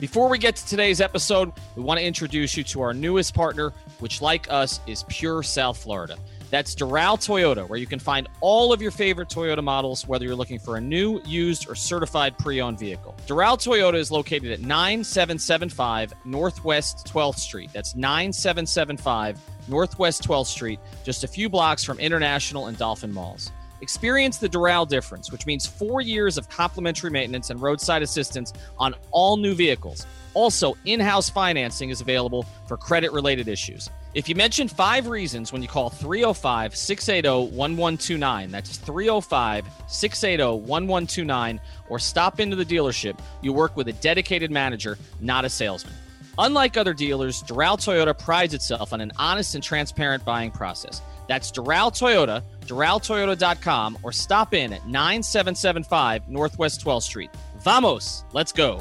Before 0.00 0.30
we 0.30 0.38
get 0.38 0.56
to 0.56 0.66
today's 0.66 1.02
episode, 1.02 1.52
we 1.76 1.82
want 1.82 2.00
to 2.00 2.06
introduce 2.06 2.56
you 2.56 2.64
to 2.64 2.80
our 2.80 2.94
newest 2.94 3.34
partner, 3.34 3.70
which, 3.98 4.22
like 4.22 4.50
us, 4.50 4.80
is 4.86 5.04
Pure 5.08 5.42
South 5.42 5.76
Florida. 5.76 6.16
That's 6.48 6.74
Doral 6.74 7.18
Toyota, 7.18 7.68
where 7.68 7.78
you 7.78 7.86
can 7.86 7.98
find 7.98 8.26
all 8.40 8.72
of 8.72 8.80
your 8.80 8.92
favorite 8.92 9.28
Toyota 9.28 9.62
models, 9.62 10.08
whether 10.08 10.24
you're 10.24 10.34
looking 10.34 10.58
for 10.58 10.78
a 10.78 10.80
new, 10.80 11.20
used, 11.26 11.68
or 11.68 11.74
certified 11.74 12.38
pre 12.38 12.62
owned 12.62 12.78
vehicle. 12.78 13.14
Doral 13.26 13.58
Toyota 13.58 13.96
is 13.96 14.10
located 14.10 14.52
at 14.52 14.60
9775 14.60 16.14
Northwest 16.24 17.06
12th 17.06 17.38
Street. 17.38 17.68
That's 17.74 17.94
9775 17.94 19.38
Northwest 19.68 20.26
12th 20.26 20.46
Street, 20.46 20.80
just 21.04 21.24
a 21.24 21.28
few 21.28 21.50
blocks 21.50 21.84
from 21.84 22.00
International 22.00 22.68
and 22.68 22.78
Dolphin 22.78 23.12
Malls. 23.12 23.52
Experience 23.80 24.38
the 24.38 24.48
Doral 24.48 24.86
difference, 24.86 25.32
which 25.32 25.46
means 25.46 25.66
four 25.66 26.00
years 26.00 26.36
of 26.36 26.48
complimentary 26.48 27.10
maintenance 27.10 27.50
and 27.50 27.60
roadside 27.60 28.02
assistance 28.02 28.52
on 28.78 28.94
all 29.10 29.36
new 29.36 29.54
vehicles. 29.54 30.06
Also, 30.34 30.76
in 30.84 31.00
house 31.00 31.28
financing 31.28 31.90
is 31.90 32.00
available 32.00 32.44
for 32.68 32.76
credit 32.76 33.12
related 33.12 33.48
issues. 33.48 33.90
If 34.12 34.28
you 34.28 34.34
mention 34.34 34.68
five 34.68 35.06
reasons 35.06 35.52
when 35.52 35.62
you 35.62 35.68
call 35.68 35.88
305 35.88 36.74
680 36.76 37.28
1129, 37.56 38.50
that's 38.50 38.76
305 38.76 39.64
680 39.86 40.58
1129, 40.60 41.60
or 41.88 41.98
stop 41.98 42.40
into 42.40 42.56
the 42.56 42.64
dealership, 42.64 43.18
you 43.40 43.52
work 43.52 43.76
with 43.76 43.88
a 43.88 43.92
dedicated 43.94 44.50
manager, 44.50 44.98
not 45.20 45.44
a 45.44 45.48
salesman. 45.48 45.94
Unlike 46.38 46.76
other 46.76 46.94
dealers, 46.94 47.42
Doral 47.42 47.76
Toyota 47.76 48.18
prides 48.18 48.54
itself 48.54 48.92
on 48.92 49.00
an 49.00 49.12
honest 49.18 49.54
and 49.54 49.62
transparent 49.62 50.24
buying 50.24 50.50
process. 50.50 51.02
That's 51.30 51.52
Doral 51.52 51.92
Toyota, 51.92 52.42
DoralToyota.com, 52.66 53.98
or 54.02 54.10
stop 54.10 54.52
in 54.52 54.72
at 54.72 54.84
9775 54.88 56.28
Northwest 56.28 56.84
12th 56.84 57.04
Street. 57.04 57.30
Vamos, 57.60 58.24
let's 58.32 58.50
go. 58.50 58.80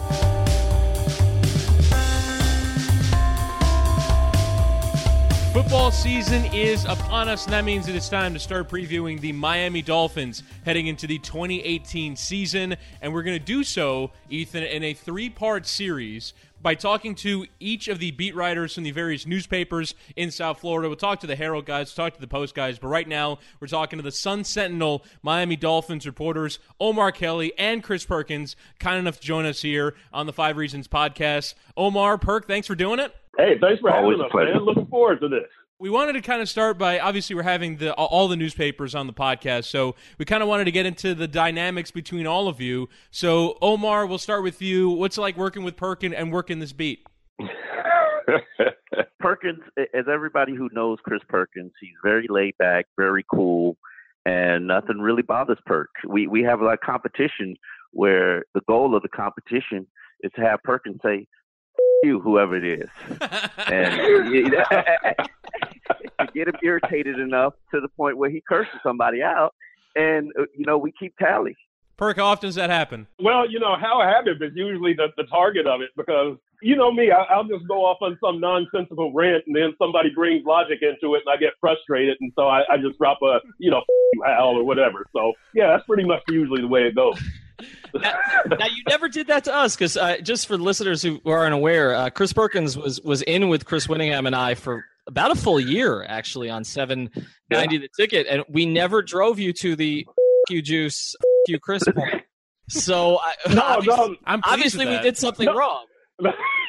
Football 5.53 5.91
season 5.91 6.45
is 6.45 6.85
upon 6.85 7.29
us, 7.29 7.45
and 7.45 7.53
that 7.53 7.65
means 7.65 7.87
it 7.87 7.95
is 7.95 8.09
time 8.09 8.33
to 8.33 8.39
start 8.39 8.67
previewing 8.67 9.19
the 9.19 9.31
Miami 9.31 9.83
Dolphins 9.83 10.41
heading 10.65 10.87
into 10.87 11.05
the 11.05 11.19
2018 11.19 12.15
season. 12.15 12.75
And 13.01 13.13
we're 13.13 13.23
going 13.23 13.37
to 13.37 13.45
do 13.45 13.63
so, 13.63 14.09
Ethan, 14.29 14.63
in 14.63 14.83
a 14.83 14.93
three 14.93 15.29
part 15.29 15.67
series 15.67 16.33
by 16.61 16.75
talking 16.75 17.15
to 17.15 17.45
each 17.59 17.87
of 17.87 17.99
the 17.99 18.11
beat 18.11 18.35
writers 18.35 18.73
from 18.75 18.83
the 18.83 18.91
various 18.91 19.25
newspapers 19.25 19.95
in 20.15 20.31
South 20.31 20.59
Florida. 20.59 20.89
We'll 20.89 20.95
talk 20.97 21.19
to 21.21 21.27
the 21.27 21.35
Herald 21.35 21.65
guys, 21.65 21.95
we'll 21.95 22.05
talk 22.05 22.15
to 22.15 22.21
the 22.21 22.27
Post 22.27 22.55
guys, 22.55 22.79
but 22.79 22.87
right 22.89 23.07
now 23.07 23.39
we're 23.59 23.67
talking 23.67 23.97
to 23.97 24.03
the 24.03 24.11
Sun 24.11 24.43
Sentinel 24.43 25.03
Miami 25.21 25.55
Dolphins 25.55 26.05
reporters, 26.05 26.59
Omar 26.79 27.11
Kelly 27.11 27.53
and 27.57 27.83
Chris 27.83 28.05
Perkins, 28.05 28.55
kind 28.79 28.99
enough 28.99 29.19
to 29.19 29.25
join 29.25 29.45
us 29.45 29.61
here 29.61 29.95
on 30.13 30.25
the 30.25 30.33
Five 30.33 30.57
Reasons 30.57 30.87
podcast. 30.87 31.53
Omar, 31.77 32.17
Perk, 32.17 32.47
thanks 32.47 32.67
for 32.67 32.75
doing 32.75 32.99
it. 32.99 33.13
Hey, 33.37 33.57
thanks 33.61 33.79
for 33.79 33.89
Always 33.91 34.17
having 34.17 34.21
a 34.21 34.25
us, 34.25 34.31
pleasure. 34.31 34.53
man. 34.55 34.63
Looking 34.63 34.87
forward 34.87 35.21
to 35.21 35.29
this. 35.29 35.47
We 35.81 35.89
wanted 35.89 36.11
to 36.13 36.21
kind 36.21 36.41
of 36.41 36.49
start 36.49 36.77
by 36.77 36.99
obviously 36.99 37.37
we're 37.37 37.43
having 37.43 37.77
the 37.77 37.93
all 37.93 38.27
the 38.27 38.35
newspapers 38.35 38.93
on 38.95 39.07
the 39.07 39.13
podcast, 39.13 39.63
so 39.63 39.95
we 40.17 40.25
kind 40.25 40.43
of 40.43 40.49
wanted 40.49 40.65
to 40.65 40.71
get 40.71 40.85
into 40.85 41.15
the 41.15 41.25
dynamics 41.25 41.89
between 41.89 42.27
all 42.27 42.49
of 42.49 42.59
you. 42.59 42.89
So 43.11 43.57
Omar, 43.61 44.05
we'll 44.05 44.17
start 44.17 44.43
with 44.43 44.61
you. 44.61 44.89
What's 44.89 45.17
it 45.17 45.21
like 45.21 45.37
working 45.37 45.63
with 45.63 45.77
Perkin 45.77 46.13
and 46.13 46.33
working 46.33 46.59
this 46.59 46.73
beat? 46.73 47.07
Perkins, 49.21 49.61
as 49.77 50.03
everybody 50.11 50.53
who 50.53 50.69
knows 50.73 50.97
Chris 51.03 51.21
Perkins, 51.29 51.71
he's 51.79 51.95
very 52.03 52.27
laid 52.29 52.57
back, 52.57 52.87
very 52.97 53.23
cool, 53.33 53.77
and 54.25 54.67
nothing 54.67 54.99
really 54.99 55.21
bothers 55.23 55.59
Perk. 55.65 55.91
We 56.05 56.27
we 56.27 56.43
have 56.43 56.61
a 56.61 56.75
competition 56.75 57.55
where 57.91 58.43
the 58.53 58.61
goal 58.67 58.97
of 58.97 59.01
the 59.01 59.07
competition 59.07 59.87
is 60.23 60.31
to 60.35 60.41
have 60.41 60.61
Perkins 60.61 60.99
say, 61.01 61.25
"F- 61.73 61.79
"You, 62.03 62.19
whoever 62.19 62.57
it 62.57 62.65
is," 62.65 62.89
and 63.67 64.29
to 66.01 66.27
get 66.33 66.47
him 66.47 66.55
irritated 66.63 67.19
enough 67.19 67.53
to 67.73 67.81
the 67.81 67.87
point 67.89 68.17
where 68.17 68.29
he 68.29 68.41
curses 68.47 68.79
somebody 68.83 69.21
out, 69.21 69.53
and 69.95 70.31
uh, 70.39 70.43
you 70.55 70.65
know 70.65 70.77
we 70.77 70.91
keep 70.99 71.15
tally. 71.17 71.55
Perk, 71.99 72.15
how 72.15 72.27
often 72.27 72.47
does 72.47 72.55
that 72.55 72.69
happen? 72.69 73.07
Well, 73.21 73.51
you 73.51 73.59
know, 73.59 73.75
how 73.75 73.99
I 73.99 74.07
have 74.07 74.25
it 74.25 74.41
is 74.41 74.53
usually 74.55 74.93
the, 74.93 75.07
the 75.17 75.25
target 75.25 75.67
of 75.67 75.81
it 75.81 75.89
because, 75.97 76.37
you 76.61 76.77
know 76.77 76.93
me, 76.93 77.11
I, 77.11 77.23
I'll 77.23 77.43
just 77.43 77.67
go 77.67 77.83
off 77.83 77.97
on 78.01 78.17
some 78.23 78.39
nonsensical 78.39 79.11
rant 79.11 79.43
and 79.47 79.53
then 79.53 79.73
somebody 79.77 80.09
brings 80.15 80.45
logic 80.45 80.79
into 80.81 81.15
it 81.15 81.23
and 81.25 81.33
I 81.33 81.35
get 81.35 81.49
frustrated. 81.59 82.15
And 82.21 82.31
so 82.37 82.47
I, 82.47 82.61
I 82.71 82.77
just 82.77 82.97
drop 82.97 83.19
a, 83.21 83.39
you 83.57 83.69
know, 83.69 83.81
you, 84.13 84.23
Hal 84.25 84.55
or 84.55 84.63
whatever. 84.63 85.05
So, 85.11 85.33
yeah, 85.53 85.67
that's 85.67 85.85
pretty 85.87 86.05
much 86.05 86.21
usually 86.29 86.61
the 86.61 86.69
way 86.69 86.83
it 86.83 86.95
goes. 86.95 87.21
now, 87.93 88.13
now, 88.47 88.67
you 88.67 88.83
never 88.87 89.09
did 89.09 89.27
that 89.27 89.43
to 89.43 89.53
us 89.53 89.75
because 89.75 89.97
uh, 89.97 90.19
just 90.19 90.47
for 90.47 90.57
listeners 90.57 91.01
who 91.01 91.19
are 91.25 91.45
unaware, 91.45 91.93
uh, 91.93 92.09
Chris 92.09 92.31
Perkins 92.31 92.77
was 92.77 93.01
was 93.01 93.21
in 93.23 93.49
with 93.49 93.65
Chris 93.65 93.87
Winningham 93.87 94.25
and 94.25 94.35
I 94.37 94.55
for 94.55 94.85
about 95.09 95.31
a 95.31 95.35
full 95.35 95.59
year 95.59 96.05
actually 96.07 96.49
on 96.49 96.63
seven 96.63 97.09
ninety 97.49 97.77
the 97.77 97.89
ticket, 97.97 98.27
and 98.29 98.43
we 98.47 98.65
never 98.65 99.01
drove 99.01 99.39
you 99.39 99.51
to 99.53 99.75
the 99.75 100.07
you 100.49 100.61
juice 100.61 101.15
you 101.47 101.59
Chris 101.59 101.83
point. 101.95 102.23
So 102.69 103.17
I, 103.19 103.33
No, 103.53 103.61
obviously, 103.63 104.09
no, 104.09 104.15
I'm 104.25 104.41
obviously 104.45 104.85
we 104.85 104.99
did 104.99 105.17
something 105.17 105.45
No. 105.47 105.55
wrong. 105.55 105.85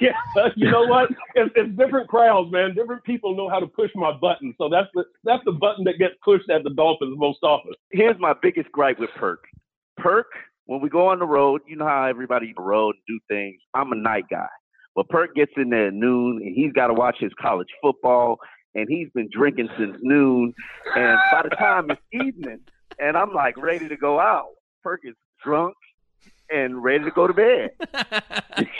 yeah, 0.00 0.12
you 0.56 0.70
know 0.70 0.86
what? 0.86 1.10
It's, 1.34 1.52
it's 1.56 1.76
different 1.76 2.08
crowds, 2.08 2.50
man. 2.52 2.72
Different 2.74 3.02
people 3.04 3.36
know 3.36 3.48
how 3.50 3.58
to 3.58 3.66
push 3.66 3.90
my 3.96 4.12
button. 4.12 4.54
So 4.58 4.68
that's 4.68 4.88
the 4.94 5.04
that's 5.24 5.42
the 5.44 5.52
button 5.52 5.84
that 5.84 5.98
gets 5.98 6.14
pushed 6.24 6.48
at 6.50 6.62
the 6.64 6.70
Dolphins 6.70 7.14
most 7.18 7.38
often. 7.42 7.72
here's 7.92 8.18
my 8.18 8.32
biggest 8.40 8.70
gripe 8.72 8.98
with 8.98 9.10
Perk. 9.16 9.42
Perk, 9.98 10.28
when 10.66 10.80
we 10.80 10.88
go 10.88 11.08
on 11.08 11.18
the 11.18 11.26
road, 11.26 11.62
you 11.66 11.76
know 11.76 11.86
how 11.86 12.04
everybody 12.04 12.46
on 12.46 12.54
the 12.56 12.62
road 12.62 12.94
do 13.08 13.18
things. 13.28 13.60
I'm 13.74 13.92
a 13.92 13.96
night 13.96 14.24
guy. 14.30 14.46
But 14.94 15.08
Perk 15.08 15.34
gets 15.34 15.52
in 15.56 15.70
there 15.70 15.88
at 15.88 15.94
noon 15.94 16.40
and 16.42 16.54
he's 16.54 16.72
got 16.72 16.88
to 16.88 16.94
watch 16.94 17.16
his 17.20 17.32
college 17.40 17.68
football 17.80 18.38
and 18.74 18.86
he's 18.88 19.08
been 19.14 19.28
drinking 19.32 19.68
since 19.78 19.96
noon. 20.02 20.52
And 20.96 21.18
by 21.32 21.42
the 21.42 21.50
time 21.56 21.90
it's 21.90 22.00
evening 22.12 22.60
and 22.98 23.16
I'm 23.16 23.32
like 23.32 23.56
ready 23.56 23.88
to 23.88 23.96
go 23.96 24.20
out, 24.20 24.50
Perk 24.82 25.00
is 25.04 25.14
drunk 25.44 25.74
and 26.50 26.82
ready 26.82 27.04
to 27.04 27.10
go 27.10 27.26
to 27.26 27.34
bed. 27.34 27.70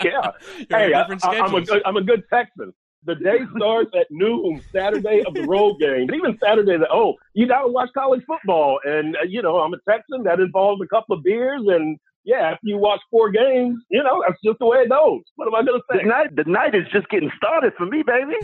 Yeah. 0.05 0.33
Hey, 0.69 0.93
I, 0.93 1.03
different 1.03 1.25
I, 1.25 1.41
I'm 1.41 1.55
a 1.55 1.61
good, 1.63 1.83
I'm 1.87 1.97
a 1.97 2.03
good 2.03 2.23
Texan. 2.31 2.73
The 3.05 3.15
day 3.15 3.39
starts 3.57 3.91
at 3.99 4.09
noon 4.11 4.61
Saturday 4.73 5.23
of 5.27 5.33
the 5.33 5.47
road 5.47 5.79
game. 5.81 6.13
Even 6.13 6.39
Saturday, 6.43 6.77
the, 6.77 6.87
oh, 6.93 7.15
you 7.33 7.49
got 7.49 7.63
to 7.63 7.69
watch 7.69 7.89
college 7.95 8.21
football, 8.27 8.79
and 8.85 9.17
uh, 9.17 9.21
you 9.27 9.41
know 9.41 9.57
I'm 9.57 9.73
a 9.73 9.79
Texan. 9.89 10.25
That 10.25 10.39
involves 10.39 10.83
a 10.83 10.87
couple 10.89 11.17
of 11.17 11.25
beers, 11.25 11.63
and 11.67 11.99
yeah, 12.31 12.51
after 12.53 12.61
you 12.67 12.79
watch 12.79 13.01
four 13.11 13.31
games, 13.31 13.83
you 13.91 14.03
know 14.03 14.23
that's 14.27 14.41
just 14.45 14.59
the 14.61 14.67
way 14.67 14.79
it 14.79 14.89
goes. 14.89 15.23
What 15.37 15.49
am 15.49 15.55
I 15.55 15.63
gonna 15.65 15.79
The 15.89 15.99
say? 15.99 16.05
night, 16.05 16.37
the 16.37 16.45
night 16.45 16.75
is 16.75 16.87
just 16.93 17.09
getting 17.09 17.31
started 17.37 17.73
for 17.77 17.87
me, 17.87 18.03
baby. 18.03 18.37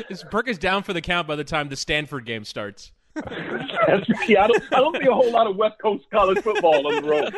Is 0.10 0.24
Perk 0.30 0.48
is 0.48 0.56
down 0.58 0.82
for 0.82 0.92
the 0.94 1.02
count 1.02 1.26
by 1.28 1.36
the 1.36 1.44
time 1.44 1.68
the 1.68 1.76
Stanford 1.76 2.24
game 2.24 2.44
starts. 2.44 2.92
Yeah, 4.28 4.44
I 4.44 4.46
don't, 4.48 4.62
I 4.74 4.76
don't 4.80 4.96
see 4.96 5.08
a 5.08 5.12
whole 5.14 5.32
lot 5.32 5.46
of 5.46 5.56
West 5.56 5.76
Coast 5.80 6.04
college 6.12 6.38
football 6.40 6.86
on 6.86 7.02
the 7.02 7.08
road. 7.08 7.34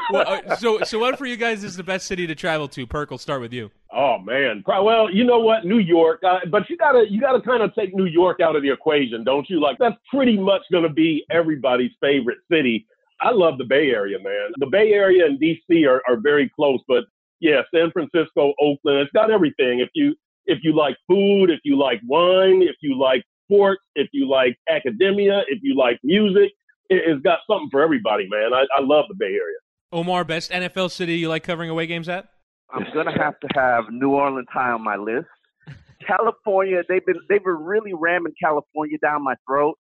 well, 0.10 0.24
uh, 0.46 0.56
so, 0.56 0.80
so 0.82 0.98
what 0.98 1.18
for 1.18 1.26
you 1.26 1.36
guys 1.36 1.62
is 1.62 1.76
the 1.76 1.82
best 1.82 2.06
city 2.06 2.26
to 2.26 2.34
travel 2.34 2.66
to? 2.68 2.86
Perk, 2.86 3.10
we'll 3.10 3.18
start 3.18 3.42
with 3.42 3.52
you. 3.52 3.70
Oh 3.92 4.18
man, 4.18 4.64
well, 4.66 5.10
you 5.10 5.24
know 5.24 5.38
what, 5.40 5.66
New 5.66 5.78
York, 5.78 6.22
uh, 6.26 6.40
but 6.50 6.68
you 6.70 6.78
gotta 6.78 7.04
you 7.10 7.20
gotta 7.20 7.42
kind 7.42 7.62
of 7.62 7.74
take 7.74 7.94
New 7.94 8.06
York 8.06 8.40
out 8.40 8.56
of 8.56 8.62
the 8.62 8.70
equation, 8.72 9.24
don't 9.24 9.48
you? 9.50 9.60
Like 9.60 9.76
that's 9.78 9.96
pretty 10.10 10.38
much 10.38 10.62
gonna 10.72 10.88
be 10.88 11.24
everybody's 11.30 11.92
favorite 12.00 12.38
city. 12.50 12.86
I 13.22 13.30
love 13.30 13.56
the 13.56 13.64
Bay 13.64 13.90
Area, 13.90 14.18
man. 14.18 14.50
The 14.58 14.66
Bay 14.66 14.92
Area 14.92 15.24
and 15.26 15.40
DC 15.40 15.88
are, 15.88 16.02
are 16.08 16.18
very 16.20 16.50
close, 16.54 16.80
but 16.88 17.04
yeah, 17.40 17.62
San 17.74 17.90
Francisco, 17.92 18.52
Oakland, 18.60 18.98
it's 18.98 19.12
got 19.12 19.30
everything. 19.30 19.80
If 19.80 19.90
you 19.94 20.14
if 20.46 20.58
you 20.62 20.74
like 20.74 20.96
food, 21.08 21.50
if 21.50 21.60
you 21.64 21.78
like 21.78 22.00
wine, 22.06 22.62
if 22.62 22.76
you 22.80 22.98
like 22.98 23.24
sports, 23.44 23.82
if 23.94 24.08
you 24.12 24.28
like 24.28 24.56
academia, 24.68 25.42
if 25.48 25.60
you 25.62 25.76
like 25.76 25.98
music, 26.02 26.50
it, 26.88 27.02
it's 27.06 27.22
got 27.22 27.38
something 27.48 27.68
for 27.70 27.80
everybody, 27.80 28.28
man. 28.28 28.52
I, 28.52 28.64
I 28.76 28.82
love 28.82 29.04
the 29.08 29.14
Bay 29.14 29.26
Area. 29.26 29.58
Omar, 29.92 30.24
best 30.24 30.50
NFL 30.50 30.90
city 30.90 31.16
you 31.16 31.28
like 31.28 31.44
covering 31.44 31.70
away 31.70 31.86
games 31.86 32.08
at? 32.08 32.28
I'm 32.70 32.86
gonna 32.94 33.16
have 33.16 33.38
to 33.40 33.48
have 33.54 33.84
New 33.90 34.10
Orleans 34.10 34.48
high 34.50 34.70
on 34.70 34.82
my 34.82 34.96
list. 34.96 35.26
California, 36.06 36.82
they've 36.88 37.04
been 37.04 37.20
they've 37.28 37.44
been 37.44 37.62
really 37.62 37.92
ramming 37.92 38.32
California 38.42 38.98
down 38.98 39.22
my 39.22 39.34
throat, 39.46 39.78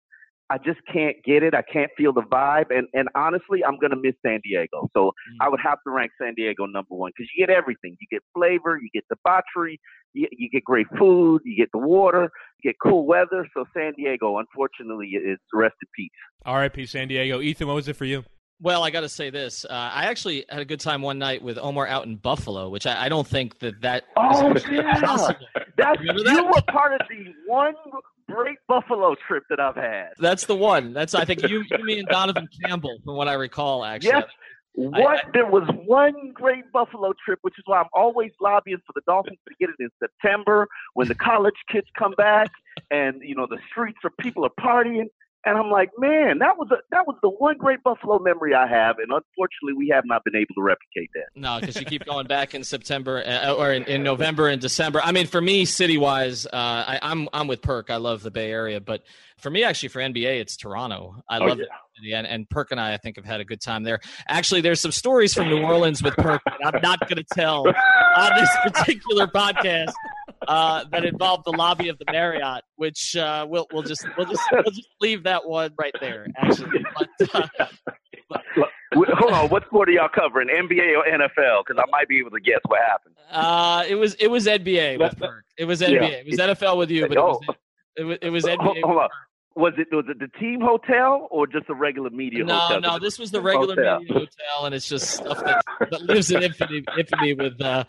I 0.50 0.58
just 0.58 0.80
can't 0.92 1.16
get 1.24 1.44
it. 1.44 1.54
I 1.54 1.62
can't 1.62 1.92
feel 1.98 2.14
the 2.14 2.22
vibe. 2.22 2.66
And 2.70 2.88
and 2.94 3.08
honestly, 3.16 3.64
I'm 3.64 3.78
gonna 3.80 3.96
miss 3.96 4.16
San 4.26 4.40
Diego. 4.44 4.90
So 4.94 5.08
mm. 5.08 5.12
I 5.42 5.50
would 5.50 5.60
have 5.64 5.78
to 5.86 5.92
rank 5.92 6.12
San 6.22 6.34
Diego 6.36 6.66
number 6.66 6.96
one 6.96 7.12
because 7.16 7.30
you 7.36 7.46
get 7.46 7.54
everything. 7.54 7.96
You 8.00 8.08
get 8.10 8.24
flavor, 8.34 8.78
you 8.82 8.90
get 8.94 9.06
debauchery, 9.10 9.80
you, 10.14 10.28
you 10.32 10.50
get 10.50 10.64
great 10.64 10.88
food, 10.98 11.42
you 11.46 11.56
get 11.56 11.70
the 11.72 11.80
water, 11.80 12.30
you 12.62 12.72
get 12.72 12.78
cool 12.82 13.06
weather. 13.06 13.48
So 13.54 13.66
San 13.76 13.94
Diego, 13.96 14.38
unfortunately, 14.38 15.10
is 15.10 15.40
rest 15.54 15.76
in 15.82 15.88
peace. 15.96 16.10
R.I.P. 16.46 16.86
San 16.86 17.08
Diego. 17.08 17.42
Ethan, 17.42 17.68
what 17.68 17.76
was 17.76 17.88
it 17.88 17.96
for 17.96 18.06
you? 18.06 18.24
Well, 18.62 18.84
I 18.84 18.92
got 18.92 19.02
to 19.02 19.10
say 19.10 19.30
this. 19.30 19.64
Uh, 19.64 19.70
I 19.72 20.06
actually 20.06 20.46
had 20.50 20.60
a 20.60 20.66
good 20.66 20.82
time 20.82 21.02
one 21.02 21.18
night 21.18 21.42
with 21.42 21.58
Omar 21.58 21.88
out 21.88 22.06
in 22.06 22.18
Buffalo, 22.18 22.70
which 22.70 22.86
I, 22.86 23.06
I 23.06 23.10
don't 23.10 23.28
think 23.28 23.60
that 23.60 23.82
that. 23.82 24.04
Oh 24.18 24.54
yeah, 24.70 25.00
possible. 25.00 25.48
that's 25.78 26.02
that? 26.02 26.34
you 26.34 26.46
were 26.46 26.62
part 26.70 27.00
of 27.00 27.08
the 27.10 27.34
one 27.48 27.74
great 28.30 28.58
Buffalo 28.68 29.16
trip 29.28 29.44
that 29.50 29.62
I've 29.62 29.76
had. 29.76 30.10
That's 30.20 30.46
the 30.46 30.56
one. 30.56 30.94
That's 30.94 31.16
I 31.16 31.24
think 31.24 31.48
you, 31.48 31.64
you 31.70 31.86
me, 31.86 32.00
and 32.00 32.08
Donovan 32.10 32.50
Campbell, 32.66 33.00
from 33.06 33.16
what 33.16 33.30
I 33.30 33.34
recall. 33.34 33.86
Actually, 33.86 34.10
yes. 34.10 34.26
What 34.74 35.26
I, 35.26 35.30
there 35.34 35.46
was 35.46 35.68
one 35.86 36.32
great 36.34 36.72
Buffalo 36.72 37.14
trip, 37.26 37.40
which 37.42 37.58
is 37.58 37.64
why 37.66 37.80
I'm 37.80 37.90
always 37.94 38.32
lobbying 38.42 38.80
for 38.86 38.94
the 38.94 39.02
Dolphins 39.08 39.40
to 39.48 39.56
get 39.60 39.70
it 39.70 39.76
in 39.80 39.90
September 40.00 40.68
when 40.94 41.08
the 41.08 41.16
college 41.16 41.56
kids 41.72 41.88
come 41.98 42.14
back 42.18 42.52
and 42.92 43.22
you 43.22 43.36
know 43.36 43.48
the 43.50 43.60
streets 43.72 44.00
are 44.04 44.12
people 44.20 44.46
are 44.46 44.52
partying. 44.60 45.08
And 45.50 45.58
I'm 45.58 45.72
like, 45.72 45.90
man, 45.98 46.38
that 46.40 46.60
was 46.60 46.68
a, 46.70 46.76
that 46.92 47.08
was 47.08 47.16
the 47.24 47.30
one 47.30 47.58
great 47.58 47.82
Buffalo 47.82 48.20
memory 48.20 48.54
I 48.54 48.68
have, 48.68 48.98
and 49.00 49.12
unfortunately, 49.12 49.74
we 49.76 49.90
have 49.92 50.04
not 50.06 50.24
been 50.24 50.36
able 50.36 50.54
to 50.54 50.62
replicate 50.62 51.10
that. 51.16 51.26
No, 51.36 51.60
because 51.60 51.76
you 51.80 51.88
keep 51.88 52.06
going 52.06 52.28
back 52.28 52.54
in 52.54 52.64
September 52.64 53.24
uh, 53.26 53.56
or 53.56 53.74
in, 53.74 53.84
in, 53.86 54.04
November 54.04 54.48
and 54.48 54.62
December. 54.62 55.02
I 55.04 55.12
mean, 55.12 55.26
for 55.26 55.42
me, 55.42 55.66
city 55.66 55.98
wise, 55.98 56.46
uh, 56.46 56.50
I, 56.54 57.00
I'm 57.02 57.28
I'm 57.34 57.48
with 57.48 57.64
Perk. 57.64 57.90
I 57.90 57.96
love 57.96 58.22
the 58.22 58.30
Bay 58.30 58.52
Area, 58.52 58.80
but 58.80 59.02
for 59.40 59.50
me, 59.50 59.64
actually, 59.64 59.90
for 59.90 60.02
NBA, 60.02 60.40
it's 60.40 60.56
Toronto. 60.56 61.16
I 61.28 61.40
oh, 61.40 61.46
love 61.46 61.58
yeah. 61.58 61.66
it, 62.04 62.14
and, 62.14 62.28
and 62.28 62.48
Perk 62.48 62.70
and 62.70 62.80
I, 62.80 62.94
I 62.94 62.98
think, 62.98 63.16
have 63.16 63.26
had 63.26 63.42
a 63.42 63.46
good 63.46 63.60
time 63.60 63.82
there. 63.82 64.02
Actually, 64.28 64.62
there's 64.62 64.82
some 64.82 64.92
stories 64.92 65.34
from 65.34 65.50
New 65.50 65.64
Orleans 65.64 66.04
with 66.04 66.16
Perk 66.16 66.44
that 66.46 66.76
I'm 66.76 66.82
not 66.82 67.00
going 67.00 67.18
to 67.18 67.26
tell 67.34 67.66
on 67.68 68.32
this 68.36 68.50
particular 68.64 69.26
podcast 69.26 69.94
uh, 70.48 70.86
that 70.92 71.06
involved 71.06 71.46
the 71.46 71.52
lobby 71.52 71.90
of 71.90 71.98
the 71.98 72.06
Marriott, 72.12 72.64
which 72.76 73.16
uh, 73.16 73.46
we'll 73.50 73.68
we'll 73.72 73.84
just 73.84 74.06
we'll 74.18 74.28
just 74.28 74.42
we'll 74.52 74.64
just 74.64 74.88
leave 75.02 75.24
that 75.24 75.48
one 75.48 75.74
right 75.80 75.94
there. 76.00 76.28
Actually, 76.38 76.84
but, 76.98 77.36
uh, 77.36 77.48
but, 78.30 78.70
hold 78.92 79.34
on, 79.34 79.50
what 79.50 79.66
sport 79.66 79.90
are 79.90 79.92
y'all 79.92 80.10
covering? 80.10 80.48
NBA 80.48 80.98
or 80.98 81.04
NFL? 81.06 81.64
Because 81.66 81.82
I 81.82 81.90
might 81.92 82.08
be 82.08 82.20
able 82.20 82.32
to 82.32 82.40
guess 82.40 82.62
what 82.68 82.80
happened. 82.82 83.16
Uh, 83.32 83.84
it 83.88 83.96
was 83.96 84.16
it 84.16 84.28
was 84.28 84.46
NBA 84.46 85.00
with 85.00 85.18
Perk. 85.18 85.46
It 85.58 85.66
was 85.66 85.82
NBA. 85.82 86.26
It 86.26 86.26
was 86.26 86.38
NFL 86.38 86.78
with 86.78 86.90
you, 86.90 87.08
but 87.08 87.18
it 87.18 87.22
was, 87.22 87.42
it 87.98 88.04
was, 88.04 88.18
it 88.22 88.30
was 88.30 88.44
NBA. 88.46 88.82
Hold 88.84 88.98
on 88.98 89.10
was 89.56 89.74
it 89.78 89.88
was 89.92 90.06
it 90.08 90.20
the 90.20 90.28
team 90.40 90.62
hotel 90.62 91.28
or 91.32 91.48
just 91.48 91.70
a 91.70 91.74
regular 91.74 92.10
media 92.10 92.44
no, 92.44 92.58
hotel? 92.58 92.82
No, 92.82 92.90
no, 92.92 93.00
this 93.00 93.18
was 93.18 93.32
the 93.32 93.42
regular 93.42 93.76
hotel. 93.76 94.00
media 94.00 94.14
hotel, 94.14 94.66
and 94.66 94.76
it's 94.76 94.88
just 94.88 95.10
stuff 95.10 95.44
that, 95.44 95.64
that 95.92 96.02
lives 96.02 96.32
in 96.32 96.44
infamy, 96.44 96.84
infamy 96.98 97.34
with 97.34 97.60
uh, 97.62 97.84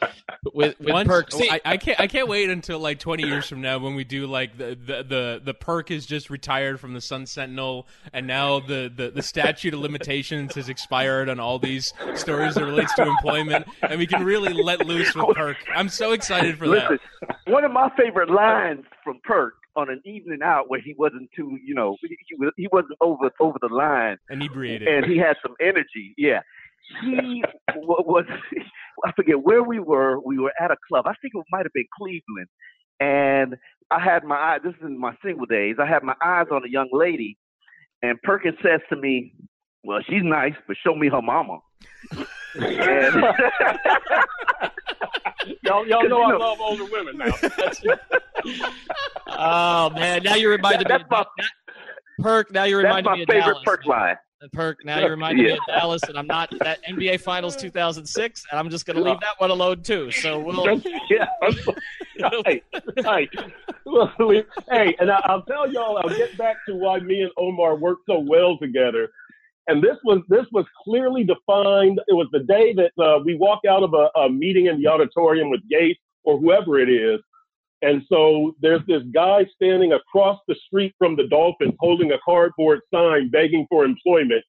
with, 0.53 0.79
with 0.81 0.89
Once, 0.89 1.09
perks. 1.09 1.37
See, 1.37 1.51
I, 1.51 1.61
I, 1.65 1.77
can't 1.77 2.01
I 2.01 2.07
can't 2.07 2.29
wait 2.29 2.51
until 2.51 2.79
like 2.79 2.99
twenty 2.99 3.25
years 3.25 3.47
from 3.47 3.61
now 3.61 3.79
when 3.79 3.95
we 3.95 4.05
do 4.05 4.27
like 4.27 4.57
the 4.57 4.77
the 4.85 5.03
the, 5.03 5.43
the 5.45 5.55
perk 5.55 5.91
is 5.91 6.07
just 6.07 6.31
retired 6.31 6.81
from 6.81 6.95
the 6.95 7.01
Sun 7.01 7.27
Sentinel, 7.27 7.87
and 8.13 8.27
now 8.27 8.61
the, 8.61 8.91
the 8.95 9.11
the 9.11 9.23
statute 9.23 9.75
of 9.75 9.81
limitations 9.81 10.55
has 10.55 10.69
expired 10.69 11.29
on 11.29 11.39
all 11.39 11.59
these 11.59 11.93
stories 12.15 12.55
that 12.55 12.65
relates 12.65 12.95
to 12.95 13.03
employment, 13.03 13.67
and 13.83 13.99
we 13.99 14.07
can 14.07 14.25
really 14.25 14.53
let 14.53 14.87
loose 14.87 15.15
with 15.15 15.37
perk. 15.37 15.59
I'm 15.75 15.89
so 15.89 16.13
excited 16.13 16.59
for 16.59 16.67
Listen, 16.67 16.99
that. 17.21 17.37
One 17.47 17.65
of 17.65 17.73
my 17.73 17.91
favorite 17.97 18.31
lines 18.31 18.85
from 19.05 19.21
Perk 19.23 19.55
on 19.77 19.91
an 19.91 20.01
evening 20.05 20.41
out 20.43 20.69
where 20.69 20.81
he 20.81 20.95
wasn't 20.99 21.31
too, 21.37 21.59
you 21.65 21.75
know, 21.75 21.97
he, 22.03 22.37
was 22.39 22.53
he 22.57 22.69
wasn't 22.73 22.97
over 23.01 23.31
over 23.41 23.59
the 23.61 23.69
line, 23.69 24.17
inebriated, 24.31 24.89
and 24.89 25.07
he 25.07 25.17
had 25.17 25.37
some 25.43 25.55
energy. 25.61 26.15
Yeah, 26.17 26.41
he 27.03 27.45
was. 27.77 28.25
I 29.05 29.13
forget 29.13 29.43
where 29.43 29.63
we 29.63 29.79
were. 29.79 30.21
We 30.21 30.39
were 30.39 30.53
at 30.61 30.71
a 30.71 30.77
club. 30.89 31.07
I 31.07 31.15
think 31.23 31.33
it 31.35 31.45
might 31.51 31.65
have 31.65 31.73
been 31.73 31.87
Cleveland, 31.99 32.49
and 33.01 33.57
I 33.91 33.99
had 33.99 34.25
my 34.25 34.37
eye. 34.37 34.59
This 34.63 34.75
is 34.75 34.83
in 34.83 34.99
my 34.99 35.15
single 35.25 35.47
days. 35.47 35.77
I 35.81 35.87
had 35.87 36.03
my 36.03 36.15
eyes 36.23 36.47
on 36.53 36.65
a 36.65 36.69
young 36.69 36.89
lady, 36.93 37.39
and 38.03 38.21
Perkins 38.23 38.59
says 38.63 38.81
to 38.91 38.97
me, 38.97 39.33
"Well, 39.85 40.01
she's 40.09 40.23
nice, 40.23 40.55
but 40.67 40.77
show 40.85 40.95
me 40.95 41.09
her 41.09 41.23
mama." 41.23 41.61
and, 42.55 42.65
y'all, 45.63 45.87
y'all 45.87 46.09
know 46.09 46.23
I 46.23 46.37
love 46.37 46.61
older 46.61 46.85
women 46.85 47.19
now. 47.19 47.33
oh 49.29 49.91
man, 49.91 50.23
now 50.23 50.35
you 50.35 50.51
reminded 50.51 50.89
that, 50.89 51.01
me. 51.01 51.05
Of, 51.05 51.11
my, 51.11 51.25
Perk. 52.21 52.53
Now 52.53 52.65
you 52.65 52.79
reminded 52.79 53.13
me 53.13 53.23
of 53.23 53.29
favorite 53.29 53.45
Dallas. 53.45 53.63
Perk 53.65 53.87
line. 53.87 54.17
Perk. 54.53 54.85
Now 54.87 55.01
you 55.01 55.09
reminded 55.09 55.45
yeah. 55.45 55.53
me 55.53 55.59
of 55.59 55.67
Dallas, 55.67 56.03
and 56.05 56.19
I'm 56.19 56.27
not 56.27 56.51
that 56.61 56.79
NBA 56.89 57.21
Finals 57.21 57.57
2006, 57.57 58.47
and 58.51 58.59
I'm 58.59 58.71
just 58.71 58.87
going 58.87 58.97
to 58.97 59.03
leave 59.03 59.21
that 59.21 59.39
one 59.39 59.51
alone 59.51 59.83
too. 59.83 60.11
So 60.11 60.39
we'll. 60.39 60.81
yeah. 61.11 61.27
hey, 62.47 62.63
hey, 62.97 63.29
hey, 64.71 64.97
and 64.99 65.11
I, 65.11 65.35
will 65.35 65.43
tell 65.43 65.71
y'all. 65.71 65.99
I'll 65.99 66.09
get 66.09 66.39
back 66.39 66.57
to 66.67 66.75
why 66.75 67.01
me 67.01 67.21
and 67.21 67.31
Omar 67.37 67.77
work 67.77 67.99
so 68.07 68.19
well 68.19 68.57
together. 68.57 69.11
And 69.71 69.81
this 69.81 69.97
was 70.03 70.21
this 70.29 70.47
was 70.51 70.65
clearly 70.83 71.23
defined. 71.23 72.01
It 72.09 72.15
was 72.15 72.27
the 72.33 72.41
day 72.41 72.75
that 72.75 72.91
uh, 73.01 73.21
we 73.25 73.37
walk 73.37 73.61
out 73.71 73.85
of 73.85 73.95
a, 73.95 74.11
a 74.19 74.29
meeting 74.29 74.67
in 74.67 74.83
the 74.83 74.89
auditorium 74.89 75.49
with 75.49 75.61
Gase 75.73 75.95
or 76.25 76.41
whoever 76.41 76.81
it 76.81 76.89
is, 76.89 77.21
and 77.81 78.03
so 78.09 78.57
there's 78.61 78.85
this 78.89 79.03
guy 79.15 79.47
standing 79.55 79.93
across 79.93 80.41
the 80.49 80.57
street 80.67 80.93
from 80.99 81.15
the 81.15 81.29
Dolphins 81.29 81.75
holding 81.79 82.11
a 82.11 82.19
cardboard 82.25 82.81
sign 82.93 83.31
begging 83.31 83.65
for 83.71 83.85
employment. 83.85 84.43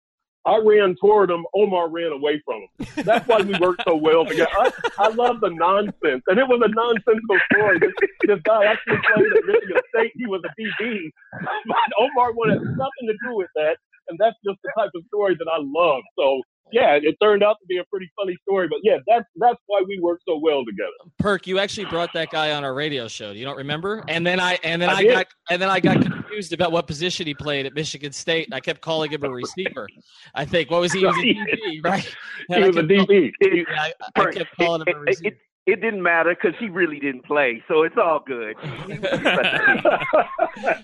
I 0.44 0.58
ran 0.58 0.96
toward 1.00 1.30
him. 1.30 1.46
Omar 1.54 1.90
ran 1.90 2.14
away 2.14 2.42
from 2.44 2.62
him. 2.64 3.06
That's 3.06 3.28
why 3.28 3.42
we 3.42 3.60
worked 3.60 3.84
so 3.88 3.96
well 3.96 4.26
together. 4.26 4.50
I, 4.58 4.72
I 4.98 5.10
love 5.10 5.40
the 5.40 5.52
nonsense. 5.52 6.24
And 6.26 6.40
it 6.40 6.48
was 6.48 6.62
a 6.66 6.72
nonsensical 6.74 7.38
story. 7.54 7.78
This, 7.78 7.92
this 8.26 8.40
guy 8.44 8.66
actually 8.66 8.98
played 9.06 9.28
at 9.38 9.46
Michigan 9.46 9.82
State. 9.96 10.14
He 10.16 10.26
was 10.26 10.42
a 10.44 10.50
DB. 10.60 10.98
But 11.68 11.78
Omar 12.00 12.34
wanted 12.34 12.60
nothing 12.76 13.06
to 13.06 13.14
do 13.24 13.36
with 13.36 13.50
that 13.56 13.78
and 14.12 14.20
that's 14.20 14.36
just 14.46 14.60
the 14.64 14.72
type 14.78 14.92
of 14.94 15.04
story 15.08 15.36
that 15.40 15.48
I 15.48 15.58
love. 15.58 16.04
So 16.20 16.42
yeah, 16.72 16.98
it 17.02 17.16
turned 17.22 17.44
out 17.44 17.58
to 17.62 17.66
be 17.68 17.78
a 17.78 17.84
pretty 17.86 18.10
funny 18.20 18.38
story. 18.44 18.68
But 18.68 18.80
yeah, 18.84 18.98
that's 19.08 19.26
that's 19.36 19.60
why 19.68 19.82
we 19.88 20.00
work 20.00 20.20
so 20.28 20.40
well 20.42 20.64
together. 20.66 21.12
Perk, 21.20 21.48
you 21.48 21.60
actually 21.60 21.86
brought 21.86 22.14
that 22.14 22.30
guy 22.30 22.52
on 22.52 22.64
our 22.64 22.74
radio 22.74 23.08
show. 23.08 23.32
You 23.32 23.44
don't 23.46 23.58
remember? 23.58 24.04
And 24.08 24.26
then 24.26 24.40
I 24.40 24.58
and 24.64 24.82
then 24.82 24.90
I, 24.90 24.94
I 24.94 25.04
got 25.04 25.28
and 25.50 25.62
then 25.62 25.70
I 25.70 25.80
got 25.80 26.02
confused 26.02 26.54
about 26.54 26.72
what 26.72 26.88
position 26.88 27.28
he 27.28 27.34
played 27.34 27.66
at 27.66 27.74
Michigan 27.74 28.12
State. 28.12 28.50
I 28.52 28.60
kept 28.60 28.82
calling 28.82 29.12
him 29.12 29.24
a 29.24 29.30
receiver. 29.30 29.88
I 30.34 30.46
think 30.46 30.72
what 30.72 30.82
was 30.82 30.94
he? 30.94 31.00
He 31.00 31.06
was 31.06 31.18
a 31.18 31.20
DB, 31.20 31.84
right? 31.84 32.16
And 32.50 32.64
he 32.64 32.70
was 32.70 32.78
a 32.78 32.84
DB. 32.84 33.32
yeah, 33.42 33.64
I, 33.78 33.94
I, 34.16 34.32
kept 34.32 34.56
calling 34.58 34.82
him 34.82 34.96
a 34.96 35.00
receiver 35.00 35.28
it 35.28 35.38
didn't 35.68 36.02
matter 36.02 36.36
because 36.36 36.58
he 36.60 36.70
really 36.70 37.00
didn't 37.00 37.24
play, 37.24 37.64
so 37.68 37.84
it's 37.84 37.96
all 37.96 38.24
good. 38.26 38.56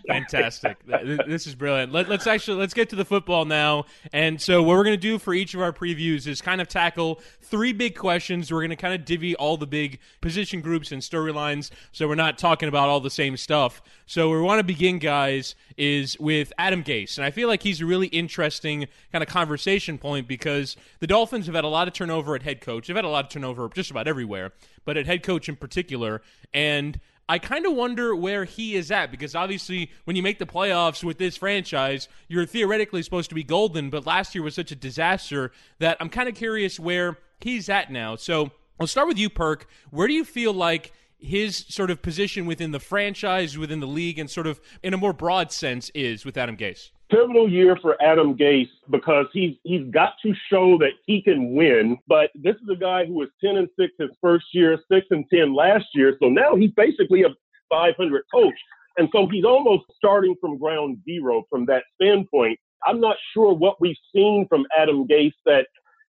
Fantastic! 0.08 0.78
This 0.86 1.48
is 1.48 1.56
brilliant. 1.56 1.92
Let, 1.92 2.12
us 2.12 2.28
actually 2.28 2.60
let's 2.60 2.76
get 2.76 2.88
to 2.90 2.96
the 2.96 3.04
football 3.04 3.46
now. 3.46 3.86
And 4.14 4.40
so, 4.40 4.62
what 4.62 4.78
we're 4.78 4.84
going 4.84 4.96
to 4.96 5.02
do 5.02 5.18
for 5.18 5.34
each 5.34 5.56
of 5.56 5.62
our 5.62 5.74
previews 5.74 6.28
is 6.28 6.42
kind 6.42 6.62
of 6.62 6.68
tackle 6.68 7.22
three 7.42 7.74
big 7.74 7.96
questions. 7.96 8.52
We're 8.52 8.62
going 8.62 8.70
to 8.70 8.76
kind 8.76 8.94
of 8.94 9.04
divvy 9.04 9.36
all 9.36 9.58
the 9.58 9.66
big 9.66 9.98
position 10.22 10.62
groups 10.62 10.92
and 10.92 11.02
storylines, 11.02 11.72
so 11.92 12.08
we're 12.08 12.14
not 12.16 12.38
talking 12.38 12.70
about 12.70 12.88
all 12.88 13.00
the 13.00 13.10
same 13.10 13.36
stuff. 13.36 13.82
So, 14.06 14.30
we 14.30 14.40
want 14.42 14.60
to 14.60 14.64
begin, 14.64 15.00
guys, 15.00 15.56
is 15.76 16.20
with 16.20 16.54
Adam 16.60 16.84
Gase, 16.84 17.18
and 17.18 17.26
I 17.26 17.32
feel 17.32 17.48
like 17.48 17.64
he's 17.64 17.82
a 17.82 17.86
really 17.88 18.08
interesting 18.08 18.86
kind 19.12 19.24
of 19.24 19.28
conversation 19.28 19.98
point 19.98 20.28
because 20.28 20.78
the 21.00 21.08
Dolphins 21.08 21.48
have 21.48 21.56
had 21.56 21.64
a 21.64 21.68
lot 21.68 21.88
of 21.88 21.96
turnover 21.96 22.36
at 22.36 22.44
head 22.44 22.62
coach. 22.62 22.86
They've 22.86 22.96
had 22.96 23.06
a 23.06 23.10
lot 23.10 23.26
of 23.26 23.32
turnover 23.32 23.68
just 23.74 23.90
about 23.90 24.08
everywhere 24.08 24.52
but 24.88 24.96
at 24.96 25.06
head 25.06 25.22
coach 25.22 25.50
in 25.50 25.58
particular. 25.58 26.22
And 26.54 27.00
I 27.30 27.40
kind 27.40 27.66
of 27.66 27.74
wonder 27.74 28.16
where 28.16 28.46
he 28.46 28.76
is 28.76 28.90
at 28.90 29.12
because 29.12 29.36
obviously, 29.36 29.92
when 30.06 30.16
you 30.16 30.24
make 30.24 30.40
the 30.40 30.46
playoffs 30.46 31.04
with 31.04 31.18
this 31.18 31.36
franchise, 31.36 32.08
you're 32.30 32.46
theoretically 32.46 33.04
supposed 33.04 33.28
to 33.30 33.36
be 33.36 33.44
golden, 33.44 33.90
but 33.90 34.06
last 34.06 34.34
year 34.34 34.46
was 34.46 34.56
such 34.56 34.72
a 34.72 34.76
disaster 34.76 35.52
that 35.80 35.98
I'm 36.00 36.08
kind 36.08 36.30
of 36.30 36.36
curious 36.36 36.80
where 36.80 37.18
he's 37.42 37.68
at 37.68 37.92
now. 37.92 38.16
So 38.16 38.52
I'll 38.80 38.88
start 38.88 39.10
with 39.10 39.18
you, 39.18 39.30
Perk. 39.30 39.68
Where 39.92 40.08
do 40.08 40.14
you 40.14 40.24
feel 40.24 40.54
like 40.54 40.94
his 41.20 41.66
sort 41.68 41.92
of 41.92 42.02
position 42.02 42.46
within 42.46 42.72
the 42.72 42.80
franchise, 42.80 43.58
within 43.58 43.82
the 43.82 43.88
league, 43.88 44.20
and 44.20 44.30
sort 44.30 44.48
of 44.48 44.62
in 44.82 44.94
a 44.94 44.98
more 44.98 45.12
broad 45.12 45.52
sense 45.52 45.92
is 45.94 46.24
with 46.24 46.38
Adam 46.38 46.56
Gase? 46.56 46.92
Pivotal 47.10 47.50
year 47.50 47.78
for 47.82 48.02
Adam 48.02 48.36
Gase 48.36 48.70
because 48.90 49.28
he's 49.34 49.56
he's 49.64 49.90
got 49.92 50.14
to 50.24 50.34
show 50.50 50.78
that 50.80 50.94
he 51.06 51.22
can 51.22 51.54
win. 51.54 51.98
But 52.08 52.32
this 52.36 52.56
is 52.56 52.70
a 52.72 52.76
guy 52.76 53.06
who 53.06 53.14
was 53.14 53.30
10 53.44 53.58
and 53.58 53.70
6 53.80 53.94
his 54.00 54.10
first 54.22 54.46
year, 54.54 54.78
6 54.92 55.08
and 55.12 55.26
10 55.34 55.54
last 55.56 55.86
year. 55.94 56.18
So 56.22 56.30
now 56.30 56.56
he's 56.56 56.72
basically 56.72 57.24
a 57.24 57.30
500 57.70 58.24
coach. 58.34 58.56
And 58.98 59.10
so 59.14 59.28
he's 59.28 59.46
almost 59.46 59.86
starting 59.96 60.36
from 60.42 60.58
ground 60.58 60.98
zero 61.06 61.44
from 61.50 61.66
that 61.68 61.84
standpoint. 61.96 62.60
I'm 62.86 63.00
not 63.00 63.18
sure 63.34 63.54
what 63.54 63.80
we've 63.80 63.98
seen 64.14 64.48
from 64.50 64.66
Adam 64.78 65.08
Gase 65.08 65.34
that 65.46 65.68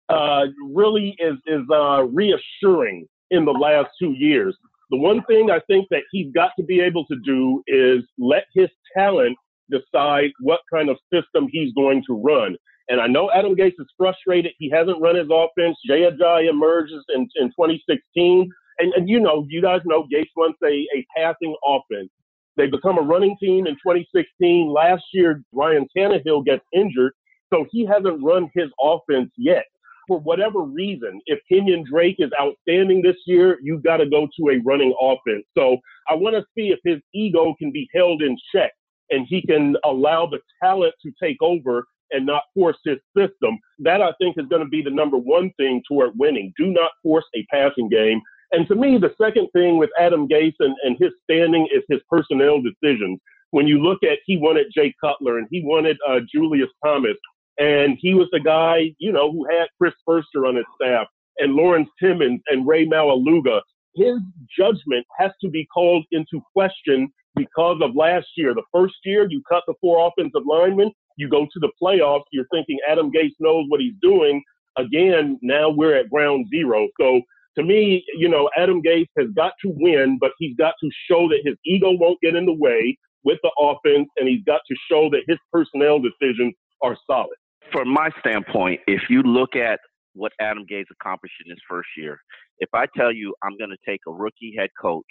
uh, 0.08 0.46
really 0.72 1.16
is 1.18 1.36
is 1.46 1.62
uh, 1.70 2.04
reassuring 2.04 3.06
in 3.30 3.44
the 3.44 3.52
last 3.52 3.88
two 3.98 4.12
years. 4.12 4.56
The 4.90 4.98
one 4.98 5.22
thing 5.24 5.50
I 5.50 5.58
think 5.66 5.88
that 5.90 6.04
he's 6.12 6.32
got 6.32 6.52
to 6.58 6.64
be 6.64 6.80
able 6.80 7.04
to 7.06 7.16
do 7.24 7.62
is 7.66 8.04
let 8.18 8.44
his 8.54 8.68
talent 8.96 9.36
decide 9.70 10.30
what 10.40 10.60
kind 10.72 10.88
of 10.88 10.96
system 11.12 11.48
he's 11.50 11.72
going 11.74 12.02
to 12.08 12.14
run. 12.14 12.56
And 12.88 13.00
I 13.00 13.06
know 13.06 13.30
Adam 13.34 13.56
Gase 13.56 13.74
is 13.78 13.88
frustrated. 13.96 14.52
He 14.58 14.70
hasn't 14.70 15.00
run 15.00 15.16
his 15.16 15.28
offense. 15.30 15.76
Jay 15.86 16.02
Ajayi 16.02 16.48
emerges 16.48 17.04
in, 17.14 17.28
in 17.36 17.48
2016. 17.48 18.48
And, 18.78 18.92
and 18.92 19.08
you 19.08 19.18
know, 19.18 19.44
you 19.48 19.60
guys 19.60 19.80
know 19.84 20.04
Gase 20.04 20.28
wants 20.36 20.58
a, 20.62 20.86
a 20.96 21.06
passing 21.16 21.54
offense. 21.66 22.10
They 22.56 22.66
become 22.66 22.98
a 22.98 23.02
running 23.02 23.36
team 23.40 23.66
in 23.66 23.74
2016. 23.74 24.72
Last 24.72 25.04
year, 25.12 25.42
Ryan 25.52 25.86
Tannehill 25.96 26.44
gets 26.44 26.64
injured, 26.72 27.12
so 27.52 27.66
he 27.70 27.84
hasn't 27.84 28.22
run 28.22 28.50
his 28.54 28.70
offense 28.82 29.30
yet. 29.36 29.64
For 30.08 30.20
whatever 30.20 30.62
reason, 30.62 31.20
if 31.26 31.40
Kenyon 31.50 31.84
Drake 31.90 32.16
is 32.20 32.30
outstanding 32.40 33.02
this 33.02 33.16
year, 33.26 33.58
you've 33.60 33.82
got 33.82 33.96
to 33.96 34.08
go 34.08 34.28
to 34.38 34.50
a 34.50 34.62
running 34.64 34.94
offense. 35.00 35.44
So 35.58 35.78
I 36.08 36.14
want 36.14 36.36
to 36.36 36.44
see 36.56 36.68
if 36.68 36.78
his 36.84 37.02
ego 37.12 37.54
can 37.58 37.72
be 37.72 37.88
held 37.92 38.22
in 38.22 38.36
check 38.54 38.72
and 39.10 39.26
he 39.28 39.42
can 39.42 39.76
allow 39.84 40.26
the 40.26 40.40
talent 40.62 40.94
to 41.02 41.12
take 41.22 41.36
over 41.40 41.84
and 42.12 42.24
not 42.26 42.42
force 42.54 42.76
his 42.84 42.98
system. 43.16 43.58
That 43.78 44.00
I 44.00 44.12
think 44.20 44.36
is 44.38 44.46
going 44.48 44.62
to 44.62 44.68
be 44.68 44.82
the 44.82 44.90
number 44.90 45.16
one 45.16 45.50
thing 45.56 45.82
toward 45.88 46.12
winning. 46.16 46.52
Do 46.56 46.66
not 46.66 46.90
force 47.02 47.24
a 47.34 47.44
passing 47.52 47.88
game. 47.88 48.20
And 48.52 48.66
to 48.68 48.74
me, 48.76 48.98
the 48.98 49.14
second 49.20 49.48
thing 49.52 49.76
with 49.78 49.90
Adam 49.98 50.28
Gase 50.28 50.54
and, 50.60 50.74
and 50.84 50.96
his 51.00 51.10
standing 51.24 51.66
is 51.74 51.82
his 51.88 52.00
personnel 52.08 52.60
decisions. 52.62 53.18
When 53.50 53.66
you 53.66 53.82
look 53.82 54.02
at, 54.02 54.18
he 54.26 54.36
wanted 54.36 54.66
Jay 54.74 54.94
Cutler 55.00 55.38
and 55.38 55.48
he 55.50 55.62
wanted 55.64 55.96
uh, 56.08 56.20
Julius 56.32 56.68
Thomas, 56.84 57.16
and 57.58 57.96
he 58.00 58.14
was 58.14 58.28
the 58.32 58.40
guy, 58.40 58.94
you 58.98 59.12
know, 59.12 59.32
who 59.32 59.46
had 59.50 59.68
Chris 59.80 59.94
Foerster 60.04 60.46
on 60.46 60.56
his 60.56 60.66
staff 60.80 61.06
and 61.38 61.54
Lawrence 61.54 61.88
Timmons 62.00 62.40
and 62.48 62.66
Ray 62.66 62.86
Maualuga. 62.86 63.60
His 63.94 64.18
judgment 64.56 65.06
has 65.18 65.30
to 65.42 65.48
be 65.48 65.66
called 65.72 66.04
into 66.12 66.40
question 66.52 67.10
because 67.36 67.78
of 67.82 67.94
last 67.94 68.26
year. 68.36 68.54
The 68.54 68.64
first 68.72 68.96
year, 69.04 69.26
you 69.28 69.42
cut 69.48 69.62
the 69.66 69.74
four 69.80 70.08
offensive 70.08 70.42
linemen, 70.46 70.90
you 71.16 71.28
go 71.28 71.44
to 71.44 71.60
the 71.60 71.70
playoffs, 71.80 72.24
you're 72.32 72.46
thinking 72.50 72.78
Adam 72.88 73.10
Gase 73.12 73.34
knows 73.38 73.66
what 73.68 73.80
he's 73.80 73.94
doing. 74.00 74.42
Again, 74.76 75.38
now 75.42 75.70
we're 75.70 75.96
at 75.96 76.10
ground 76.10 76.46
zero. 76.50 76.88
So 77.00 77.20
to 77.56 77.62
me, 77.62 78.04
you 78.16 78.28
know, 78.28 78.50
Adam 78.56 78.82
Gase 78.82 79.08
has 79.18 79.28
got 79.34 79.52
to 79.62 79.72
win, 79.76 80.18
but 80.20 80.32
he's 80.38 80.56
got 80.56 80.74
to 80.82 80.90
show 81.08 81.28
that 81.28 81.40
his 81.44 81.56
ego 81.64 81.92
won't 81.92 82.20
get 82.20 82.34
in 82.34 82.46
the 82.46 82.52
way 82.52 82.98
with 83.24 83.38
the 83.42 83.50
offense, 83.58 84.08
and 84.16 84.28
he's 84.28 84.44
got 84.44 84.60
to 84.68 84.76
show 84.90 85.10
that 85.10 85.22
his 85.26 85.38
personnel 85.52 85.98
decisions 85.98 86.54
are 86.82 86.96
solid. 87.06 87.36
From 87.72 87.88
my 87.88 88.10
standpoint, 88.20 88.80
if 88.86 89.02
you 89.10 89.22
look 89.22 89.56
at 89.56 89.80
what 90.12 90.32
Adam 90.40 90.64
Gase 90.70 90.84
accomplished 90.92 91.34
in 91.44 91.50
his 91.50 91.58
first 91.68 91.88
year, 91.96 92.20
if 92.58 92.68
I 92.72 92.86
tell 92.96 93.12
you 93.12 93.34
I'm 93.42 93.56
going 93.58 93.70
to 93.70 93.76
take 93.90 94.00
a 94.06 94.12
rookie 94.12 94.54
head 94.56 94.70
coach 94.80 95.04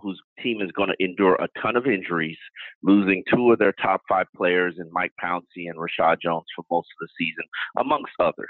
whose 0.00 0.20
team 0.42 0.60
is 0.60 0.70
going 0.72 0.88
to 0.88 1.04
endure 1.04 1.34
a 1.36 1.48
ton 1.60 1.76
of 1.76 1.86
injuries, 1.86 2.38
losing 2.82 3.22
two 3.32 3.52
of 3.52 3.58
their 3.58 3.72
top 3.72 4.00
five 4.08 4.26
players 4.36 4.74
in 4.78 4.88
Mike 4.92 5.12
Pouncey 5.22 5.68
and 5.68 5.76
Reshad 5.76 6.16
Jones 6.22 6.46
for 6.56 6.64
most 6.70 6.88
of 7.00 7.06
the 7.06 7.08
season, 7.18 7.44
amongst 7.78 8.12
others 8.18 8.48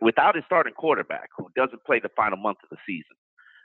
without 0.00 0.34
his 0.34 0.44
starting 0.46 0.74
quarterback 0.74 1.30
who 1.36 1.48
doesn't 1.56 1.84
play 1.84 2.00
the 2.00 2.10
final 2.16 2.38
month 2.38 2.58
of 2.62 2.70
the 2.70 2.76
season 2.86 3.16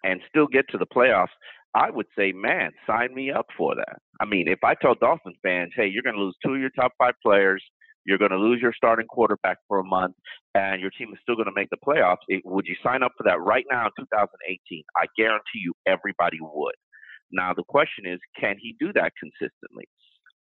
and 0.04 0.22
still 0.30 0.48
get 0.48 0.66
to 0.70 0.78
the 0.78 0.86
playoffs, 0.86 1.36
I 1.76 1.90
would 1.90 2.08
say, 2.18 2.32
man, 2.32 2.72
sign 2.88 3.14
me 3.14 3.32
up 3.32 3.48
for 3.58 3.76
that. 3.76 3.98
I 4.22 4.26
mean, 4.26 4.48
if 4.48 4.60
I 4.64 4.74
tell 4.76 4.96
Dolphins 4.96 5.38
fans, 5.44 5.72
hey, 5.76 5.88
you're 5.88 6.04
going 6.04 6.16
to 6.16 6.22
lose 6.22 6.36
two 6.44 6.54
of 6.54 6.62
your 6.62 6.72
top 6.72 6.94
five 6.98 7.14
players, 7.22 7.64
you're 8.06 8.18
going 8.18 8.32
to 8.32 8.38
lose 8.38 8.60
your 8.62 8.74
starting 8.76 9.06
quarterback 9.08 9.58
for 9.68 9.80
a 9.80 9.84
month, 9.84 10.16
and 10.56 10.82
your 10.82 10.90
team 10.92 11.10
is 11.12 11.20
still 11.22 11.36
going 11.36 11.46
to 11.46 11.54
make 11.54 11.70
the 11.70 11.78
playoffs, 11.86 12.24
it, 12.28 12.42
would 12.46 12.66
you 12.66 12.76
sign 12.82 13.04
up 13.04 13.12
for 13.18 13.24
that 13.24 13.42
right 13.42 13.66
now 13.70 13.86
in 13.86 13.92
2018? 14.00 14.84
I 14.98 15.06
guarantee 15.18 15.62
you 15.62 15.74
everybody 15.86 16.38
would. 16.42 16.76
Now, 17.32 17.54
the 17.54 17.64
question 17.64 18.06
is, 18.06 18.20
can 18.40 18.58
he 18.60 18.76
do 18.80 18.92
that 18.94 19.14
consistently? 19.20 19.86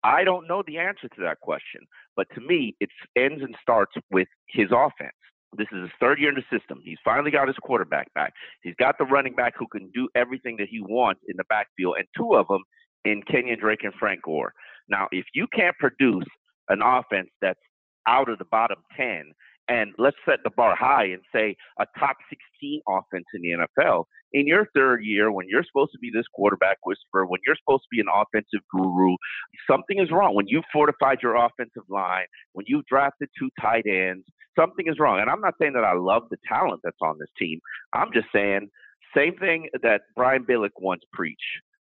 I 0.05 0.25
don't 0.25 0.49
know 0.49 0.63
the 0.67 0.79
answer 0.79 1.09
to 1.09 1.21
that 1.23 1.41
question, 1.41 1.83
but 2.17 2.27
to 2.35 2.41
me, 2.41 2.75
it 2.81 2.91
ends 3.17 3.43
and 3.43 3.55
starts 3.63 3.93
with 4.11 4.29
his 4.49 4.69
offense. 4.73 5.15
This 5.57 5.69
is 5.71 5.83
his 5.83 5.91
third 6.01 6.19
year 6.19 6.31
in 6.31 6.35
the 6.35 6.59
system. 6.59 6.81
He's 6.83 6.99
finally 7.05 7.31
got 7.31 7.47
his 7.47 7.57
quarterback 7.63 8.13
back. 8.15 8.33
He's 8.63 8.75
got 8.77 8.97
the 8.99 9.05
running 9.05 9.35
back 9.35 9.55
who 9.57 9.67
can 9.69 9.91
do 9.95 10.09
everything 10.15 10.57
that 10.59 10.69
he 10.69 10.81
wants 10.81 11.21
in 11.29 11.37
the 11.37 11.45
backfield, 11.49 11.97
and 11.99 12.07
two 12.17 12.35
of 12.35 12.49
them 12.49 12.63
in 13.05 13.23
Kenyon 13.23 13.59
Drake 13.61 13.85
and 13.85 13.95
Frank 13.95 14.23
Gore. 14.23 14.53
Now, 14.89 15.09
if 15.13 15.27
you 15.35 15.47
can't 15.55 15.77
produce 15.79 16.25
an 16.69 16.81
offense 16.83 17.29
that's 17.41 17.61
out 18.09 18.29
of 18.29 18.39
the 18.39 18.45
bottom 18.47 18.79
10 18.97 19.33
and 19.69 19.93
let's 19.99 20.17
set 20.29 20.41
the 20.45 20.51
bar 20.51 20.75
high 20.77 21.05
and 21.05 21.23
say 21.35 21.57
a 21.79 21.87
top 21.99 22.17
16 22.29 22.81
offense 22.89 23.25
in 23.35 23.43
the 23.43 23.67
NFL. 23.83 24.05
In 24.33 24.47
your 24.47 24.67
third 24.75 25.05
year, 25.05 25.31
when 25.31 25.47
you're 25.49 25.65
supposed 25.65 25.93
to 25.93 25.99
be 25.99 26.11
this 26.13 26.27
quarterback 26.35 26.79
whisperer, 26.85 27.27
when 27.27 27.41
you're 27.47 27.57
supposed 27.57 27.83
to 27.85 27.89
be 27.91 28.01
an 28.01 28.07
offensive 28.13 28.67
guru, 28.75 29.15
something 29.71 29.99
is 29.99 30.11
wrong. 30.11 30.35
When 30.35 30.49
you 30.49 30.63
fortified 30.73 31.19
your 31.23 31.37
offensive 31.37 31.85
line, 31.89 32.27
when 32.53 32.65
you 32.69 32.83
drafted 32.89 33.29
two 33.39 33.51
tight 33.61 33.87
ends, 33.87 34.25
something 34.59 34.87
is 34.89 34.99
wrong. 34.99 35.21
And 35.21 35.31
I'm 35.31 35.41
not 35.41 35.55
saying 35.61 35.75
that 35.75 35.85
I 35.85 35.95
love 35.95 36.25
the 36.31 36.39
talent 36.49 36.81
that's 36.83 36.97
on 37.03 37.17
this 37.19 37.31
team. 37.39 37.61
I'm 37.93 38.13
just 38.13 38.29
saying 38.35 38.69
same 39.17 39.37
thing 39.37 39.69
that 39.83 40.03
Brian 40.17 40.45
Billick 40.45 40.71
once 40.79 41.03
preached. 41.13 41.39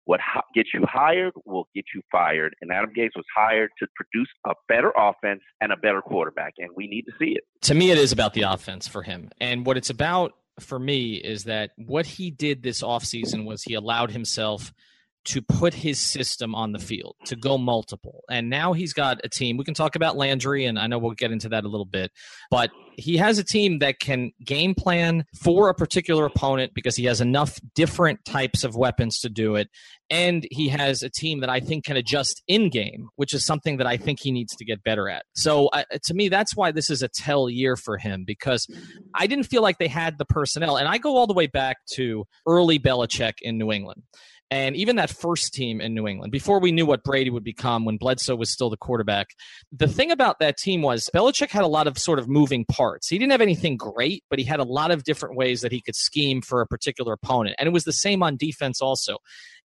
What 0.08 0.20
gets 0.56 0.70
you 0.74 0.84
hired 0.92 1.34
will 1.46 1.68
get 1.76 1.86
you 1.94 2.02
fired. 2.12 2.56
And 2.62 2.72
Adam 2.72 2.92
Gase 2.98 3.16
was 3.16 3.26
hired 3.36 3.70
to 3.80 3.88
produce 3.96 4.30
a 4.46 4.54
better 4.68 4.92
offense 4.98 5.42
and 5.62 5.72
a 5.72 5.78
better 5.78 6.02
quarterback, 6.02 6.54
and 6.58 6.70
we 6.76 6.88
need 6.88 7.04
to 7.04 7.12
see 7.20 7.32
it. 7.32 7.44
To 7.64 7.76
me, 7.76 7.92
it 7.92 7.98
is 7.98 8.12
about 8.12 8.34
the 8.34 8.44
offense 8.44 8.88
for 8.88 9.04
him. 9.04 9.30
And 9.40 9.66
what 9.66 9.78
it's 9.78 9.90
about 9.90 10.32
for 10.60 10.80
me 10.80 11.16
is 11.16 11.44
that 11.44 11.72
what 11.76 12.06
he 12.06 12.32
did 12.32 12.64
this 12.64 12.82
offseason 12.82 13.46
was 13.46 13.62
he 13.64 13.76
allowed 13.76 14.12
himself– 14.12 14.74
to 15.28 15.42
put 15.42 15.74
his 15.74 16.00
system 16.00 16.56
on 16.56 16.72
the 16.72 16.80
field, 16.80 17.16
to 17.26 17.36
go 17.36 17.58
multiple. 17.58 18.24
And 18.30 18.50
now 18.50 18.72
he's 18.72 18.94
got 18.94 19.20
a 19.26 19.30
team. 19.30 19.58
We 19.58 19.66
can 19.66 19.74
talk 19.74 19.98
about 19.98 20.16
Landry, 20.16 20.66
and 20.66 20.80
I 20.80 20.88
know 20.88 20.98
we'll 20.98 21.12
get 21.12 21.32
into 21.32 21.50
that 21.50 21.66
a 21.66 21.68
little 21.68 21.86
bit, 21.86 22.12
but 22.50 22.72
he 22.98 23.18
has 23.18 23.38
a 23.38 23.44
team 23.44 23.80
that 23.80 24.00
can 24.00 24.32
game 24.44 24.74
plan 24.74 25.26
for 25.36 25.70
a 25.70 25.74
particular 25.74 26.26
opponent 26.26 26.74
because 26.74 26.96
he 26.96 27.06
has 27.06 27.20
enough 27.20 27.60
different 27.76 28.24
types 28.26 28.64
of 28.64 28.76
weapons 28.76 29.20
to 29.20 29.30
do 29.30 29.56
it. 29.56 29.70
And 30.10 30.48
he 30.50 30.70
has 30.70 31.04
a 31.04 31.10
team 31.10 31.42
that 31.42 31.50
I 31.50 31.60
think 31.60 31.84
can 31.84 31.98
adjust 31.98 32.42
in 32.48 32.70
game, 32.70 33.10
which 33.18 33.34
is 33.34 33.46
something 33.46 33.78
that 33.78 33.86
I 33.86 33.98
think 33.98 34.20
he 34.22 34.32
needs 34.32 34.56
to 34.56 34.66
get 34.66 34.82
better 34.84 35.10
at. 35.10 35.26
So 35.36 35.68
uh, 35.68 35.84
to 36.06 36.14
me, 36.14 36.30
that's 36.30 36.56
why 36.56 36.72
this 36.72 36.90
is 36.90 37.04
a 37.04 37.10
tell 37.10 37.50
year 37.50 37.76
for 37.76 37.98
him 37.98 38.24
because 38.26 38.66
I 39.14 39.28
didn't 39.28 39.46
feel 39.46 39.62
like 39.62 39.78
they 39.78 39.90
had 39.90 40.18
the 40.18 40.26
personnel. 40.26 40.78
And 40.78 40.88
I 40.88 40.98
go 40.98 41.18
all 41.18 41.28
the 41.28 41.34
way 41.34 41.48
back 41.48 41.78
to 41.96 42.26
early 42.48 42.80
Belichick 42.80 43.34
in 43.42 43.58
New 43.58 43.72
England. 43.72 44.04
And 44.50 44.78
even 44.78 44.96
that 44.96 45.10
first 45.10 45.54
team 45.54 45.82
in 45.82 45.94
New 45.94 46.08
England, 46.08 46.32
before 46.32 46.60
we 46.60 46.72
knew 46.72 46.86
what 46.86 47.04
Brady 47.04 47.30
would 47.30 47.44
become 47.44 47.84
when 47.84 47.98
Bledsoe 47.98 48.36
was 48.36 48.50
still 48.50 48.70
the 48.70 48.78
quarterback, 48.78 49.28
the 49.74 49.90
thing 49.90 50.10
about 50.10 50.40
that 50.40 50.58
team 50.58 50.82
was 50.82 51.10
Belichick 51.14 51.50
had 51.50 51.64
a 51.64 51.68
lot 51.68 51.86
of 51.86 51.98
sort 51.98 52.18
of 52.18 52.30
moving 52.30 52.64
parts. 52.66 53.10
He 53.10 53.18
didn't 53.18 53.32
have 53.32 53.42
anything 53.42 53.76
great, 53.76 54.24
but 54.30 54.40
he 54.40 54.46
had 54.46 54.62
a 54.62 54.64
lot 54.64 54.92
of 54.92 55.04
different 55.04 55.36
ways 55.36 55.62
that 55.62 55.74
he 55.74 55.82
could 55.82 55.96
scheme 55.96 56.42
for 56.42 56.62
a 56.62 56.68
particular 56.68 57.12
opponent. 57.12 57.58
And 57.60 57.68
it 57.68 57.74
was 57.74 57.84
the 57.84 57.92
same 57.92 58.24
on 58.24 58.38
defense 58.38 58.82
also. 58.82 59.18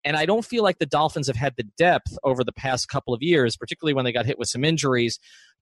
And 0.02 0.16
I 0.16 0.24
don't 0.24 0.44
feel 0.44 0.62
like 0.62 0.78
the 0.78 0.86
Dolphins 0.86 1.26
have 1.26 1.36
had 1.36 1.54
the 1.56 1.66
depth 1.76 2.16
over 2.24 2.42
the 2.42 2.52
past 2.52 2.88
couple 2.88 3.12
of 3.12 3.22
years, 3.22 3.56
particularly 3.56 3.92
when 3.92 4.06
they 4.06 4.12
got 4.12 4.24
hit 4.24 4.38
with 4.38 4.48
some 4.48 4.64
injuries, 4.64 5.18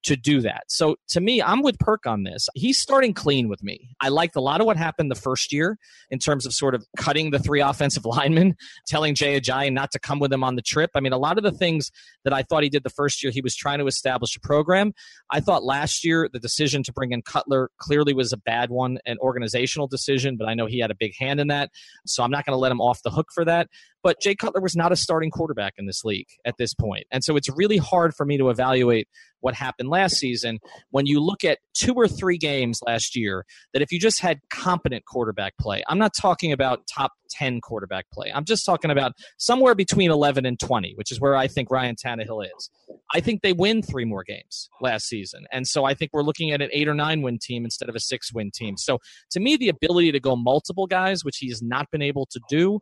to 0.09 0.17
do 0.17 0.41
that. 0.41 0.65
So 0.69 0.97
to 1.09 1.21
me, 1.21 1.43
I'm 1.43 1.63
with 1.63 1.79
Perk 1.79 2.07
on 2.07 2.23
this. 2.23 2.49
He's 2.55 2.81
starting 2.81 3.13
clean 3.13 3.47
with 3.47 3.63
me. 3.63 3.91
I 4.01 4.09
liked 4.09 4.37
a 4.37 4.41
lot 4.41 4.61
of 4.61 4.67
what 4.67 4.79
happened 4.79 5.11
the 5.11 5.15
first 5.15 5.53
year 5.53 5.77
in 6.11 6.19
terms 6.19 6.47
of 6.47 6.55
sort 6.55 6.75
of 6.75 6.87
cutting 6.97 7.31
the 7.31 7.39
three 7.39 7.61
offensive 7.69 8.07
linemen, 8.07 8.57
telling 8.87 9.15
Jay 9.15 9.39
Ajayi 9.39 9.71
not 9.71 9.91
to 9.91 9.99
come 9.99 10.19
with 10.19 10.33
him 10.33 10.43
on 10.43 10.57
the 10.57 10.63
trip. 10.63 10.91
I 10.95 11.01
mean, 11.01 11.13
a 11.13 11.19
lot 11.19 11.37
of 11.37 11.45
the 11.45 11.53
things 11.53 11.91
that 12.25 12.33
I 12.33 12.43
thought 12.43 12.63
he 12.63 12.71
did 12.71 12.85
the 12.85 12.91
first 12.91 13.23
year, 13.23 13.31
he 13.31 13.43
was 13.43 13.55
trying 13.55 13.81
to 13.81 13.87
establish 13.87 14.35
a 14.35 14.41
program. 14.41 14.93
I 15.31 15.41
thought 15.41 15.63
last 15.63 16.07
year 16.07 16.27
the 16.33 16.39
decision 16.39 16.83
to 16.85 16.93
bring 16.93 17.13
in 17.13 17.21
Cutler 17.21 17.71
clearly 17.77 18.15
was 18.15 18.33
a 18.33 18.39
bad 18.39 18.71
one, 18.71 18.99
an 19.05 19.19
organizational 19.21 19.89
decision, 19.89 20.39
but 20.39 20.49
I 20.49 20.55
know 20.55 20.65
he 20.65 20.79
had 20.79 20.91
a 20.91 20.97
big 20.99 21.13
hand 21.19 21.39
in 21.39 21.49
that. 21.49 21.71
So 22.07 22.23
I'm 22.23 22.31
not 22.31 22.47
going 22.47 22.55
to 22.55 22.61
let 22.61 22.73
him 22.73 22.81
off 22.81 23.03
the 23.03 23.11
hook 23.11 23.29
for 23.35 23.45
that. 23.45 23.69
But 24.09 24.23
Jay 24.23 24.35
Cutler 24.35 24.63
was 24.63 24.75
not 24.75 24.91
a 24.91 24.97
starting 24.97 25.31
quarterback 25.31 25.75
in 25.77 25.85
this 25.85 26.03
league 26.03 26.29
at 26.47 26.55
this 26.57 26.73
point. 26.73 27.05
And 27.13 27.23
so 27.23 27.37
it's 27.37 27.51
really 27.51 27.77
hard 27.77 28.15
for 28.15 28.25
me 28.25 28.39
to 28.39 28.49
evaluate 28.49 29.07
what 29.41 29.55
happened 29.55 29.91
last 29.91 30.17
season 30.17 30.61
when 30.91 31.05
you 31.05 31.21
look 31.21 31.45
at 31.45 31.59
two 31.75 31.93
or 31.93 32.09
three 32.09 32.39
games 32.39 32.81
last 32.87 33.15
year 33.15 33.45
that 33.73 33.83
if 33.83 33.93
you 33.93 34.01
just 34.01 34.21
had 34.21 34.41
competent 34.51 35.05
quarterback 35.05 35.59
play, 35.59 35.83
I'm 35.89 35.99
not 35.99 36.13
talking 36.19 36.53
about 36.53 36.87
top 36.93 37.13
10 37.31 37.61
quarterback 37.61 38.07
play. 38.11 38.33
I'm 38.35 38.45
just 38.45 38.65
talking 38.65 38.91
about 38.91 39.13
somewhere 39.37 39.75
between 39.75 40.11
11 40.11 40.47
and 40.47 40.59
20, 40.59 40.95
which 40.97 41.13
is 41.13 41.21
where 41.21 41.37
I 41.37 41.47
think 41.47 41.71
Ryan 41.71 41.95
Tannehill 41.95 42.47
is. 42.47 42.71
I 43.15 43.21
think 43.21 43.43
they 43.43 43.53
win 43.53 43.83
three 43.83 44.05
more 44.05 44.25
games 44.25 44.69
last 44.81 45.07
season. 45.07 45.47
And 45.53 45.69
so 45.69 45.85
I 45.85 45.95
think 45.95 46.11
we're 46.13 46.23
looking 46.23 46.51
at 46.51 46.63
an 46.63 46.71
eight 46.73 46.89
or 46.89 46.95
nine 46.95 47.23
win 47.23 47.39
team 47.41 47.65
instead 47.65 47.89
of 47.89 47.95
a 47.95 48.01
six 48.01 48.33
win 48.33 48.51
team. 48.53 48.77
So 48.77 48.99
to 49.33 49.41
me, 49.41 49.57
the 49.57 49.69
ability 49.69 50.13
to 50.13 50.21
go 50.21 50.35
multiple 50.35 50.87
guys, 50.87 51.25
which 51.25 51.39
he 51.39 51.49
has 51.49 51.63
not 51.63 51.91
been 51.91 52.03
able 52.03 52.27
to 52.27 52.41
do, 52.49 52.81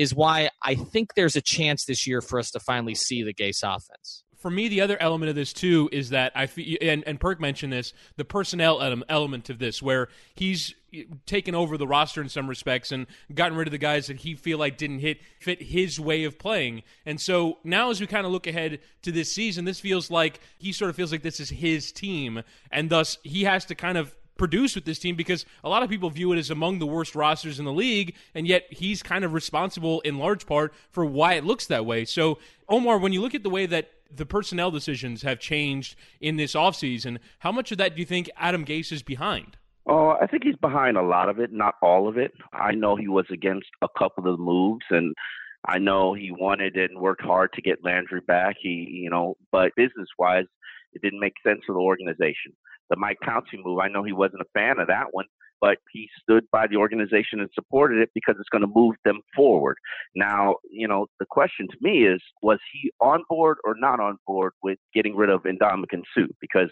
is 0.00 0.14
why 0.14 0.48
I 0.62 0.76
think 0.76 1.12
there's 1.14 1.36
a 1.36 1.42
chance 1.42 1.84
this 1.84 2.06
year 2.06 2.22
for 2.22 2.38
us 2.38 2.50
to 2.52 2.58
finally 2.60 2.94
see 2.94 3.22
the 3.22 3.34
Gase 3.34 3.62
offense. 3.62 4.24
for 4.40 4.50
me, 4.50 4.68
the 4.68 4.80
other 4.80 4.96
element 5.00 5.28
of 5.28 5.36
this 5.36 5.52
too 5.52 5.88
is 5.92 6.10
that 6.10 6.32
I 6.34 6.46
feel, 6.46 6.78
and, 6.80 7.04
and 7.06 7.20
Perk 7.20 7.40
mentioned 7.40 7.72
this, 7.72 7.92
the 8.16 8.24
personnel 8.24 8.80
element 9.08 9.50
of 9.50 9.58
this, 9.58 9.82
where 9.82 10.08
he's 10.34 10.74
taken 11.26 11.54
over 11.54 11.76
the 11.76 11.86
roster 11.86 12.22
in 12.22 12.30
some 12.30 12.48
respects 12.48 12.90
and 12.90 13.06
gotten 13.34 13.56
rid 13.56 13.68
of 13.68 13.72
the 13.72 13.78
guys 13.78 14.06
that 14.06 14.16
he 14.16 14.34
feel 14.34 14.58
like 14.58 14.78
didn't 14.78 15.00
hit 15.00 15.18
fit 15.38 15.62
his 15.62 16.00
way 16.00 16.24
of 16.24 16.38
playing. 16.38 16.82
And 17.04 17.20
so 17.20 17.58
now, 17.62 17.90
as 17.90 18.00
we 18.00 18.06
kind 18.06 18.24
of 18.24 18.32
look 18.32 18.46
ahead 18.46 18.80
to 19.02 19.12
this 19.12 19.30
season, 19.30 19.66
this 19.66 19.78
feels 19.78 20.10
like 20.10 20.40
he 20.58 20.72
sort 20.72 20.88
of 20.88 20.96
feels 20.96 21.12
like 21.12 21.22
this 21.22 21.38
is 21.38 21.50
his 21.50 21.92
team, 21.92 22.42
and 22.72 22.88
thus 22.88 23.18
he 23.22 23.44
has 23.44 23.66
to 23.66 23.74
kind 23.74 23.98
of 23.98 24.14
produce 24.40 24.74
with 24.74 24.86
this 24.86 24.98
team 24.98 25.16
because 25.16 25.44
a 25.62 25.68
lot 25.68 25.82
of 25.82 25.90
people 25.90 26.08
view 26.08 26.32
it 26.32 26.38
as 26.38 26.48
among 26.48 26.78
the 26.78 26.86
worst 26.86 27.14
rosters 27.14 27.58
in 27.58 27.66
the 27.66 27.72
league, 27.72 28.16
and 28.34 28.46
yet 28.46 28.64
he's 28.70 29.02
kind 29.02 29.22
of 29.22 29.34
responsible 29.34 30.00
in 30.00 30.18
large 30.18 30.46
part 30.46 30.72
for 30.90 31.04
why 31.04 31.34
it 31.34 31.44
looks 31.44 31.66
that 31.66 31.84
way. 31.84 32.06
So, 32.06 32.38
Omar, 32.66 32.96
when 32.96 33.12
you 33.12 33.20
look 33.20 33.34
at 33.34 33.42
the 33.42 33.50
way 33.50 33.66
that 33.66 33.90
the 34.10 34.26
personnel 34.26 34.70
decisions 34.70 35.22
have 35.22 35.38
changed 35.38 35.94
in 36.20 36.36
this 36.36 36.54
offseason. 36.54 37.18
How 37.38 37.52
much 37.52 37.70
of 37.70 37.78
that 37.78 37.94
do 37.94 38.00
you 38.00 38.06
think 38.06 38.28
Adam 38.36 38.64
Gase 38.64 38.90
is 38.90 39.04
behind? 39.04 39.56
Oh, 39.86 40.16
I 40.20 40.26
think 40.26 40.42
he's 40.42 40.56
behind 40.56 40.96
a 40.96 41.02
lot 41.02 41.28
of 41.28 41.38
it, 41.38 41.52
not 41.52 41.76
all 41.80 42.08
of 42.08 42.18
it. 42.18 42.32
I 42.52 42.72
know 42.72 42.96
he 42.96 43.06
was 43.06 43.26
against 43.30 43.68
a 43.82 43.88
couple 43.96 44.26
of 44.26 44.36
the 44.36 44.42
moves, 44.42 44.84
and 44.90 45.14
I 45.64 45.78
know 45.78 46.12
he 46.12 46.32
wanted 46.32 46.76
and 46.76 46.98
worked 46.98 47.22
hard 47.22 47.52
to 47.52 47.62
get 47.62 47.84
Landry 47.84 48.20
back. 48.20 48.56
He, 48.60 49.00
you 49.02 49.10
know, 49.10 49.36
but 49.52 49.76
business 49.76 50.08
wise, 50.18 50.46
it 50.92 51.02
didn't 51.02 51.20
make 51.20 51.34
sense 51.46 51.60
for 51.66 51.72
the 51.72 51.80
organization. 51.80 52.52
The 52.90 52.96
Mike 52.96 53.18
Pouncey 53.24 53.62
move, 53.62 53.78
I 53.78 53.88
know 53.88 54.02
he 54.02 54.12
wasn't 54.12 54.42
a 54.42 54.58
fan 54.58 54.80
of 54.80 54.88
that 54.88 55.08
one, 55.12 55.26
but 55.60 55.78
he 55.92 56.08
stood 56.20 56.44
by 56.50 56.66
the 56.66 56.76
organization 56.76 57.40
and 57.40 57.48
supported 57.54 58.00
it 58.00 58.10
because 58.14 58.36
it's 58.38 58.48
going 58.48 58.62
to 58.62 58.72
move 58.74 58.96
them 59.04 59.20
forward. 59.36 59.76
Now, 60.16 60.56
you 60.70 60.88
know, 60.88 61.06
the 61.18 61.26
question 61.30 61.68
to 61.68 61.76
me 61.80 62.04
is, 62.06 62.20
was 62.42 62.58
he 62.72 62.90
on 63.00 63.22
board 63.28 63.58
or 63.64 63.74
not 63.78 64.00
on 64.00 64.16
board 64.26 64.52
with 64.62 64.78
getting 64.94 65.14
rid 65.14 65.30
of 65.30 65.42
Ndamukong 65.42 66.02
Suh? 66.14 66.26
Because 66.40 66.68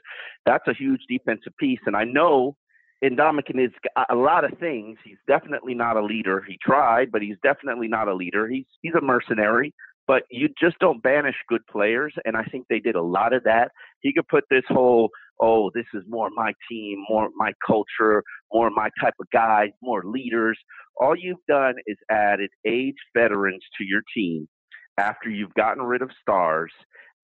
that's 0.47 0.67
a 0.67 0.75
huge 0.75 1.03
defensive 1.09 1.53
piece. 1.59 1.81
And 1.87 1.95
I 1.95 2.05
know 2.05 2.57
Ndamukong 3.05 3.65
is 3.65 3.73
a 4.11 4.15
lot 4.15 4.45
of 4.45 4.59
things. 4.59 4.99
He's 5.05 5.19
definitely 5.29 5.75
not 5.75 5.97
a 5.97 6.05
leader. 6.05 6.43
He 6.47 6.59
tried, 6.65 7.13
but 7.13 7.23
he's 7.23 7.37
definitely 7.43 7.89
not 7.89 8.09
a 8.09 8.15
leader. 8.15 8.49
He's 8.49 8.67
he's 8.83 8.95
a 8.95 9.01
mercenary 9.01 9.73
but 10.09 10.23
you 10.31 10.49
just 10.61 10.79
don't 10.81 11.03
banish 11.03 11.37
good 11.49 11.65
players. 11.71 12.15
And 12.25 12.37
I 12.37 12.43
think 12.45 12.67
they 12.69 12.81
did 12.81 12.97
a 12.97 13.03
lot 13.03 13.35
of 13.35 13.45
that. 13.45 13.71
He 14.01 14.13
could 14.15 14.27
put 14.27 14.45
this 14.51 14.65
whole, 14.69 15.11
oh, 15.39 15.71
this 15.75 15.85
is 15.93 16.03
more 16.09 16.31
my 16.35 16.55
team, 16.69 17.05
more 17.11 17.29
my 17.37 17.53
culture, 17.65 18.25
more 18.53 18.71
my 18.71 18.89
type 19.01 19.15
of 19.21 19.27
guys, 19.31 19.69
more 19.83 20.03
leaders. 20.05 20.59
All 20.99 21.15
you've 21.15 21.45
done 21.47 21.75
is 21.87 21.99
added 22.11 22.49
age 22.67 22.97
veterans 23.15 23.63
to 23.77 23.85
your 23.85 24.01
team 24.17 24.49
after 24.97 25.29
you've 25.29 25.55
gotten 25.55 25.83
rid 25.83 26.01
of 26.01 26.11
stars. 26.21 26.73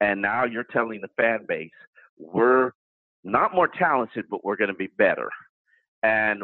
And 0.01 0.21
now 0.21 0.45
you're 0.45 0.67
telling 0.71 1.01
the 1.01 1.09
fan 1.17 1.47
base, 1.49 1.71
we're 2.19 2.73
not 3.25 3.55
more 3.55 3.69
talented, 3.69 4.27
but 4.31 4.45
we're 4.45 4.57
going 4.57 4.69
to 4.69 4.75
be 4.75 4.91
better. 4.99 5.31
And 6.03 6.43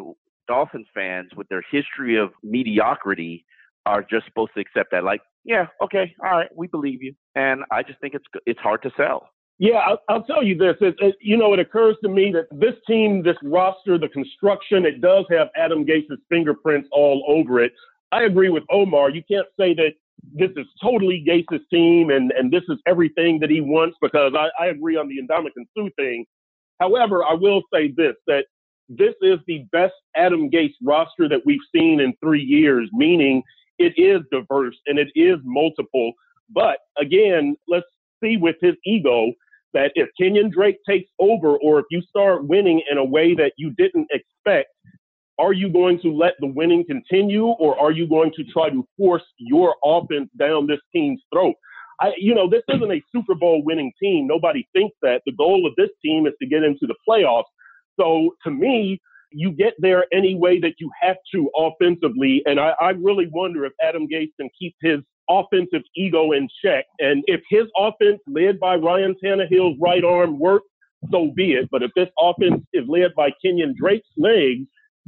Dolphins 0.49 0.87
fans, 0.95 1.29
with 1.37 1.49
their 1.49 1.63
history 1.71 2.17
of 2.17 2.31
mediocrity, 2.43 3.45
are 3.91 4.03
just 4.03 4.25
supposed 4.27 4.53
to 4.55 4.61
accept 4.61 4.93
that. 4.93 5.05
Like, 5.05 5.21
yeah, 5.45 5.67
okay, 5.83 6.15
all 6.25 6.31
right, 6.31 6.49
we 6.55 6.69
believe 6.69 7.03
you. 7.03 7.15
And 7.35 7.63
I 7.71 7.83
just 7.83 8.01
think 8.01 8.15
it's 8.15 8.25
it's 8.47 8.61
hard 8.61 8.83
to 8.83 8.91
sell. 8.97 9.31
Yeah, 9.59 9.77
I'll, 9.77 9.99
I'll 10.09 10.23
tell 10.23 10.43
you 10.43 10.57
this. 10.57 10.77
It, 10.81 10.95
it, 11.01 11.17
you 11.21 11.37
know, 11.37 11.53
it 11.53 11.59
occurs 11.59 11.97
to 12.03 12.09
me 12.09 12.33
that 12.33 12.47
this 12.51 12.75
team, 12.87 13.23
this 13.23 13.37
roster, 13.43 13.99
the 13.99 14.09
construction, 14.09 14.87
it 14.87 15.03
does 15.03 15.27
have 15.31 15.49
Adam 15.55 15.85
Gase's 15.85 16.19
fingerprints 16.31 16.89
all 16.93 17.23
over 17.29 17.61
it. 17.61 17.73
I 18.11 18.23
agree 18.23 18.49
with 18.49 18.63
Omar. 18.71 19.11
You 19.11 19.23
can't 19.31 19.47
say 19.59 19.75
that 19.75 19.93
this 20.33 20.51
is 20.57 20.67
totally 20.83 21.23
Gase's 21.27 21.61
team 21.71 22.09
and, 22.09 22.33
and 22.33 22.51
this 22.51 22.63
is 22.71 22.79
everything 22.87 23.39
that 23.41 23.51
he 23.51 23.61
wants 23.61 23.99
because 24.01 24.33
I, 24.35 24.49
I 24.59 24.69
agree 24.69 24.97
on 24.97 25.09
the 25.09 25.19
Ndamukong 25.21 25.67
Suh 25.77 25.91
thing. 25.97 26.25
However, 26.79 27.23
I 27.23 27.35
will 27.35 27.63
say 27.73 27.93
this, 27.95 28.15
that 28.27 28.47
this 28.89 29.15
is 29.21 29.39
the 29.47 29.67
best 29.73 29.95
Adam 30.17 30.51
Gase 30.51 30.75
roster 30.83 31.29
that 31.29 31.43
we've 31.45 31.61
seen 31.75 32.01
in 32.01 32.15
three 32.23 32.43
years, 32.43 32.89
meaning 32.93 33.43
it 33.81 33.95
is 33.97 34.21
diverse 34.31 34.77
and 34.87 34.99
it 34.99 35.09
is 35.17 35.39
multiple. 35.43 36.13
But 36.51 36.79
again, 37.01 37.57
let's 37.67 37.87
see 38.23 38.37
with 38.37 38.57
his 38.61 38.75
ego 38.85 39.33
that 39.73 39.93
if 39.95 40.09
Kenyon 40.21 40.51
Drake 40.51 40.79
takes 40.89 41.09
over 41.19 41.57
or 41.57 41.79
if 41.81 41.87
you 41.91 42.03
start 42.03 42.47
winning 42.47 42.83
in 42.91 42.99
a 42.99 43.05
way 43.05 43.35
that 43.35 43.53
you 43.57 43.71
didn't 43.71 44.09
expect, 44.13 44.69
are 45.39 45.55
you 45.55 45.71
going 45.71 45.99
to 46.03 46.13
let 46.13 46.35
the 46.41 46.47
winning 46.47 46.85
continue 46.87 47.47
or 47.47 47.79
are 47.81 47.93
you 47.93 48.07
going 48.07 48.31
to 48.37 48.45
try 48.53 48.69
to 48.69 48.87
force 48.99 49.23
your 49.39 49.75
offense 49.85 50.29
down 50.39 50.67
this 50.67 50.81
team's 50.95 51.23
throat? 51.33 51.55
I, 52.01 52.13
you 52.19 52.35
know, 52.35 52.49
this 52.49 52.63
isn't 52.69 52.93
a 52.93 53.03
Super 53.15 53.35
Bowl 53.35 53.63
winning 53.65 53.93
team. 54.03 54.27
Nobody 54.27 54.69
thinks 54.75 54.97
that. 55.03 55.23
The 55.25 55.33
goal 55.33 55.67
of 55.67 55.75
this 55.77 55.91
team 56.05 56.27
is 56.27 56.35
to 56.43 56.49
get 56.49 56.63
into 56.63 56.87
the 56.87 56.95
playoffs. 57.09 57.45
So 57.99 58.35
to 58.45 58.51
me, 58.51 59.01
you 59.33 59.53
get 59.53 59.75
there 59.79 60.07
any 60.13 60.35
way 60.35 60.61
that 60.61 60.75
you 60.79 60.91
have 61.01 61.17
to 61.33 61.51
offensively. 61.57 62.43
And 62.47 62.59
I, 62.59 62.75
I 62.81 62.91
really 62.91 63.29
wonder 63.33 63.65
if 63.65 63.73
Adam 63.83 64.07
Gase 64.09 64.31
can 64.39 64.49
keep 64.59 64.75
his 64.81 65.01
offensive 65.29 65.83
ego 65.97 66.33
in 66.33 66.49
check. 66.65 66.87
And 66.99 67.23
if 67.27 67.41
his 67.49 67.65
offense, 67.77 68.21
led 68.27 68.59
by 68.59 68.77
Ryan 68.77 69.15
Tannehill's 69.23 69.79
right 69.81 70.05
arm, 70.05 70.39
works, 70.39 70.67
so 71.11 71.31
be 71.35 71.53
it. 71.53 71.69
But 71.71 71.83
if 71.83 71.91
this 71.97 72.09
offense 72.21 72.63
is 72.73 72.85
led 72.89 73.15
by 73.15 73.31
Kenyon 73.43 73.75
Drake's 73.81 74.09
legs, 74.17 74.67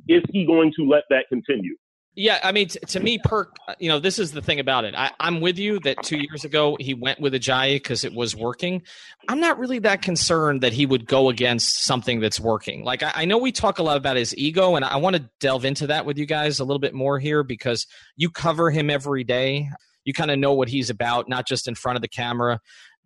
is 0.09 0.23
he 0.31 0.47
going 0.47 0.73
to 0.77 0.89
let 0.89 1.05
that 1.11 1.27
continue? 1.29 1.77
Yeah, 2.15 2.41
I 2.45 2.53
mean, 2.53 2.69
t- 2.69 2.79
to 2.79 3.01
me, 3.01 3.19
Perk, 3.19 3.57
uh, 3.67 3.75
you 3.79 3.89
know, 3.89 3.99
this 3.99 4.19
is 4.19 4.33
the 4.33 4.43
thing 4.43 4.61
about 4.61 4.85
it. 4.85 4.95
I, 4.95 5.13
am 5.19 5.41
with 5.41 5.59
you 5.59 5.81
that 5.81 5.97
two 6.03 6.19
years 6.19 6.45
ago 6.45 6.77
he 6.79 6.93
went 6.93 7.21
with 7.21 7.33
Ajayi 7.33 7.77
because 7.77 8.05
it 8.05 8.13
was 8.13 8.37
working. 8.37 8.83
I'm 9.29 9.41
not 9.41 9.59
really 9.59 9.79
that 9.79 10.03
concerned 10.03 10.61
that 10.61 10.75
he 10.75 10.85
would 10.85 11.07
go 11.07 11.31
against 11.31 11.85
something 11.85 12.21
that's 12.21 12.39
working. 12.39 12.85
Like, 12.85 13.03
I, 13.03 13.13
I 13.15 13.25
know 13.25 13.39
we 13.39 13.51
talk 13.51 13.79
a 13.79 13.83
lot 13.83 13.97
about 13.97 14.17
his 14.17 14.37
ego, 14.37 14.77
and 14.77 14.85
I 14.85 14.97
want 14.97 15.17
to 15.17 15.31
delve 15.41 15.65
into 15.65 15.87
that 15.87 16.05
with 16.05 16.19
you 16.19 16.27
guys 16.27 16.61
a 16.61 16.65
little 16.65 16.81
bit 16.81 16.93
more 16.93 17.19
here 17.19 17.43
because 17.43 17.87
you 18.17 18.29
cover 18.29 18.71
him 18.71 18.91
every 18.91 19.25
day. 19.25 19.71
You 20.05 20.13
kind 20.13 20.31
of 20.31 20.39
know 20.39 20.53
what 20.53 20.69
he's 20.69 20.91
about, 20.91 21.31
not 21.31 21.47
just 21.47 21.67
in 21.67 21.75
front 21.75 21.97
of 21.97 22.03
the 22.03 22.09
camera, 22.09 22.61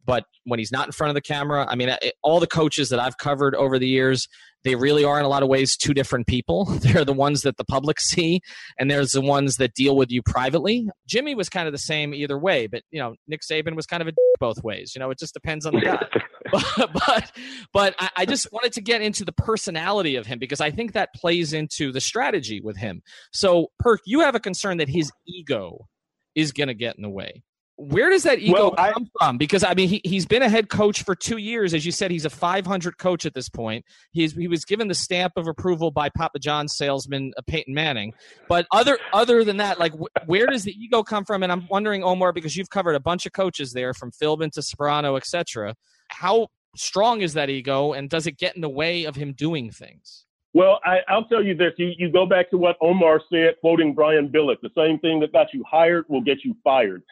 but 0.07 0.25
when 0.45 0.59
he's 0.59 0.73
not 0.73 0.87
in 0.87 0.93
front 0.93 1.11
of 1.11 1.15
the 1.15 1.21
camera, 1.21 1.67
I 1.69 1.75
mean, 1.75 1.89
it, 1.89 2.15
all 2.23 2.41
the 2.41 2.47
coaches 2.47 2.89
that 2.91 3.01
I've 3.01 3.19
covered 3.19 3.55
over 3.55 3.79
the 3.79 3.89
years, 3.89 4.29
they 4.65 4.77
really 4.77 5.05
are 5.05 5.19
in 5.19 5.25
a 5.25 5.29
lot 5.29 5.43
of 5.43 5.49
ways 5.49 5.77
two 5.77 5.93
different 5.93 6.27
people. 6.27 6.65
They're 6.81 7.05
the 7.05 7.13
ones 7.13 7.43
that 7.43 7.57
the 7.57 7.65
public 7.65 8.01
see, 8.01 8.41
and 8.79 8.91
there's 8.91 9.13
the 9.13 9.21
ones 9.21 9.57
that 9.57 9.75
deal 9.75 9.97
with 9.97 10.11
you 10.11 10.23
privately. 10.23 10.89
Jimmy 11.07 11.35
was 11.35 11.49
kind 11.49 11.67
of 11.67 11.73
the 11.73 11.79
same 11.79 12.15
either 12.15 12.39
way, 12.39 12.67
but 12.69 12.83
you 12.91 13.01
know, 13.01 13.15
Nick 13.27 13.41
Saban 13.43 13.75
was 13.75 13.87
kind 13.87 14.01
of 14.01 14.09
a 14.09 14.13
both 14.39 14.63
ways. 14.63 14.93
You 14.95 15.01
know, 15.01 15.11
it 15.11 15.19
just 15.19 15.35
depends 15.35 15.67
on 15.67 15.75
the 15.75 15.81
guy. 15.81 16.07
but 16.53 16.93
but, 16.93 17.33
but 17.73 17.95
I, 17.99 18.11
I 18.19 18.27
just 18.27 18.53
wanted 18.53 18.73
to 18.75 18.81
get 18.81 19.03
into 19.03 19.25
the 19.25 19.33
personality 19.33 20.17
of 20.17 20.27
him 20.27 20.39
because 20.39 20.61
I 20.61 20.71
think 20.71 20.93
that 20.93 21.15
plays 21.15 21.53
into 21.53 21.93
the 21.93 22.01
strategy 22.01 22.61
with 22.61 22.77
him. 22.77 23.03
So, 23.33 23.69
Perk, 23.79 24.01
you 24.07 24.21
have 24.21 24.35
a 24.35 24.41
concern 24.41 24.79
that 24.79 24.89
his 24.89 25.11
ego 25.27 25.87
is 26.35 26.53
going 26.53 26.69
to 26.69 26.75
get 26.75 26.97
in 26.97 27.03
the 27.03 27.11
way. 27.11 27.43
Where 27.79 28.09
does 28.09 28.23
that 28.23 28.39
ego 28.39 28.55
well, 28.55 28.75
I, 28.79 28.93
come 28.93 29.11
from? 29.21 29.37
Because 29.37 29.63
I 29.63 29.75
mean, 29.75 29.89
he 29.89 30.01
he's 30.03 30.25
been 30.25 30.41
a 30.41 30.49
head 30.49 30.71
coach 30.71 31.03
for 31.03 31.15
two 31.15 31.37
years, 31.37 31.75
as 31.75 31.85
you 31.85 31.93
said. 31.93 32.11
He's 32.11 32.25
a 32.25 32.31
500 32.31 32.97
coach 32.97 33.27
at 33.27 33.35
this 33.35 33.51
point. 33.51 33.85
He's 34.13 34.33
he 34.33 34.49
was 34.49 34.65
given 34.65 34.89
the 34.89 34.95
stamp 34.95 35.35
of 35.37 35.47
approval 35.47 35.91
by 35.91 36.09
Papa 36.09 36.39
John's 36.39 36.75
salesman 36.75 37.35
uh, 37.37 37.43
Peyton 37.47 37.75
Manning. 37.75 38.15
But 38.49 38.67
other 38.73 38.99
other 39.13 39.45
than 39.45 39.59
that, 39.59 39.79
like 39.79 39.93
wh- 39.93 40.27
where 40.27 40.47
does 40.47 40.65
the 40.65 40.73
ego 40.73 41.03
come 41.03 41.27
from? 41.27 41.43
And 41.43 41.53
I'm 41.53 41.67
wondering, 41.69 42.03
Omar, 42.03 42.33
because 42.33 42.57
you've 42.57 42.71
covered 42.71 42.95
a 42.95 43.01
bunch 43.01 43.27
of 43.27 43.33
coaches 43.33 43.73
there, 43.75 43.93
from 43.93 44.11
Philbin 44.11 44.51
to 44.53 44.61
Sparano, 44.61 45.19
etc. 45.19 45.75
How 46.09 46.49
strong 46.77 47.21
is 47.21 47.35
that 47.35 47.51
ego, 47.51 47.93
and 47.93 48.09
does 48.09 48.27
it 48.27 48.39
get 48.39 48.57
in 48.57 48.63
the 48.63 48.71
way 48.71 49.05
of 49.05 49.17
him 49.17 49.35
doing 49.35 49.71
things? 49.71 50.25
Well, 50.55 50.81
I, 50.87 51.01
will 51.11 51.25
tell 51.25 51.45
you 51.45 51.55
this. 51.55 51.73
You, 51.77 51.93
you 51.99 52.11
go 52.11 52.25
back 52.25 52.49
to 52.49 52.57
what 52.57 52.79
Omar 52.81 53.21
said, 53.31 53.57
quoting 53.61 53.93
Brian 53.93 54.31
Billick 54.31 54.63
the 54.63 54.71
same 54.75 54.99
thing 54.99 55.21
that 55.21 55.31
got 55.31 55.53
you 55.53 55.63
hired 55.71 56.07
will 56.09 56.23
get 56.23 56.39
you 56.43 56.57
fired 56.65 57.03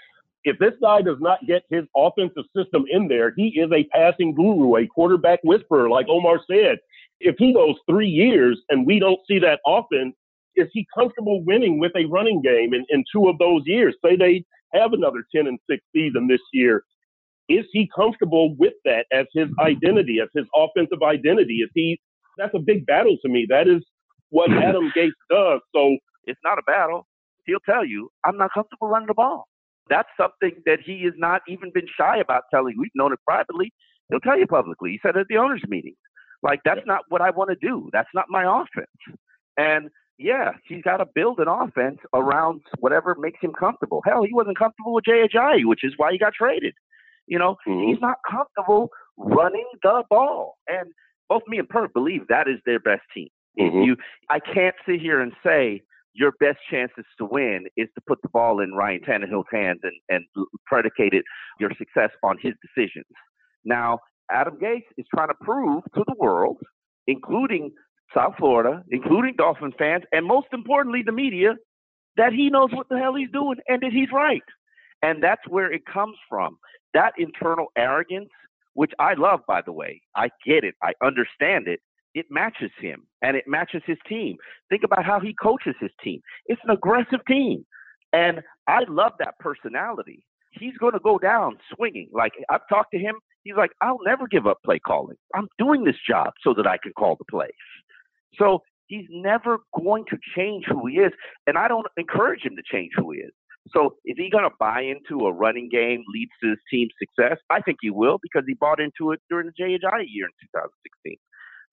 if 0.44 0.58
this 0.58 0.74
guy 0.82 1.02
does 1.02 1.18
not 1.20 1.38
get 1.46 1.62
his 1.70 1.84
offensive 1.96 2.44
system 2.56 2.84
in 2.90 3.08
there, 3.08 3.32
he 3.36 3.48
is 3.58 3.70
a 3.72 3.84
passing 3.84 4.34
guru, 4.34 4.76
a 4.76 4.86
quarterback 4.86 5.40
whisperer, 5.42 5.88
like 5.88 6.06
Omar 6.08 6.40
said. 6.50 6.78
If 7.20 7.36
he 7.38 7.54
goes 7.54 7.76
three 7.88 8.08
years 8.08 8.60
and 8.68 8.86
we 8.86 8.98
don't 8.98 9.20
see 9.26 9.38
that 9.38 9.60
offense, 9.66 10.14
is 10.56 10.68
he 10.72 10.86
comfortable 10.96 11.42
winning 11.44 11.78
with 11.78 11.92
a 11.96 12.04
running 12.06 12.42
game 12.42 12.74
in, 12.74 12.84
in 12.90 13.04
two 13.12 13.28
of 13.28 13.38
those 13.38 13.62
years? 13.66 13.96
Say 14.04 14.16
they 14.16 14.44
have 14.74 14.92
another 14.92 15.24
10 15.34 15.46
and 15.46 15.58
6 15.70 15.82
season 15.94 16.28
this 16.28 16.40
year. 16.52 16.84
Is 17.48 17.64
he 17.72 17.88
comfortable 17.94 18.54
with 18.56 18.74
that 18.84 19.06
as 19.12 19.26
his 19.34 19.48
identity, 19.58 20.18
as 20.22 20.28
his 20.34 20.46
offensive 20.54 21.02
identity? 21.02 21.56
Is 21.56 21.70
he 21.74 22.00
that's 22.36 22.54
a 22.54 22.58
big 22.58 22.86
battle 22.86 23.16
to 23.22 23.28
me. 23.28 23.46
That 23.48 23.68
is 23.68 23.82
what 24.30 24.50
Adam 24.62 24.92
Gase 24.96 25.10
does. 25.30 25.60
So 25.74 25.96
it's 26.24 26.40
not 26.44 26.58
a 26.58 26.62
battle. 26.62 27.06
He'll 27.46 27.60
tell 27.60 27.84
you, 27.84 28.10
I'm 28.24 28.38
not 28.38 28.50
comfortable 28.54 28.88
running 28.88 29.08
the 29.08 29.14
ball. 29.14 29.46
That's 29.88 30.08
something 30.18 30.62
that 30.66 30.78
he 30.84 31.02
has 31.04 31.14
not 31.16 31.42
even 31.48 31.70
been 31.72 31.86
shy 31.98 32.18
about 32.18 32.44
telling. 32.52 32.74
We've 32.78 32.90
known 32.94 33.12
it 33.12 33.18
privately. 33.26 33.72
He'll 34.10 34.20
tell 34.20 34.38
you 34.38 34.46
publicly. 34.46 34.90
He 34.90 35.00
said 35.02 35.16
at 35.16 35.26
the 35.28 35.36
owners' 35.36 35.62
meeting, 35.68 35.94
like 36.42 36.60
that's 36.64 36.86
not 36.86 37.02
what 37.08 37.20
I 37.20 37.30
want 37.30 37.50
to 37.50 37.56
do. 37.56 37.90
That's 37.92 38.08
not 38.14 38.26
my 38.28 38.44
offense. 38.44 39.18
And 39.56 39.90
yeah, 40.18 40.52
he's 40.66 40.82
got 40.82 40.98
to 40.98 41.06
build 41.14 41.38
an 41.40 41.48
offense 41.48 41.98
around 42.14 42.60
whatever 42.78 43.16
makes 43.18 43.40
him 43.40 43.52
comfortable. 43.52 44.02
Hell, 44.06 44.22
he 44.22 44.32
wasn't 44.32 44.58
comfortable 44.58 44.94
with 44.94 45.04
Jay 45.04 45.26
Ajayi, 45.26 45.64
which 45.64 45.82
is 45.82 45.94
why 45.96 46.12
he 46.12 46.18
got 46.18 46.34
traded. 46.34 46.74
You 47.26 47.38
know, 47.38 47.56
Mhm. 47.66 47.88
he's 47.88 48.00
not 48.00 48.18
comfortable 48.28 48.90
running 49.16 49.66
the 49.82 50.04
ball. 50.10 50.56
And 50.68 50.92
both 51.28 51.42
me 51.48 51.58
and 51.58 51.68
Perk 51.68 51.92
believe 51.92 52.26
that 52.28 52.48
is 52.48 52.60
their 52.66 52.78
best 52.78 53.02
team. 53.12 53.28
If 53.56 53.72
Mhm. 53.72 53.86
you, 53.86 53.96
I 54.28 54.40
can't 54.40 54.76
sit 54.86 55.00
here 55.00 55.20
and 55.20 55.34
say 55.42 55.82
your 56.14 56.32
best 56.40 56.58
chances 56.70 57.04
to 57.18 57.24
win 57.24 57.66
is 57.76 57.88
to 57.94 58.00
put 58.06 58.22
the 58.22 58.28
ball 58.28 58.60
in 58.60 58.72
Ryan 58.72 59.00
Tannehill's 59.00 59.46
hands 59.52 59.80
and, 59.82 59.92
and 60.08 60.24
predicate 60.66 61.12
your 61.58 61.70
success 61.76 62.10
on 62.22 62.36
his 62.40 62.54
decisions. 62.62 63.06
Now, 63.64 63.98
Adam 64.30 64.56
Gase 64.56 64.82
is 64.96 65.06
trying 65.14 65.28
to 65.28 65.34
prove 65.40 65.82
to 65.94 66.04
the 66.06 66.14
world, 66.18 66.58
including 67.06 67.72
South 68.14 68.34
Florida, 68.38 68.82
including 68.90 69.34
Dolphin 69.36 69.72
fans, 69.78 70.04
and 70.12 70.24
most 70.24 70.46
importantly, 70.52 71.02
the 71.04 71.12
media, 71.12 71.54
that 72.16 72.32
he 72.32 72.48
knows 72.48 72.70
what 72.72 72.88
the 72.88 72.98
hell 72.98 73.14
he's 73.14 73.30
doing 73.32 73.56
and 73.68 73.82
that 73.82 73.92
he's 73.92 74.08
right. 74.12 74.42
And 75.02 75.22
that's 75.22 75.42
where 75.48 75.70
it 75.70 75.82
comes 75.84 76.16
from. 76.28 76.58
That 76.94 77.12
internal 77.18 77.66
arrogance, 77.76 78.30
which 78.74 78.92
I 78.98 79.14
love, 79.14 79.40
by 79.46 79.62
the 79.62 79.72
way. 79.72 80.00
I 80.14 80.30
get 80.46 80.64
it. 80.64 80.74
I 80.82 80.92
understand 81.04 81.66
it. 81.66 81.80
It 82.14 82.26
matches 82.30 82.70
him 82.80 83.06
and 83.22 83.36
it 83.36 83.44
matches 83.46 83.82
his 83.86 83.98
team. 84.08 84.36
Think 84.70 84.82
about 84.84 85.04
how 85.04 85.20
he 85.20 85.34
coaches 85.34 85.74
his 85.80 85.90
team. 86.02 86.20
It's 86.46 86.60
an 86.64 86.70
aggressive 86.70 87.20
team. 87.26 87.66
And 88.12 88.40
I 88.68 88.84
love 88.88 89.12
that 89.18 89.38
personality. 89.40 90.24
He's 90.52 90.76
going 90.78 90.92
to 90.92 91.00
go 91.00 91.18
down 91.18 91.58
swinging. 91.74 92.08
Like 92.12 92.32
I've 92.48 92.66
talked 92.68 92.92
to 92.92 92.98
him. 92.98 93.16
He's 93.42 93.56
like, 93.56 93.72
I'll 93.80 93.98
never 94.04 94.28
give 94.28 94.46
up 94.46 94.58
play 94.64 94.78
calling. 94.78 95.16
I'm 95.34 95.48
doing 95.58 95.84
this 95.84 95.96
job 96.08 96.32
so 96.42 96.54
that 96.54 96.66
I 96.66 96.78
can 96.82 96.92
call 96.96 97.16
the 97.16 97.24
plays. 97.28 97.50
So 98.38 98.62
he's 98.86 99.06
never 99.10 99.58
going 99.76 100.04
to 100.10 100.18
change 100.36 100.64
who 100.68 100.86
he 100.86 100.96
is. 100.98 101.12
And 101.46 101.58
I 101.58 101.68
don't 101.68 101.86
encourage 101.96 102.42
him 102.42 102.56
to 102.56 102.62
change 102.64 102.92
who 102.96 103.12
he 103.12 103.18
is. 103.18 103.32
So 103.70 103.96
is 104.04 104.16
he 104.18 104.30
going 104.30 104.44
to 104.44 104.54
buy 104.58 104.82
into 104.82 105.26
a 105.26 105.32
running 105.32 105.68
game 105.70 106.04
leads 106.12 106.32
to 106.42 106.50
his 106.50 106.58
team's 106.70 106.92
success? 106.98 107.38
I 107.50 107.60
think 107.60 107.78
he 107.80 107.90
will 107.90 108.18
because 108.22 108.44
he 108.46 108.54
bought 108.54 108.80
into 108.80 109.12
it 109.12 109.20
during 109.30 109.46
the 109.46 109.64
Ajayi 109.64 110.04
year 110.08 110.26
in 110.26 110.48
2016. 110.52 111.16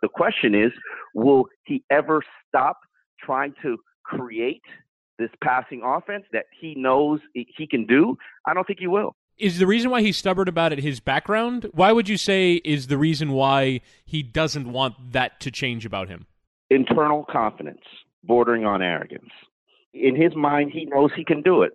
The 0.01 0.09
question 0.09 0.55
is, 0.55 0.71
will 1.13 1.45
he 1.65 1.83
ever 1.89 2.21
stop 2.47 2.77
trying 3.19 3.53
to 3.61 3.77
create 4.03 4.61
this 5.19 5.29
passing 5.43 5.81
offense 5.83 6.25
that 6.33 6.45
he 6.59 6.73
knows 6.75 7.19
he 7.33 7.67
can 7.67 7.85
do? 7.85 8.17
I 8.45 8.53
don't 8.53 8.65
think 8.65 8.79
he 8.79 8.87
will. 8.87 9.15
Is 9.37 9.59
the 9.59 9.67
reason 9.67 9.89
why 9.89 10.01
he's 10.01 10.17
stubborn 10.17 10.47
about 10.47 10.71
it 10.71 10.79
his 10.79 10.99
background? 10.99 11.69
Why 11.73 11.91
would 11.91 12.07
you 12.09 12.17
say 12.17 12.55
is 12.63 12.87
the 12.87 12.97
reason 12.97 13.31
why 13.31 13.81
he 14.05 14.21
doesn't 14.21 14.71
want 14.71 15.13
that 15.13 15.39
to 15.41 15.51
change 15.51 15.85
about 15.85 16.09
him? 16.09 16.27
Internal 16.69 17.25
confidence, 17.29 17.81
bordering 18.23 18.65
on 18.65 18.81
arrogance. 18.81 19.31
In 19.93 20.15
his 20.15 20.35
mind, 20.35 20.71
he 20.71 20.85
knows 20.85 21.11
he 21.15 21.25
can 21.25 21.41
do 21.41 21.63
it. 21.63 21.71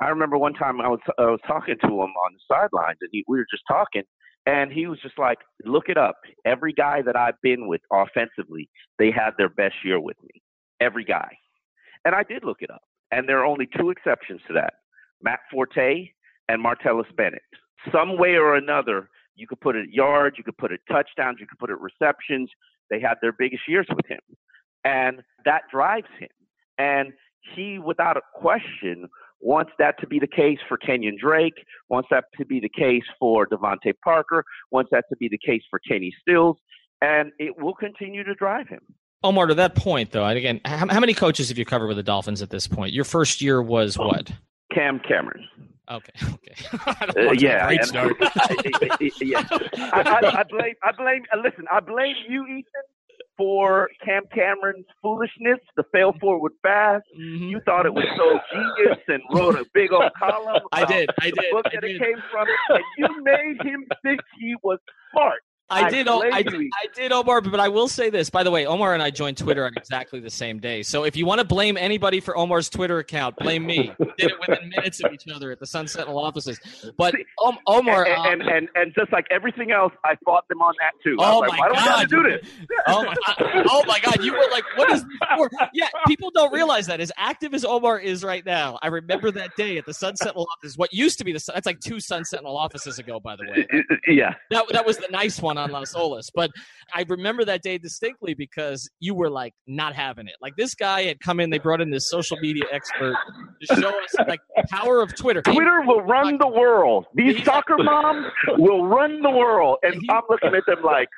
I 0.00 0.08
remember 0.08 0.36
one 0.36 0.52
time 0.52 0.80
I 0.80 0.88
was 0.88 1.00
I 1.18 1.22
was 1.22 1.40
talking 1.46 1.76
to 1.80 1.86
him 1.86 1.92
on 1.92 2.32
the 2.32 2.40
sidelines, 2.46 2.98
and 3.00 3.08
he, 3.12 3.24
we 3.26 3.38
were 3.38 3.46
just 3.50 3.62
talking, 3.66 4.02
and 4.46 4.72
he 4.72 4.86
was 4.86 5.00
just 5.00 5.18
like, 5.18 5.38
"Look 5.64 5.88
it 5.88 5.98
up. 5.98 6.20
Every 6.44 6.72
guy 6.72 7.02
that 7.02 7.16
I've 7.16 7.40
been 7.42 7.66
with 7.66 7.82
offensively, 7.92 8.68
they 8.98 9.10
had 9.10 9.32
their 9.36 9.48
best 9.48 9.84
year 9.84 10.00
with 10.00 10.16
me. 10.22 10.42
Every 10.80 11.04
guy." 11.04 11.38
And 12.04 12.14
I 12.14 12.22
did 12.22 12.44
look 12.44 12.62
it 12.62 12.70
up, 12.70 12.82
and 13.10 13.28
there 13.28 13.40
are 13.40 13.44
only 13.44 13.66
two 13.66 13.90
exceptions 13.90 14.40
to 14.46 14.52
that: 14.54 14.74
Matt 15.22 15.40
Forte 15.50 16.10
and 16.48 16.64
Martellus 16.64 17.14
Bennett. 17.16 17.42
Some 17.90 18.16
way 18.16 18.36
or 18.36 18.54
another, 18.54 19.10
you 19.34 19.46
could 19.46 19.60
put 19.60 19.76
it 19.76 19.90
yards, 19.90 20.38
you 20.38 20.44
could 20.44 20.56
put 20.56 20.72
it 20.72 20.80
touchdowns, 20.88 21.38
you 21.40 21.46
could 21.46 21.58
put 21.58 21.70
it 21.70 21.78
receptions. 21.80 22.50
They 22.90 23.00
had 23.00 23.14
their 23.20 23.32
biggest 23.32 23.68
years 23.68 23.86
with 23.94 24.06
him, 24.06 24.20
and 24.84 25.22
that 25.44 25.62
drives 25.70 26.08
him. 26.18 26.28
And 26.78 27.12
he, 27.54 27.78
without 27.78 28.16
a 28.16 28.22
question, 28.34 29.08
wants 29.40 29.72
that 29.78 29.98
to 30.00 30.06
be 30.06 30.18
the 30.18 30.26
case 30.26 30.58
for 30.68 30.76
Kenyon 30.76 31.16
Drake, 31.20 31.54
wants 31.88 32.08
that 32.10 32.24
to 32.38 32.44
be 32.44 32.60
the 32.60 32.68
case 32.68 33.04
for 33.18 33.46
DeVante 33.46 33.92
Parker, 34.02 34.44
wants 34.70 34.90
that 34.92 35.04
to 35.10 35.16
be 35.16 35.28
the 35.28 35.38
case 35.38 35.62
for 35.70 35.78
Kenny 35.78 36.12
Stills, 36.22 36.56
and 37.02 37.32
it 37.38 37.58
will 37.58 37.74
continue 37.74 38.24
to 38.24 38.34
drive 38.34 38.68
him. 38.68 38.80
Omar, 39.22 39.46
to 39.46 39.54
that 39.54 39.74
point, 39.74 40.12
though, 40.12 40.24
and 40.24 40.38
again, 40.38 40.60
how, 40.64 40.86
how 40.88 41.00
many 41.00 41.14
coaches 41.14 41.48
have 41.48 41.58
you 41.58 41.64
covered 41.64 41.88
with 41.88 41.96
the 41.96 42.02
Dolphins 42.02 42.42
at 42.42 42.50
this 42.50 42.66
point? 42.66 42.92
Your 42.92 43.04
first 43.04 43.40
year 43.40 43.62
was 43.62 43.98
what? 43.98 44.30
Cam 44.72 45.00
Cameron. 45.00 45.46
Okay, 45.90 46.12
okay. 46.34 46.54
Uh, 47.28 47.32
yeah, 47.32 47.66
great 47.66 47.80
and- 47.80 47.88
start. 47.88 48.16
yeah. 49.20 49.46
I, 49.50 50.02
I, 50.02 50.40
I 50.40 50.42
blame. 50.48 50.74
I 50.82 50.92
blame. 50.92 51.22
Listen, 51.42 51.64
I 51.70 51.80
blame 51.80 52.14
you, 52.28 52.44
Ethan, 52.44 52.64
for 53.36 53.88
Cam 54.04 54.22
Cameron's 54.34 54.86
foolishness, 55.02 55.58
the 55.76 55.84
fail 55.92 56.12
forward 56.20 56.52
pass. 56.64 57.02
Mhm. 57.18 57.50
You 57.50 57.60
thought 57.66 57.86
it 57.86 57.94
was 57.94 58.04
so 58.16 58.40
genius 58.52 58.98
and 59.08 59.22
wrote 59.32 59.56
a 59.56 59.64
big 59.74 59.92
old 59.92 60.12
column. 60.18 60.62
I 60.72 60.84
did, 60.84 61.10
I 61.20 61.30
The 61.30 61.36
did, 61.42 61.50
book 61.52 61.66
I 61.66 61.70
that 61.74 61.80
did. 61.82 61.90
it 61.96 61.98
came 62.02 62.22
from, 62.30 62.46
and 62.70 62.84
you 62.98 63.22
made 63.22 63.62
him 63.62 63.86
think 64.02 64.20
he 64.38 64.54
was 64.62 64.78
smart. 65.12 65.42
I 65.68 65.86
I 65.86 65.90
did. 65.90 66.06
I 66.06 66.42
did. 66.42 66.54
I 66.54 66.86
did, 66.94 67.12
Omar. 67.12 67.40
But 67.40 67.58
I 67.58 67.68
will 67.68 67.88
say 67.88 68.08
this. 68.08 68.30
By 68.30 68.42
the 68.44 68.50
way, 68.50 68.66
Omar 68.66 68.94
and 68.94 69.02
I 69.02 69.10
joined 69.10 69.36
Twitter 69.36 69.64
on 69.66 69.72
exactly 69.76 70.20
the 70.20 70.30
same 70.30 70.60
day. 70.60 70.82
So 70.82 71.04
if 71.04 71.16
you 71.16 71.26
want 71.26 71.40
to 71.40 71.46
blame 71.46 71.76
anybody 71.76 72.20
for 72.20 72.36
Omar's 72.36 72.68
Twitter 72.68 72.98
account, 72.98 73.36
blame 73.36 73.66
me. 73.66 73.92
We 73.98 74.06
did 74.16 74.30
it 74.30 74.40
within 74.40 74.68
minutes 74.68 75.02
of 75.02 75.12
each 75.12 75.26
other 75.28 75.50
at 75.50 75.58
the 75.58 75.66
Sun 75.66 75.88
Sentinel 75.88 76.18
offices. 76.18 76.60
But 76.96 77.14
um, 77.44 77.58
Omar, 77.66 78.06
and, 78.06 78.14
uh, 78.14 78.28
and, 78.30 78.42
and 78.42 78.68
and 78.76 78.94
just 78.96 79.12
like 79.12 79.26
everything 79.30 79.72
else, 79.72 79.92
I 80.04 80.14
fought 80.24 80.46
them 80.48 80.62
on 80.62 80.74
that 80.80 80.92
too. 81.02 81.16
I 81.20 81.32
Oh 81.32 81.40
was 81.40 81.50
my 81.50 81.56
like, 81.56 81.60
why 81.60 81.68
do 81.68 81.74
we 81.74 81.80
to 81.80 81.86
God. 81.88 82.08
do 82.08 82.22
this? 82.22 82.50
oh, 82.86 83.04
my, 83.04 83.64
oh 83.68 83.84
my 83.86 83.98
God, 84.00 84.22
you 84.22 84.32
were 84.32 84.48
like, 84.52 84.64
what 84.76 84.90
is? 84.92 85.04
Yeah, 85.72 85.88
people 86.06 86.30
don't 86.30 86.52
realize 86.52 86.86
that 86.86 87.00
as 87.00 87.10
active 87.16 87.54
as 87.54 87.64
Omar 87.64 87.98
is 87.98 88.22
right 88.22 88.44
now. 88.46 88.78
I 88.82 88.86
remember 88.86 89.32
that 89.32 89.56
day 89.56 89.78
at 89.78 89.86
the 89.86 89.94
Sun 89.94 90.16
Sentinel 90.16 90.46
office. 90.56 90.76
What 90.76 90.92
used 90.92 91.18
to 91.18 91.24
be 91.24 91.32
the 91.32 91.42
that's 91.52 91.66
like 91.66 91.80
two 91.80 91.98
Sun 91.98 92.24
Sentinel 92.24 92.56
offices 92.56 92.98
ago, 92.98 93.18
by 93.18 93.34
the 93.36 93.44
way. 93.50 93.66
yeah. 94.06 94.34
That 94.50 94.66
that 94.70 94.86
was 94.86 94.96
the 94.98 95.08
nice 95.10 95.40
one 95.40 95.55
on 95.58 95.70
Las 95.70 95.94
Olas. 95.94 96.26
But 96.34 96.50
I 96.94 97.04
remember 97.08 97.44
that 97.44 97.62
day 97.62 97.78
distinctly 97.78 98.34
because 98.34 98.88
you 99.00 99.14
were 99.14 99.30
like 99.30 99.54
not 99.66 99.94
having 99.94 100.26
it. 100.26 100.34
Like 100.40 100.56
this 100.56 100.74
guy 100.74 101.02
had 101.02 101.20
come 101.20 101.40
in, 101.40 101.50
they 101.50 101.58
brought 101.58 101.80
in 101.80 101.90
this 101.90 102.08
social 102.08 102.36
media 102.40 102.64
expert 102.72 103.16
to 103.62 103.80
show 103.80 103.88
us 103.88 104.14
like 104.26 104.40
the 104.56 104.64
power 104.70 105.00
of 105.00 105.14
Twitter. 105.16 105.42
Twitter 105.42 105.82
will 105.82 106.02
run 106.02 106.38
the 106.38 106.48
world. 106.48 107.06
These 107.14 107.44
soccer 107.44 107.76
moms 107.78 108.26
will 108.58 108.86
run 108.86 109.22
the 109.22 109.30
world. 109.30 109.78
And 109.82 109.94
I'm 110.10 110.22
looking 110.28 110.54
at 110.54 110.64
them 110.66 110.82
like, 110.82 111.08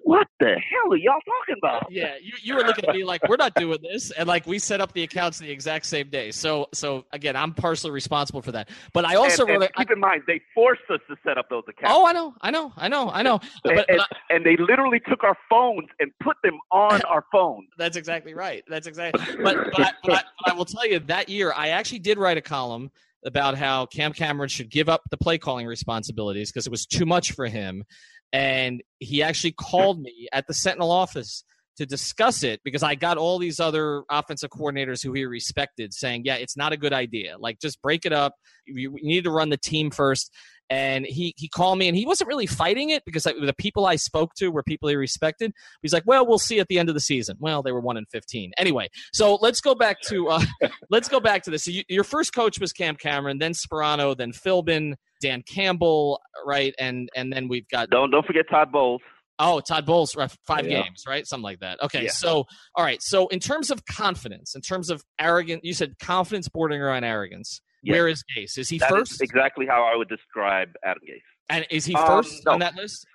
what 0.00 0.26
the 0.40 0.46
hell 0.46 0.92
are 0.92 0.96
y'all 0.96 1.14
talking 1.14 1.56
about? 1.62 1.90
Yeah, 1.90 2.14
you, 2.22 2.32
you 2.42 2.54
were 2.56 2.62
looking 2.62 2.84
at 2.86 2.94
me 2.94 3.04
like 3.04 3.28
we're 3.28 3.36
not 3.36 3.54
doing 3.54 3.78
this, 3.82 4.10
and 4.10 4.26
like 4.26 4.46
we 4.46 4.58
set 4.58 4.80
up 4.80 4.92
the 4.92 5.02
accounts 5.02 5.38
the 5.38 5.50
exact 5.50 5.86
same 5.86 6.08
day. 6.08 6.30
So 6.30 6.68
so 6.72 7.04
again, 7.12 7.36
I'm 7.36 7.54
partially 7.54 7.90
responsible 7.90 8.42
for 8.42 8.52
that. 8.52 8.68
But 8.92 9.04
I 9.04 9.16
also 9.16 9.44
and, 9.44 9.54
and 9.54 9.64
a- 9.64 9.72
keep 9.72 9.90
in 9.90 10.00
mind, 10.00 10.22
they 10.26 10.40
forced 10.54 10.82
us 10.90 11.00
to 11.08 11.16
set 11.24 11.38
up 11.38 11.48
those 11.50 11.64
accounts. 11.68 11.94
oh, 11.94 12.06
I 12.06 12.12
know, 12.12 12.34
I 12.40 12.50
know, 12.50 12.72
I 12.76 12.88
know, 12.88 13.10
I 13.10 13.22
know. 13.22 13.40
But, 13.64 13.72
and, 13.72 13.76
but 13.76 13.90
and, 13.90 14.00
I- 14.00 14.34
and 14.34 14.46
they 14.46 14.56
literally 14.56 15.00
took 15.00 15.24
our 15.24 15.36
phones 15.50 15.88
and 16.00 16.10
put 16.20 16.36
them 16.42 16.58
on 16.70 17.02
our 17.02 17.24
phones. 17.32 17.68
That's 17.78 17.96
exactly 17.96 18.34
right. 18.34 18.62
That's 18.68 18.86
exactly. 18.86 19.22
But 19.42 19.56
but 19.72 19.80
I, 19.80 19.92
but, 20.04 20.12
I, 20.14 20.22
but 20.44 20.52
I 20.52 20.54
will 20.54 20.64
tell 20.64 20.86
you 20.86 21.00
that 21.00 21.28
year 21.28 21.52
I 21.54 21.68
actually 21.68 21.98
did 22.00 22.18
write 22.18 22.36
a 22.38 22.42
column 22.42 22.90
about 23.24 23.56
how 23.56 23.86
Cam 23.86 24.12
Cameron 24.12 24.48
should 24.48 24.70
give 24.70 24.88
up 24.88 25.02
the 25.10 25.16
play 25.16 25.38
calling 25.38 25.66
responsibilities 25.66 26.50
because 26.52 26.66
it 26.66 26.70
was 26.70 26.86
too 26.86 27.04
much 27.04 27.32
for 27.32 27.46
him, 27.46 27.84
and 28.32 28.82
he 28.98 29.22
actually 29.22 29.52
called 29.52 30.00
me 30.00 30.28
at 30.32 30.46
the 30.46 30.54
Sentinel 30.54 30.90
office 30.90 31.44
to 31.78 31.86
discuss 31.86 32.42
it 32.42 32.60
because 32.64 32.82
I 32.82 32.96
got 32.96 33.18
all 33.18 33.38
these 33.38 33.60
other 33.60 34.02
offensive 34.10 34.50
coordinators 34.50 35.02
who 35.02 35.12
he 35.12 35.24
respected 35.24 35.94
saying, 35.94 36.22
"Yeah, 36.24 36.34
it's 36.34 36.56
not 36.56 36.72
a 36.72 36.76
good 36.76 36.92
idea. 36.92 37.36
Like 37.38 37.60
just 37.60 37.80
break 37.80 38.04
it 38.04 38.12
up. 38.12 38.34
You, 38.66 38.96
need 39.00 39.24
to 39.24 39.30
run 39.30 39.48
the 39.48 39.56
team 39.56 39.90
first. 39.90 40.32
And 40.70 41.06
he 41.06 41.34
he 41.38 41.48
called 41.48 41.78
me 41.78 41.88
and 41.88 41.96
he 41.96 42.04
wasn't 42.04 42.28
really 42.28 42.46
fighting 42.46 42.90
it 42.90 43.02
because 43.06 43.24
like, 43.24 43.36
the 43.40 43.54
people 43.54 43.86
I 43.86 43.96
spoke 43.96 44.34
to 44.34 44.50
were 44.50 44.62
people 44.62 44.88
he 44.90 44.96
respected. 44.96 45.52
He's 45.80 45.94
like, 45.94 46.02
well, 46.06 46.26
we'll 46.26 46.38
see 46.38 46.60
at 46.60 46.68
the 46.68 46.78
end 46.78 46.88
of 46.90 46.94
the 46.94 47.00
season. 47.00 47.36
Well, 47.40 47.62
they 47.62 47.72
were 47.72 47.80
one 47.80 47.96
in 47.96 48.04
fifteen 48.06 48.52
anyway. 48.58 48.88
So 49.14 49.36
let's 49.36 49.60
go 49.62 49.74
back 49.74 50.00
to 50.08 50.28
uh, 50.28 50.42
let's 50.90 51.08
go 51.08 51.20
back 51.20 51.42
to 51.44 51.50
this. 51.50 51.64
So 51.64 51.70
you, 51.70 51.84
your 51.88 52.04
first 52.04 52.34
coach 52.34 52.60
was 52.60 52.72
Cam 52.72 52.96
Cameron, 52.96 53.38
then 53.38 53.52
Sparano, 53.52 54.14
then 54.16 54.32
Philbin, 54.32 54.94
Dan 55.22 55.42
Campbell, 55.42 56.20
right? 56.44 56.74
And 56.78 57.08
and 57.16 57.32
then 57.32 57.48
we've 57.48 57.68
got 57.68 57.88
Don't 57.90 58.10
don't 58.10 58.26
forget 58.26 58.44
Todd 58.50 58.70
Bowles. 58.70 59.00
oh 59.38 59.60
Todd 59.60 59.86
Bowles, 59.86 60.12
five 60.46 60.66
Yeah. 60.66 60.82
games, 60.82 61.04
right? 61.08 61.26
Something 61.26 61.44
like 61.44 61.60
that. 61.60 61.82
Okay, 61.82 62.04
Yeah. 62.04 62.10
so 62.10 62.44
all 62.74 62.84
right. 62.84 63.00
So 63.02 63.28
in 63.28 63.40
terms 63.40 63.70
of 63.70 63.86
confidence, 63.86 64.54
in 64.54 64.60
terms 64.60 64.90
of 64.90 65.02
arrogance, 65.18 65.62
you 65.64 65.72
said 65.72 65.94
confidence 65.98 66.46
bordering 66.48 66.82
on 66.82 67.04
arrogance. 67.04 67.62
Yes. 67.82 67.94
Where 67.94 68.08
is 68.08 68.24
Gase? 68.36 68.58
Is 68.58 68.68
he 68.68 68.78
That 68.78 68.90
is 68.92 68.96
first? 69.10 69.22
exactly 69.22 69.66
how 69.66 69.82
I 69.84 69.96
would 69.96 70.08
describe 70.08 70.70
Adam 70.84 71.02
Gase. 71.08 71.20
and 71.50 71.66
is 71.70 71.84
he 71.86 71.94
Um, 71.94 72.06
first 72.06 72.44
no. 72.44 72.52
on 72.52 72.58
that 72.60 72.74
list? 72.74 73.06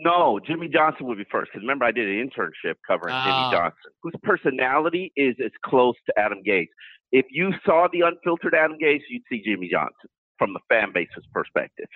No, 0.00 0.40
Jimmy 0.44 0.68
Johnson 0.68 1.06
would 1.06 1.18
be 1.18 1.24
first 1.30 1.50
because 1.52 1.62
remember 1.62 1.84
I 1.84 1.92
did 1.92 2.08
an 2.08 2.28
internship 2.28 2.74
covering 2.86 3.14
Ah. 3.14 3.24
Jimmy 3.50 3.58
Johnson, 3.60 3.90
whose 4.02 4.14
personality 4.22 5.12
is 5.16 5.36
as 5.44 5.52
close 5.64 5.94
to 6.06 6.18
Adam 6.18 6.42
Gase. 6.42 6.68
If 7.12 7.26
you 7.30 7.52
saw 7.64 7.86
the 7.92 8.00
unfiltered 8.00 8.54
Adam 8.54 8.76
Gase, 8.82 9.02
you'd 9.08 9.22
see 9.28 9.42
Jimmy 9.44 9.68
Johnson 9.68 10.08
from 10.38 10.52
the 10.52 10.60
fan 10.68 10.90
base's 10.92 11.24
perspective. 11.32 11.86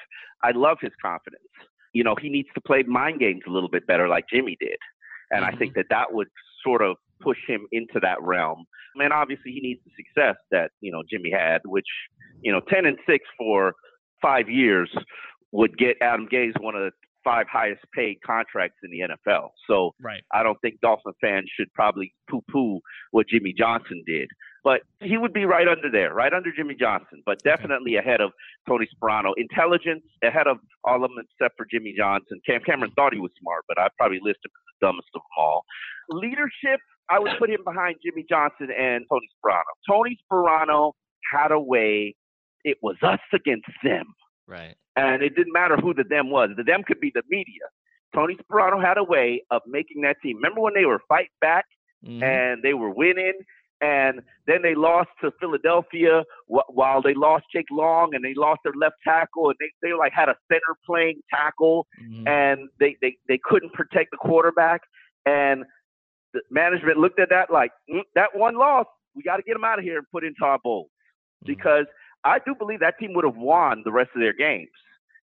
I 0.44 0.52
love 0.52 0.78
his 0.80 0.92
confidence. 1.02 1.42
You 1.92 2.04
know, 2.04 2.14
he 2.20 2.28
needs 2.28 2.48
to 2.54 2.60
play 2.60 2.82
mind 2.84 3.18
games 3.18 3.42
a 3.46 3.50
little 3.50 3.70
bit 3.70 3.86
better, 3.86 4.06
like 4.08 4.26
Jimmy 4.28 4.56
did, 4.60 4.76
and 5.32 5.44
I 5.44 5.52
think 5.52 5.74
that 5.74 5.86
that 5.90 6.12
would 6.12 6.28
sort 6.62 6.82
of 6.82 6.96
push 7.20 7.38
him 7.46 7.66
into 7.72 8.00
that 8.02 8.20
realm. 8.22 8.64
I 8.96 9.02
mean, 9.02 9.12
obviously, 9.12 9.52
he 9.52 9.60
needs 9.60 9.80
the 9.84 9.92
success 9.96 10.36
that 10.50 10.70
you 10.80 10.92
know 10.92 11.02
Jimmy 11.08 11.30
had, 11.30 11.60
which 11.64 11.88
you 12.42 12.52
know, 12.52 12.60
ten 12.68 12.86
and 12.86 12.98
six 13.08 13.24
for 13.36 13.74
five 14.20 14.48
years 14.48 14.90
would 15.52 15.76
get 15.78 15.96
Adam 16.02 16.28
Gase 16.30 16.60
one 16.60 16.74
of 16.74 16.82
the 16.82 16.90
five 17.24 17.46
highest 17.50 17.82
paid 17.94 18.16
contracts 18.24 18.78
in 18.82 18.90
the 18.90 19.00
NFL. 19.00 19.48
So 19.68 19.94
right. 20.02 20.22
I 20.32 20.42
don't 20.42 20.58
think 20.62 20.80
Dolphin 20.80 21.12
fans 21.20 21.50
should 21.58 21.72
probably 21.74 22.14
poo 22.30 22.42
poo 22.50 22.80
what 23.10 23.28
Jimmy 23.28 23.54
Johnson 23.56 24.02
did. 24.06 24.28
But 24.64 24.80
he 25.00 25.16
would 25.16 25.32
be 25.32 25.44
right 25.44 25.68
under 25.68 25.90
there, 25.90 26.12
right 26.12 26.32
under 26.32 26.50
Jimmy 26.54 26.74
Johnson, 26.78 27.22
but 27.24 27.38
definitely 27.44 27.96
ahead 27.96 28.20
of 28.20 28.32
Tony 28.68 28.86
Sparano. 28.94 29.32
Intelligence 29.36 30.04
ahead 30.22 30.46
of 30.46 30.58
all 30.84 31.04
of 31.04 31.10
them 31.10 31.24
except 31.24 31.56
for 31.56 31.66
Jimmy 31.70 31.94
Johnson. 31.96 32.40
Cam 32.46 32.60
Cameron 32.64 32.92
thought 32.96 33.14
he 33.14 33.20
was 33.20 33.30
smart, 33.40 33.64
but 33.68 33.78
I'd 33.78 33.94
probably 33.96 34.18
list 34.22 34.40
him 34.44 34.50
as 34.50 34.64
the 34.80 34.86
dumbest 34.86 35.08
of 35.14 35.20
them 35.20 35.36
all. 35.38 35.64
Leadership, 36.10 36.80
I 37.10 37.18
would 37.18 37.32
put 37.38 37.50
him 37.50 37.60
behind 37.64 37.96
Jimmy 38.04 38.24
Johnson 38.28 38.68
and 38.76 39.04
Tony 39.10 39.28
Sparano. 39.36 39.62
Tony 39.88 40.18
Sparano 40.30 40.92
had 41.32 41.52
a 41.52 41.60
way, 41.60 42.14
it 42.64 42.78
was 42.82 42.96
us 43.02 43.20
against 43.32 43.68
them. 43.82 44.04
Right. 44.46 44.74
And 44.96 45.22
it 45.22 45.34
didn't 45.36 45.52
matter 45.52 45.76
who 45.76 45.94
the 45.94 46.04
them 46.04 46.30
was. 46.30 46.50
The 46.56 46.64
them 46.64 46.82
could 46.82 47.00
be 47.00 47.12
the 47.14 47.22
media. 47.28 47.64
Tony 48.14 48.36
Sparano 48.36 48.82
had 48.82 48.98
a 48.98 49.04
way 49.04 49.42
of 49.50 49.62
making 49.66 50.02
that 50.02 50.16
team. 50.22 50.36
Remember 50.36 50.60
when 50.60 50.74
they 50.74 50.86
were 50.86 51.00
fight 51.08 51.30
back 51.40 51.66
mm-hmm. 52.04 52.22
and 52.22 52.62
they 52.62 52.74
were 52.74 52.90
winning 52.90 53.34
and 53.80 54.22
then 54.46 54.62
they 54.62 54.74
lost 54.74 55.10
to 55.22 55.30
Philadelphia 55.38 56.24
while 56.46 57.00
they 57.00 57.14
lost 57.14 57.44
Jake 57.54 57.66
Long 57.70 58.14
and 58.14 58.24
they 58.24 58.34
lost 58.34 58.60
their 58.64 58.72
left 58.72 58.96
tackle 59.04 59.50
and 59.50 59.56
they, 59.60 59.70
they 59.86 59.94
like 59.94 60.12
had 60.12 60.28
a 60.28 60.36
center 60.50 60.76
playing 60.84 61.20
tackle 61.30 61.86
mm-hmm. 62.02 62.26
and 62.26 62.68
they, 62.80 62.96
they, 63.00 63.16
they 63.28 63.38
couldn't 63.42 63.72
protect 63.74 64.10
the 64.10 64.16
quarterback 64.16 64.80
and 65.26 65.64
the 66.32 66.40
management 66.50 66.98
looked 66.98 67.20
at 67.20 67.30
that 67.30 67.50
like 67.50 67.72
mm, 67.90 68.02
that 68.14 68.36
one 68.36 68.56
loss 68.56 68.86
we 69.14 69.22
got 69.22 69.36
to 69.36 69.42
get 69.42 69.54
them 69.54 69.64
out 69.64 69.78
of 69.78 69.84
here 69.84 69.98
and 69.98 70.06
put 70.12 70.24
into 70.24 70.44
our 70.44 70.58
bowl 70.58 70.84
mm-hmm. 70.84 71.52
because 71.52 71.86
I 72.24 72.38
do 72.44 72.54
believe 72.54 72.80
that 72.80 72.98
team 72.98 73.14
would 73.14 73.24
have 73.24 73.36
won 73.36 73.82
the 73.84 73.92
rest 73.92 74.10
of 74.14 74.20
their 74.20 74.34
games 74.34 74.70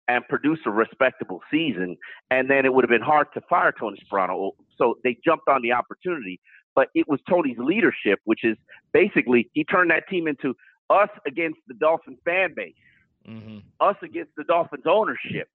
and 0.08 0.26
produced 0.28 0.62
a 0.66 0.70
respectable 0.70 1.40
season 1.50 1.96
and 2.30 2.50
then 2.50 2.64
it 2.64 2.74
would 2.74 2.84
have 2.84 2.90
been 2.90 3.00
hard 3.00 3.28
to 3.34 3.40
fire 3.42 3.72
Tony 3.78 3.98
Sparano 4.10 4.52
so 4.76 4.96
they 5.04 5.16
jumped 5.24 5.48
on 5.48 5.62
the 5.62 5.72
opportunity 5.72 6.40
but 6.74 6.88
it 6.94 7.08
was 7.08 7.20
Tony's 7.28 7.58
leadership, 7.58 8.20
which 8.24 8.44
is 8.44 8.56
basically 8.92 9.50
he 9.52 9.64
turned 9.64 9.90
that 9.90 10.08
team 10.08 10.26
into 10.26 10.54
us 10.88 11.08
against 11.26 11.58
the 11.68 11.74
Dolphin 11.74 12.16
fan 12.24 12.54
base, 12.54 12.74
mm-hmm. 13.28 13.58
us 13.80 13.96
against 14.02 14.32
the 14.36 14.44
Dolphins 14.44 14.84
ownership, 14.86 15.48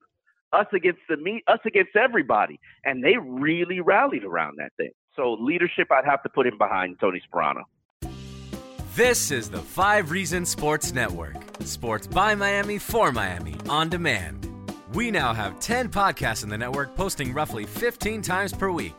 us 0.53 0.67
against 0.73 1.01
the 1.09 1.17
meet, 1.17 1.43
us 1.47 1.59
against 1.65 1.95
everybody, 1.95 2.59
and 2.83 3.03
they 3.03 3.17
really 3.17 3.79
rallied 3.79 4.23
around 4.23 4.57
that 4.57 4.71
thing. 4.77 4.91
So 5.15 5.33
leadership, 5.39 5.91
I'd 5.91 6.05
have 6.05 6.23
to 6.23 6.29
put 6.29 6.47
him 6.47 6.57
behind 6.57 6.99
Tony 6.99 7.21
Sparano. 7.31 7.63
This 8.95 9.31
is 9.31 9.49
the 9.49 9.59
Five 9.59 10.11
Reason 10.11 10.45
Sports 10.45 10.93
Network. 10.93 11.35
Sports 11.61 12.07
by 12.07 12.35
Miami 12.35 12.77
for 12.77 13.11
Miami 13.11 13.55
on 13.69 13.89
demand. 13.89 14.49
We 14.93 15.11
now 15.11 15.33
have 15.33 15.59
10 15.59 15.89
podcasts 15.89 16.43
in 16.43 16.49
the 16.49 16.57
network 16.57 16.95
posting 16.95 17.33
roughly 17.33 17.65
15 17.65 18.21
times 18.21 18.53
per 18.53 18.71
week. 18.71 18.97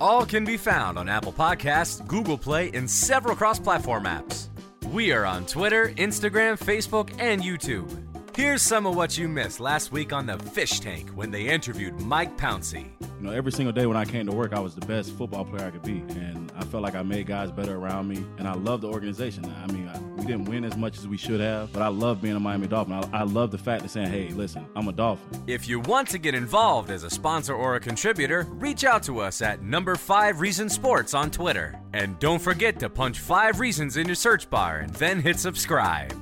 All 0.00 0.24
can 0.24 0.44
be 0.44 0.56
found 0.56 0.98
on 0.98 1.08
Apple 1.08 1.32
Podcasts, 1.32 2.06
Google 2.06 2.38
Play, 2.38 2.70
and 2.74 2.88
several 2.88 3.34
cross 3.34 3.58
platform 3.58 4.04
apps. 4.04 4.48
We 4.92 5.12
are 5.12 5.24
on 5.24 5.46
Twitter, 5.46 5.88
Instagram, 5.96 6.58
Facebook, 6.58 7.10
and 7.18 7.42
YouTube. 7.42 7.90
Here's 8.36 8.62
some 8.62 8.86
of 8.86 8.94
what 8.94 9.16
you 9.16 9.28
missed 9.28 9.60
last 9.60 9.92
week 9.92 10.12
on 10.12 10.26
the 10.26 10.38
Fish 10.38 10.80
Tank 10.80 11.10
when 11.10 11.30
they 11.30 11.48
interviewed 11.48 12.00
Mike 12.00 12.36
Pouncey. 12.36 12.86
You 13.24 13.30
know, 13.30 13.36
every 13.36 13.52
single 13.52 13.72
day 13.72 13.86
when 13.86 13.96
I 13.96 14.04
came 14.04 14.26
to 14.26 14.32
work, 14.32 14.52
I 14.52 14.60
was 14.60 14.74
the 14.74 14.84
best 14.84 15.10
football 15.12 15.46
player 15.46 15.66
I 15.66 15.70
could 15.70 15.82
be, 15.82 16.04
and 16.20 16.52
I 16.58 16.62
felt 16.64 16.82
like 16.82 16.94
I 16.94 17.02
made 17.02 17.26
guys 17.26 17.50
better 17.50 17.74
around 17.74 18.06
me, 18.06 18.22
and 18.36 18.46
I 18.46 18.52
love 18.52 18.82
the 18.82 18.88
organization. 18.88 19.46
I 19.46 19.72
mean, 19.72 19.88
I, 19.88 19.98
we 19.98 20.26
didn't 20.26 20.44
win 20.44 20.62
as 20.62 20.76
much 20.76 20.98
as 20.98 21.08
we 21.08 21.16
should 21.16 21.40
have, 21.40 21.72
but 21.72 21.80
I 21.80 21.88
love 21.88 22.20
being 22.20 22.36
a 22.36 22.40
Miami 22.40 22.66
Dolphin. 22.66 22.92
I, 22.92 23.20
I 23.20 23.22
love 23.22 23.50
the 23.50 23.56
fact 23.56 23.82
of 23.82 23.90
saying, 23.90 24.08
"Hey, 24.08 24.28
listen, 24.28 24.66
I'm 24.76 24.88
a 24.88 24.92
Dolphin." 24.92 25.42
If 25.46 25.66
you 25.66 25.80
want 25.80 26.08
to 26.08 26.18
get 26.18 26.34
involved 26.34 26.90
as 26.90 27.02
a 27.02 27.08
sponsor 27.08 27.54
or 27.54 27.76
a 27.76 27.80
contributor, 27.80 28.46
reach 28.50 28.84
out 28.84 29.02
to 29.04 29.20
us 29.20 29.40
at 29.40 29.62
Number 29.62 29.96
Five 29.96 30.40
Reason 30.40 30.68
Sports 30.68 31.14
on 31.14 31.30
Twitter, 31.30 31.80
and 31.94 32.18
don't 32.18 32.42
forget 32.42 32.78
to 32.80 32.90
punch 32.90 33.20
five 33.20 33.58
reasons 33.58 33.96
in 33.96 34.04
your 34.04 34.16
search 34.16 34.50
bar 34.50 34.80
and 34.80 34.92
then 34.96 35.18
hit 35.18 35.38
subscribe. 35.38 36.12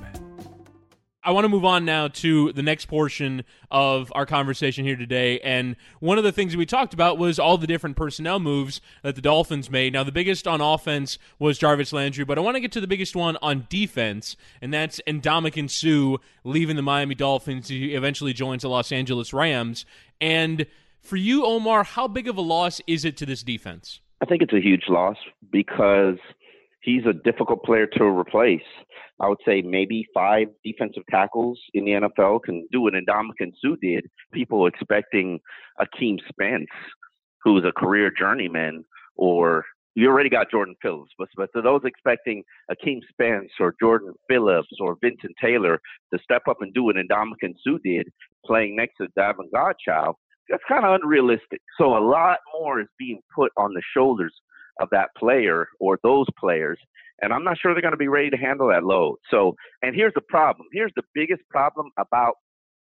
I 1.25 1.31
want 1.31 1.45
to 1.45 1.49
move 1.49 1.63
on 1.63 1.85
now 1.85 2.09
to 2.09 2.51
the 2.51 2.61
next 2.61 2.87
portion 2.87 3.45
of 3.71 4.11
our 4.13 4.25
conversation 4.25 4.83
here 4.83 4.97
today. 4.97 5.39
And 5.39 5.77
one 6.01 6.17
of 6.17 6.25
the 6.25 6.33
things 6.33 6.57
we 6.57 6.65
talked 6.65 6.93
about 6.93 7.17
was 7.17 7.39
all 7.39 7.57
the 7.57 7.65
different 7.65 7.95
personnel 7.95 8.39
moves 8.39 8.81
that 9.03 9.15
the 9.15 9.21
Dolphins 9.21 9.69
made. 9.69 9.93
Now, 9.93 10.03
the 10.03 10.11
biggest 10.11 10.47
on 10.47 10.59
offense 10.59 11.17
was 11.39 11.57
Jarvis 11.57 11.93
Landry, 11.93 12.25
but 12.25 12.37
I 12.37 12.41
want 12.41 12.55
to 12.55 12.59
get 12.59 12.73
to 12.73 12.81
the 12.81 12.87
biggest 12.87 13.15
one 13.15 13.37
on 13.41 13.67
defense, 13.69 14.35
and 14.61 14.73
that's 14.73 14.99
Ndamukong 15.07 15.71
Suh 15.71 16.21
leaving 16.43 16.75
the 16.75 16.81
Miami 16.81 17.15
Dolphins. 17.15 17.69
He 17.69 17.95
eventually 17.95 18.33
joins 18.33 18.63
the 18.63 18.69
Los 18.69 18.91
Angeles 18.91 19.31
Rams. 19.31 19.85
And 20.19 20.65
for 20.99 21.15
you, 21.15 21.45
Omar, 21.45 21.85
how 21.85 22.09
big 22.09 22.27
of 22.27 22.35
a 22.35 22.41
loss 22.41 22.81
is 22.85 23.05
it 23.05 23.15
to 23.17 23.25
this 23.25 23.43
defense? 23.43 24.01
I 24.21 24.25
think 24.25 24.41
it's 24.41 24.53
a 24.53 24.61
huge 24.61 24.89
loss 24.89 25.17
because 25.51 26.17
he's 26.81 27.05
a 27.05 27.13
difficult 27.13 27.63
player 27.63 27.87
to 27.87 28.03
replace. 28.03 28.61
I 29.19 29.27
would 29.27 29.39
say 29.45 29.61
maybe 29.61 30.07
five 30.13 30.47
defensive 30.63 31.03
tackles 31.09 31.59
in 31.73 31.85
the 31.85 31.91
NFL 31.91 32.43
can 32.43 32.67
do 32.71 32.81
what 32.81 32.93
Ndamukong 32.93 33.53
Suh 33.61 33.75
did. 33.81 34.09
People 34.33 34.65
expecting 34.67 35.39
Akeem 35.79 36.17
Spence, 36.29 36.67
who's 37.43 37.63
a 37.63 37.71
career 37.71 38.11
journeyman, 38.17 38.83
or 39.15 39.65
you 39.95 40.07
already 40.09 40.29
got 40.29 40.49
Jordan 40.49 40.75
Phillips, 40.81 41.11
but, 41.17 41.29
but 41.37 41.49
to 41.55 41.61
those 41.61 41.81
expecting 41.85 42.43
Akeem 42.71 43.01
Spence 43.09 43.51
or 43.59 43.75
Jordan 43.79 44.13
Phillips 44.27 44.69
or 44.79 44.97
Vincent 45.01 45.33
Taylor 45.39 45.79
to 46.11 46.19
step 46.23 46.43
up 46.49 46.57
and 46.61 46.73
do 46.73 46.83
what 46.83 46.95
Ndamukong 46.95 47.55
Suh 47.63 47.77
did, 47.83 48.09
playing 48.45 48.75
next 48.75 48.95
to 48.97 49.07
Davon 49.15 49.49
Godchaux, 49.53 50.15
that's 50.49 50.63
kind 50.67 50.85
of 50.85 50.99
unrealistic. 51.01 51.61
So 51.77 51.95
a 51.95 52.03
lot 52.03 52.39
more 52.59 52.81
is 52.81 52.87
being 52.97 53.21
put 53.33 53.51
on 53.57 53.73
the 53.73 53.81
shoulders 53.95 54.33
of 54.79 54.89
that 54.91 55.09
player 55.17 55.67
or 55.79 55.99
those 56.03 56.27
players 56.37 56.79
and 57.23 57.31
I'm 57.31 57.43
not 57.43 57.57
sure 57.57 57.73
they're 57.73 57.81
going 57.81 57.93
to 57.93 57.97
be 57.97 58.09
ready 58.09 58.29
to 58.29 58.37
handle 58.37 58.67
that 58.69 58.83
load. 58.83 59.17
So, 59.31 59.55
and 59.81 59.95
here's 59.95 60.13
the 60.13 60.21
problem. 60.21 60.67
Here's 60.73 60.91
the 60.95 61.03
biggest 61.15 61.41
problem 61.49 61.89
about 61.97 62.35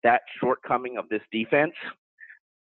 that 0.03 0.21
shortcoming 0.39 0.97
of 0.97 1.09
this 1.09 1.21
defense. 1.31 1.73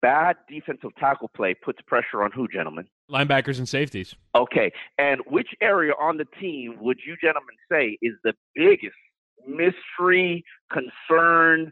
Bad 0.01 0.35
defensive 0.47 0.91
tackle 0.99 1.31
play 1.35 1.55
puts 1.55 1.79
pressure 1.87 2.23
on 2.23 2.31
who, 2.31 2.47
gentlemen? 2.47 2.85
Linebackers 3.09 3.57
and 3.57 3.67
safeties. 3.67 4.13
Okay. 4.35 4.71
And 4.99 5.21
which 5.25 5.47
area 5.61 5.93
on 5.99 6.17
the 6.17 6.25
team 6.39 6.75
would 6.79 6.99
you 7.05 7.15
gentlemen 7.21 7.55
say 7.71 7.97
is 8.01 8.13
the 8.23 8.33
biggest 8.53 8.95
mystery, 9.47 10.43
concern, 10.71 11.71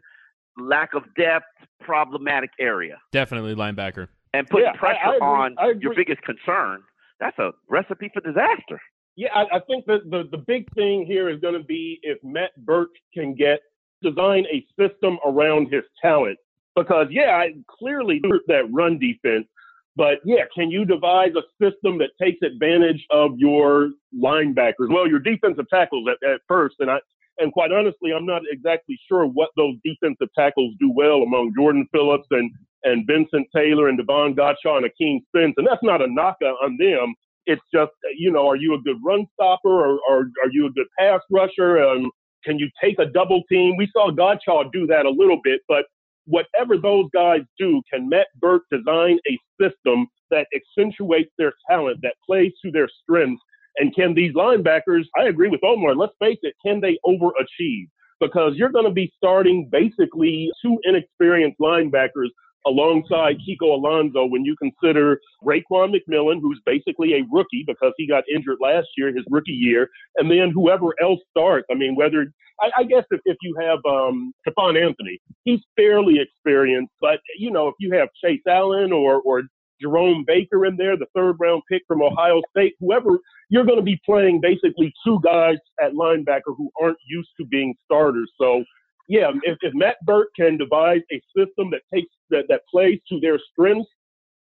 lack 0.58 0.94
of 0.94 1.02
depth, 1.14 1.44
problematic 1.80 2.50
area? 2.58 2.96
Definitely 3.12 3.54
linebacker. 3.54 4.08
And 4.34 4.48
put 4.48 4.62
yeah, 4.62 4.72
pressure 4.72 4.98
I, 5.04 5.16
I 5.16 5.18
on 5.18 5.56
your 5.80 5.94
biggest 5.94 6.22
concern. 6.22 6.82
That's 7.22 7.38
a 7.38 7.52
recipe 7.68 8.10
for 8.12 8.20
disaster. 8.20 8.80
Yeah, 9.14 9.28
I, 9.32 9.56
I 9.56 9.60
think 9.68 9.86
that 9.86 10.10
the, 10.10 10.24
the 10.32 10.38
big 10.38 10.66
thing 10.74 11.06
here 11.06 11.28
is 11.28 11.40
going 11.40 11.54
to 11.54 11.62
be 11.64 12.00
if 12.02 12.18
Matt 12.24 12.50
Burke 12.56 12.90
can 13.14 13.34
get 13.34 13.60
design 14.02 14.44
a 14.52 14.66
system 14.76 15.18
around 15.24 15.72
his 15.72 15.84
talent. 16.02 16.36
Because 16.74 17.06
yeah, 17.10 17.36
I 17.36 17.52
clearly 17.78 18.20
that 18.48 18.64
run 18.72 18.98
defense, 18.98 19.46
but 19.94 20.18
yeah, 20.24 20.44
can 20.52 20.70
you 20.70 20.84
devise 20.84 21.30
a 21.36 21.42
system 21.64 21.98
that 21.98 22.10
takes 22.20 22.42
advantage 22.42 23.06
of 23.10 23.32
your 23.36 23.90
linebackers? 24.18 24.88
Well, 24.88 25.06
your 25.06 25.20
defensive 25.20 25.66
tackles 25.70 26.08
at, 26.08 26.28
at 26.28 26.40
first, 26.48 26.76
and 26.80 26.90
I 26.90 26.98
and 27.38 27.52
quite 27.52 27.72
honestly, 27.72 28.12
I'm 28.12 28.26
not 28.26 28.42
exactly 28.50 28.98
sure 29.08 29.26
what 29.26 29.50
those 29.56 29.74
defensive 29.84 30.28
tackles 30.38 30.74
do 30.78 30.92
well 30.94 31.22
among 31.22 31.52
Jordan 31.56 31.86
Phillips 31.92 32.26
and 32.30 32.50
and 32.84 33.06
Vincent 33.06 33.46
Taylor 33.54 33.88
and 33.88 33.96
Davon 33.96 34.34
Godchaux 34.34 34.76
and 34.76 34.86
Akeem 34.86 35.20
Spence, 35.28 35.54
and 35.56 35.66
that's 35.66 35.82
not 35.82 36.02
a 36.02 36.12
knock 36.12 36.36
on 36.42 36.76
them. 36.78 37.14
It's 37.46 37.62
just, 37.72 37.92
you 38.16 38.30
know, 38.30 38.48
are 38.48 38.56
you 38.56 38.74
a 38.74 38.80
good 38.82 38.96
run 39.04 39.26
stopper 39.34 39.68
or, 39.68 39.98
or 40.08 40.18
are 40.44 40.50
you 40.50 40.66
a 40.66 40.70
good 40.70 40.86
pass 40.98 41.20
rusher? 41.30 41.82
Um, 41.82 42.10
can 42.44 42.58
you 42.58 42.68
take 42.82 42.98
a 42.98 43.06
double 43.06 43.42
team? 43.48 43.76
We 43.76 43.88
saw 43.92 44.10
Godchaux 44.10 44.72
do 44.72 44.86
that 44.88 45.06
a 45.06 45.10
little 45.10 45.40
bit, 45.42 45.60
but 45.68 45.84
whatever 46.26 46.76
those 46.76 47.06
guys 47.12 47.40
do, 47.58 47.82
can 47.92 48.08
Matt 48.08 48.28
Burke 48.40 48.64
design 48.70 49.18
a 49.28 49.38
system 49.60 50.06
that 50.30 50.46
accentuates 50.54 51.30
their 51.38 51.52
talent, 51.68 51.98
that 52.02 52.14
plays 52.26 52.52
to 52.64 52.70
their 52.70 52.88
strengths? 53.02 53.42
And 53.78 53.94
can 53.94 54.14
these 54.14 54.32
linebackers, 54.34 55.04
I 55.18 55.24
agree 55.24 55.48
with 55.48 55.64
Omar, 55.64 55.94
let's 55.94 56.14
face 56.20 56.38
it, 56.42 56.54
can 56.64 56.80
they 56.80 56.98
overachieve? 57.06 57.88
Because 58.20 58.54
you're 58.56 58.70
going 58.70 58.84
to 58.84 58.92
be 58.92 59.12
starting 59.16 59.68
basically 59.70 60.50
two 60.62 60.78
inexperienced 60.84 61.58
linebackers 61.58 62.28
alongside 62.66 63.36
Kiko 63.38 63.74
Alonso 63.74 64.24
when 64.26 64.44
you 64.44 64.54
consider 64.56 65.20
Raekwon 65.44 65.94
McMillan, 65.94 66.40
who's 66.40 66.60
basically 66.64 67.14
a 67.14 67.24
rookie 67.32 67.64
because 67.66 67.92
he 67.96 68.06
got 68.06 68.24
injured 68.32 68.58
last 68.60 68.88
year, 68.96 69.08
his 69.08 69.24
rookie 69.28 69.52
year, 69.52 69.88
and 70.16 70.30
then 70.30 70.50
whoever 70.50 70.94
else 71.00 71.20
starts. 71.30 71.66
I 71.70 71.74
mean, 71.74 71.96
whether 71.96 72.26
I, 72.60 72.70
I 72.78 72.84
guess 72.84 73.04
if, 73.10 73.20
if 73.24 73.36
you 73.42 73.56
have 73.60 73.78
um, 73.88 74.32
Stephone 74.42 74.76
Anthony, 74.76 75.18
he's 75.44 75.60
fairly 75.76 76.20
experienced, 76.20 76.92
but 77.00 77.18
you 77.36 77.50
know, 77.50 77.68
if 77.68 77.74
you 77.80 77.92
have 77.94 78.08
Chase 78.22 78.42
Allen 78.46 78.92
or 78.92 79.20
or 79.22 79.42
Jerome 79.82 80.24
Baker 80.26 80.64
in 80.64 80.76
there, 80.76 80.96
the 80.96 81.06
third 81.14 81.36
round 81.40 81.62
pick 81.70 81.82
from 81.86 82.02
Ohio 82.02 82.40
State, 82.50 82.74
whoever, 82.80 83.18
you're 83.50 83.64
going 83.64 83.78
to 83.78 83.84
be 83.84 84.00
playing 84.06 84.40
basically 84.40 84.94
two 85.04 85.20
guys 85.22 85.56
at 85.82 85.92
linebacker 85.92 86.56
who 86.56 86.70
aren't 86.80 86.98
used 87.06 87.30
to 87.38 87.44
being 87.44 87.74
starters. 87.84 88.30
So 88.40 88.64
yeah, 89.08 89.30
if, 89.42 89.58
if 89.60 89.74
Matt 89.74 89.96
Burke 90.06 90.28
can 90.36 90.56
devise 90.56 91.02
a 91.12 91.20
system 91.36 91.70
that 91.70 91.82
takes 91.92 92.12
that, 92.30 92.44
that 92.48 92.62
plays 92.70 93.00
to 93.10 93.20
their 93.20 93.38
strengths, 93.52 93.90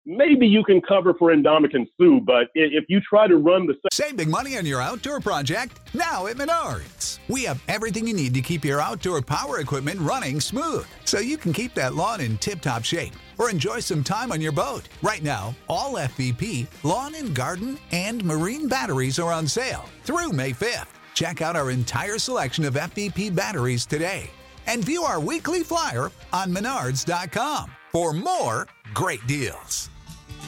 maybe 0.05 0.47
you 0.47 0.63
can 0.63 0.81
cover 0.81 1.13
for 1.13 1.31
Ndamukong 1.31 1.87
Suh, 1.99 2.19
But 2.23 2.47
if 2.55 2.85
you 2.89 3.01
try 3.01 3.27
to 3.27 3.37
run 3.37 3.67
the 3.67 3.75
save 3.91 4.17
big 4.17 4.29
money 4.29 4.57
on 4.57 4.65
your 4.65 4.81
outdoor 4.81 5.19
project 5.19 5.79
now 5.93 6.27
at 6.27 6.37
Menards, 6.37 7.19
we 7.27 7.43
have 7.43 7.61
everything 7.67 8.07
you 8.07 8.13
need 8.13 8.33
to 8.33 8.41
keep 8.41 8.65
your 8.65 8.81
outdoor 8.81 9.21
power 9.21 9.59
equipment 9.59 9.99
running 9.99 10.39
smooth, 10.39 10.85
so 11.05 11.19
you 11.19 11.37
can 11.37 11.53
keep 11.53 11.73
that 11.75 11.95
lawn 11.95 12.21
in 12.21 12.37
tip-top 12.37 12.83
shape 12.83 13.13
or 13.37 13.49
enjoy 13.49 13.79
some 13.79 14.03
time 14.03 14.31
on 14.31 14.41
your 14.41 14.51
boat. 14.51 14.87
Right 15.01 15.23
now, 15.23 15.55
all 15.69 15.93
FVP 15.93 16.67
lawn 16.83 17.15
and 17.15 17.33
garden 17.33 17.77
and 17.91 18.23
marine 18.23 18.67
batteries 18.67 19.19
are 19.19 19.31
on 19.31 19.47
sale 19.47 19.85
through 20.03 20.31
May 20.31 20.51
5th. 20.51 20.87
Check 21.13 21.41
out 21.41 21.55
our 21.55 21.71
entire 21.71 22.17
selection 22.17 22.65
of 22.65 22.75
FVP 22.75 23.35
batteries 23.35 23.85
today 23.85 24.29
and 24.67 24.83
view 24.83 25.03
our 25.03 25.19
weekly 25.19 25.63
flyer 25.63 26.11
on 26.31 26.53
menards.com 26.53 27.71
for 27.91 28.13
more 28.13 28.67
great 28.93 29.25
deals. 29.27 29.89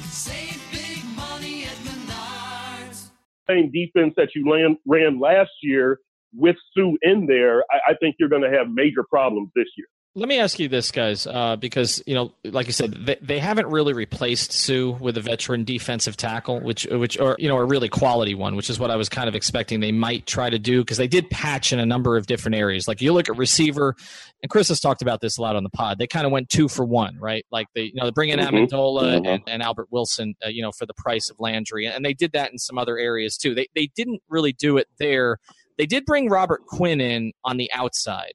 Save 0.06 0.62
big 0.72 1.04
money 1.16 1.66
at 1.66 1.76
Menards. 1.84 3.10
Same 3.50 3.72
defense 3.72 4.14
that 4.18 4.30
you 4.36 4.52
ran, 4.52 4.78
ran 4.86 5.20
last 5.20 5.52
year 5.62 6.00
with 6.36 6.56
Suh 6.76 6.94
in 7.02 7.28
there, 7.28 7.64
I, 7.72 7.92
I 7.92 7.94
think 8.00 8.16
you're 8.20 8.30
going 8.30 8.42
to 8.42 8.52
have 8.52 8.68
major 8.70 9.04
problems 9.04 9.50
this 9.56 9.68
year. 9.78 9.88
Let 10.16 10.30
me 10.30 10.40
ask 10.40 10.60
you 10.60 10.70
this, 10.70 10.92
guys, 10.92 11.26
uh, 11.26 11.56
because 11.56 12.04
you 12.06 12.14
know, 12.14 12.34
like 12.44 12.68
you 12.68 12.72
said, 12.72 12.94
they, 12.94 13.18
they 13.20 13.40
haven't 13.40 13.66
really 13.66 13.94
replaced 13.94 14.52
Suh 14.52 14.92
with 14.92 15.18
a 15.18 15.22
veteran 15.22 15.64
defensive 15.64 16.16
tackle, 16.18 16.60
which, 16.60 16.86
which, 16.86 17.20
or 17.20 17.36
you 17.40 17.48
know, 17.48 17.58
a 17.58 17.66
really 17.66 17.90
quality 17.90 18.36
one, 18.36 18.56
which 18.56 18.70
is 18.70 18.80
what 18.80 18.92
I 18.92 18.96
was 18.96 19.10
kind 19.10 19.28
of 19.28 19.34
expecting 19.34 19.80
they 19.80 19.92
might 19.92 20.28
try 20.28 20.52
to 20.52 20.60
do 20.60 20.82
because 20.82 20.98
they 20.98 21.08
did 21.08 21.32
patch 21.32 21.74
in 21.74 21.80
a 21.80 21.86
number 21.86 22.16
of 22.16 22.28
different 22.28 22.54
areas. 22.54 22.88
Like 22.88 23.02
you 23.02 23.12
look 23.12 23.28
at 23.28 23.38
receiver, 23.38 23.96
and 24.44 24.52
Chris 24.52 24.68
has 24.68 24.80
talked 24.80 25.02
about 25.02 25.20
this 25.20 25.40
a 25.40 25.42
lot 25.42 25.56
on 25.56 25.64
the 25.64 25.72
pod. 25.72 25.98
They 25.98 26.06
kind 26.06 26.28
of 26.28 26.32
went 26.32 26.48
two 26.50 26.68
for 26.68 26.86
one, 26.86 27.18
right? 27.18 27.44
Like 27.52 27.66
they, 27.74 27.86
you 27.86 27.96
know, 27.96 28.06
they 28.06 28.12
bring 28.12 28.30
in 28.30 28.40
mm-hmm. 28.40 28.56
Amendola 28.56 29.16
mm-hmm. 29.16 29.26
and, 29.26 29.44
and, 29.48 29.64
Albert 29.64 29.88
Wilson, 29.90 30.36
uh, 30.46 30.50
you 30.50 30.62
know, 30.62 30.72
for 30.72 30.86
the 30.86 30.94
price 30.94 31.32
of 31.32 31.40
Landry, 31.40 31.88
and 31.88 32.06
they 32.06 32.14
did 32.14 32.34
that 32.34 32.52
in 32.52 32.60
some 32.60 32.78
other 32.78 33.00
areas 33.00 33.36
too. 33.36 33.56
They 33.56 33.68
they 33.74 33.90
didn't 33.96 34.22
really 34.30 34.54
do 34.54 34.78
it 34.78 34.90
there. 35.00 35.40
They 35.80 35.88
did 35.88 36.06
bring 36.06 36.30
Robert 36.30 36.68
Quinn 36.68 37.02
in 37.02 37.32
on 37.44 37.58
the 37.58 37.72
outside 37.74 38.34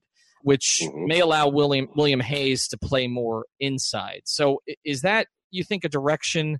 which 0.48 0.80
mm-hmm. 0.82 1.04
may 1.08 1.20
allow 1.20 1.46
William 1.46 1.88
William 1.94 2.20
Hayes 2.20 2.68
to 2.68 2.78
play 2.78 3.06
more 3.06 3.44
inside. 3.61 4.22
So 4.24 4.62
is 4.82 5.02
that 5.02 5.26
you 5.50 5.62
think 5.62 5.84
a 5.84 5.90
direction 5.90 6.58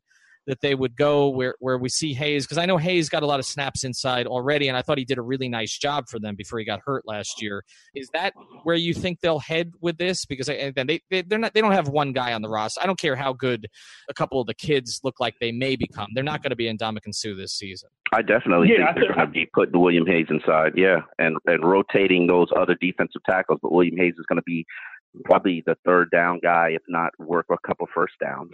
that 0.49 0.63
they 0.63 0.75
would 0.75 0.97
go 0.97 1.29
where, 1.29 1.55
where 1.61 1.77
we 1.77 1.91
see 1.91 2.15
Hayes 2.15 2.47
because 2.47 2.57
I 2.57 2.65
know 2.65 2.79
Hayes 2.79 3.11
got 3.11 3.23
a 3.23 3.27
lot 3.27 3.39
of 3.39 3.45
snaps 3.45 3.85
inside 3.85 4.27
already, 4.27 4.69
and 4.69 4.77
I 4.77 4.83
thought 4.83 4.97
he 4.97 5.05
did 5.05 5.19
a 5.19 5.23
really 5.23 5.49
nice 5.49 5.77
job 5.77 6.09
for 6.09 6.19
them 6.19 6.35
before 6.35 6.59
he 6.59 6.65
got 6.65 6.81
hurt 6.85 7.07
last 7.07 7.41
year. 7.43 7.63
Is 7.95 8.09
that 8.15 8.33
where 8.63 8.75
you 8.75 8.95
think 8.95 9.21
they'll 9.21 9.39
head 9.39 9.73
with 9.83 9.99
this? 9.99 10.25
Because 10.25 10.47
then 10.47 10.87
they, 10.87 11.01
they 11.11 11.21
they're 11.21 11.39
not 11.39 11.53
they 11.53 11.61
don't 11.61 11.73
have 11.73 11.89
one 11.89 12.13
guy 12.13 12.33
on 12.33 12.41
the 12.41 12.49
roster. 12.49 12.81
I 12.83 12.87
don't 12.87 12.99
care 12.99 13.15
how 13.15 13.35
good 13.35 13.69
a 14.09 14.15
couple 14.15 14.41
of 14.41 14.47
the 14.47 14.55
kids 14.55 15.01
look 15.05 15.21
like 15.21 15.35
they 15.39 15.53
may 15.53 15.77
become. 15.77 16.09
They're 16.15 16.25
not 16.25 16.43
going 16.43 16.51
to 16.51 16.57
be 16.57 16.67
in 16.67 16.79
Ndamukong 16.79 17.15
Suh 17.15 17.35
this 17.35 17.53
season. 17.53 17.91
I 18.13 18.23
definitely 18.23 18.71
yeah, 18.71 18.87
think 18.95 19.07
they're 19.07 19.15
going 19.15 19.27
to 19.27 19.33
be 19.33 19.47
putting 19.53 19.79
William 19.79 20.07
Hayes 20.07 20.29
inside, 20.31 20.73
yeah, 20.77 21.01
and 21.19 21.37
and 21.45 21.63
rotating 21.63 22.27
those 22.27 22.49
other 22.57 22.75
defensive 22.81 23.21
tackles. 23.29 23.59
But 23.63 23.71
William 23.71 23.99
Hayes 23.99 24.15
is 24.19 24.25
going 24.27 24.39
to 24.39 24.45
be 24.47 24.65
probably 25.27 25.63
the 25.67 25.77
third 25.85 26.11
down 26.11 26.41
guy, 26.43 26.71
if 26.71 26.83
not 26.89 27.13
work 27.19 27.47
a 27.51 27.57
couple 27.67 27.87
first 27.95 28.15
downs 28.19 28.53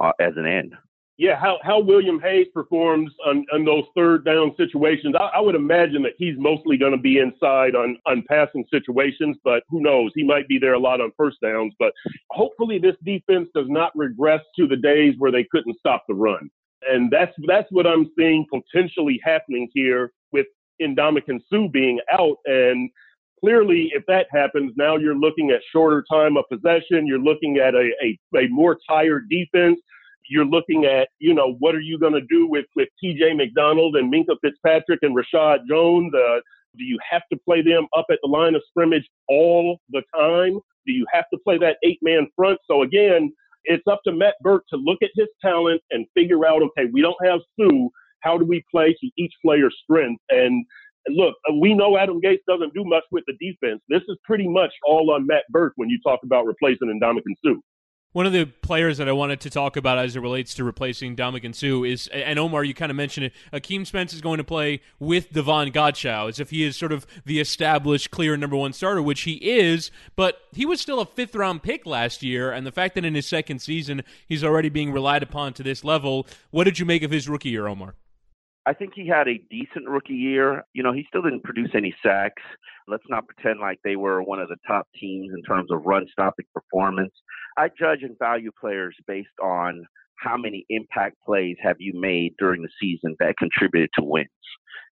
uh, 0.00 0.12
as 0.18 0.32
an 0.36 0.46
end 0.46 0.74
yeah, 1.18 1.34
how, 1.36 1.58
how 1.64 1.80
William 1.80 2.20
Hayes 2.20 2.46
performs 2.54 3.12
on, 3.26 3.44
on 3.52 3.64
those 3.64 3.82
third 3.96 4.24
down 4.24 4.54
situations, 4.56 5.16
I, 5.18 5.30
I 5.34 5.40
would 5.40 5.56
imagine 5.56 6.02
that 6.04 6.12
he's 6.16 6.36
mostly 6.38 6.76
going 6.76 6.92
to 6.92 6.98
be 6.98 7.18
inside 7.18 7.74
on, 7.74 7.98
on 8.06 8.22
passing 8.28 8.64
situations, 8.70 9.36
but 9.42 9.64
who 9.68 9.82
knows? 9.82 10.12
He 10.14 10.22
might 10.22 10.46
be 10.46 10.58
there 10.60 10.74
a 10.74 10.78
lot 10.78 11.00
on 11.00 11.10
first 11.16 11.38
downs. 11.42 11.74
But 11.76 11.92
hopefully, 12.30 12.78
this 12.78 12.94
defense 13.04 13.48
does 13.52 13.66
not 13.68 13.90
regress 13.96 14.42
to 14.56 14.68
the 14.68 14.76
days 14.76 15.14
where 15.18 15.32
they 15.32 15.44
couldn't 15.50 15.76
stop 15.80 16.04
the 16.06 16.14
run. 16.14 16.48
And 16.88 17.10
that's 17.10 17.34
that's 17.48 17.66
what 17.72 17.88
I'm 17.88 18.08
seeing 18.16 18.46
potentially 18.48 19.20
happening 19.24 19.68
here 19.74 20.12
with 20.30 20.46
Ndamukong 20.80 21.40
Suh 21.52 21.66
being 21.72 21.98
out. 22.12 22.36
And 22.46 22.88
clearly, 23.40 23.90
if 23.92 24.06
that 24.06 24.28
happens, 24.30 24.72
now 24.76 24.96
you're 24.96 25.16
looking 25.16 25.50
at 25.50 25.62
shorter 25.72 26.04
time 26.08 26.36
of 26.36 26.44
possession. 26.48 27.08
You're 27.08 27.18
looking 27.18 27.56
at 27.56 27.74
a, 27.74 27.90
a, 28.04 28.38
a 28.38 28.48
more 28.50 28.78
tired 28.88 29.28
defense 29.28 29.80
you're 30.28 30.44
looking 30.44 30.84
at, 30.84 31.08
you 31.18 31.34
know, 31.34 31.54
what 31.58 31.74
are 31.74 31.80
you 31.80 31.98
going 31.98 32.12
to 32.12 32.22
do 32.28 32.46
with, 32.46 32.66
with 32.76 32.88
TJ 33.02 33.36
McDonald 33.36 33.96
and 33.96 34.12
Minkah 34.12 34.36
Fitzpatrick 34.42 35.00
and 35.02 35.16
Reshad 35.16 35.66
Jones? 35.68 36.12
Uh, 36.14 36.40
do 36.76 36.84
you 36.84 36.98
have 37.10 37.22
to 37.32 37.38
play 37.44 37.62
them 37.62 37.86
up 37.96 38.06
at 38.10 38.18
the 38.22 38.28
line 38.28 38.54
of 38.54 38.62
scrimmage 38.68 39.08
all 39.28 39.78
the 39.90 40.02
time? 40.14 40.58
Do 40.86 40.92
you 40.92 41.06
have 41.12 41.24
to 41.32 41.38
play 41.44 41.58
that 41.58 41.76
eight 41.84 41.98
man 42.02 42.28
front? 42.36 42.58
So 42.66 42.82
again, 42.82 43.32
it's 43.64 43.86
up 43.86 44.00
to 44.04 44.12
Matt 44.12 44.34
Burke 44.40 44.64
to 44.70 44.76
look 44.76 44.98
at 45.02 45.10
his 45.14 45.28
talent 45.42 45.82
and 45.90 46.06
figure 46.14 46.46
out, 46.46 46.62
okay, 46.62 46.88
we 46.92 47.02
don't 47.02 47.16
have 47.24 47.40
Suh. 47.58 47.88
How 48.20 48.38
do 48.38 48.44
we 48.44 48.64
play 48.70 48.94
to 49.00 49.10
each 49.16 49.32
player's 49.44 49.76
strength? 49.82 50.22
And 50.30 50.64
look, 51.08 51.34
we 51.60 51.74
know 51.74 51.98
Adam 51.98 52.20
Gase 52.20 52.38
doesn't 52.46 52.74
do 52.74 52.84
much 52.84 53.04
with 53.10 53.24
the 53.26 53.34
defense. 53.40 53.80
This 53.88 54.02
is 54.08 54.16
pretty 54.24 54.48
much 54.48 54.72
all 54.86 55.10
on 55.10 55.26
Matt 55.26 55.44
Burke 55.50 55.74
when 55.76 55.88
you 55.88 55.98
talk 56.02 56.20
about 56.24 56.46
replacing 56.46 56.88
Ndamukong 56.88 57.36
Suh. 57.44 57.60
One 58.18 58.26
of 58.26 58.32
the 58.32 58.46
players 58.46 58.98
that 58.98 59.08
I 59.08 59.12
wanted 59.12 59.38
to 59.42 59.50
talk 59.50 59.76
about 59.76 59.96
as 59.96 60.16
it 60.16 60.20
relates 60.20 60.52
to 60.54 60.64
replacing 60.64 61.14
Ndamukong 61.14 61.54
Suh 61.54 61.84
is, 61.84 62.08
and 62.08 62.36
Omar, 62.36 62.64
you 62.64 62.74
kind 62.74 62.90
of 62.90 62.96
mentioned 62.96 63.26
it, 63.26 63.32
Akeem 63.52 63.86
Spence 63.86 64.12
is 64.12 64.20
going 64.20 64.38
to 64.38 64.44
play 64.44 64.80
with 64.98 65.32
Davon 65.32 65.70
Godchaux 65.70 66.28
as 66.28 66.40
if 66.40 66.50
he 66.50 66.64
is 66.64 66.76
sort 66.76 66.90
of 66.90 67.06
the 67.26 67.38
established, 67.38 68.10
clear 68.10 68.36
number 68.36 68.56
one 68.56 68.72
starter, 68.72 69.00
which 69.00 69.20
he 69.20 69.34
is, 69.34 69.92
but 70.16 70.40
he 70.50 70.66
was 70.66 70.80
still 70.80 70.98
a 70.98 71.06
fifth 71.06 71.36
round 71.36 71.62
pick 71.62 71.86
last 71.86 72.24
year, 72.24 72.50
and 72.50 72.66
the 72.66 72.72
fact 72.72 72.96
that 72.96 73.04
in 73.04 73.14
his 73.14 73.28
second 73.28 73.60
season 73.60 74.02
he's 74.26 74.42
already 74.42 74.68
being 74.68 74.90
relied 74.90 75.22
upon 75.22 75.52
to 75.52 75.62
this 75.62 75.84
level, 75.84 76.26
what 76.50 76.64
did 76.64 76.80
you 76.80 76.84
make 76.84 77.04
of 77.04 77.12
his 77.12 77.28
rookie 77.28 77.50
year, 77.50 77.68
Omar? 77.68 77.94
I 78.66 78.74
think 78.74 78.94
he 78.96 79.06
had 79.06 79.28
a 79.28 79.38
decent 79.48 79.88
rookie 79.88 80.14
year. 80.14 80.64
You 80.74 80.82
know, 80.82 80.92
he 80.92 81.06
still 81.08 81.22
didn't 81.22 81.44
produce 81.44 81.70
any 81.72 81.94
sacks. 82.02 82.42
Let's 82.88 83.04
not 83.08 83.26
pretend 83.26 83.60
like 83.60 83.78
they 83.82 83.96
were 83.96 84.22
one 84.22 84.40
of 84.40 84.48
the 84.48 84.56
top 84.66 84.88
teams 84.98 85.32
in 85.32 85.42
terms 85.42 85.70
of 85.70 85.86
run 85.86 86.06
stopping 86.12 86.46
performance. 86.52 87.12
I 87.58 87.68
judge 87.76 88.02
and 88.02 88.16
value 88.18 88.52
players 88.58 88.94
based 89.08 89.28
on 89.42 89.84
how 90.16 90.36
many 90.36 90.64
impact 90.70 91.16
plays 91.24 91.56
have 91.60 91.76
you 91.80 91.92
made 91.98 92.34
during 92.38 92.62
the 92.62 92.68
season 92.80 93.16
that 93.18 93.34
contributed 93.36 93.90
to 93.98 94.04
wins. 94.04 94.28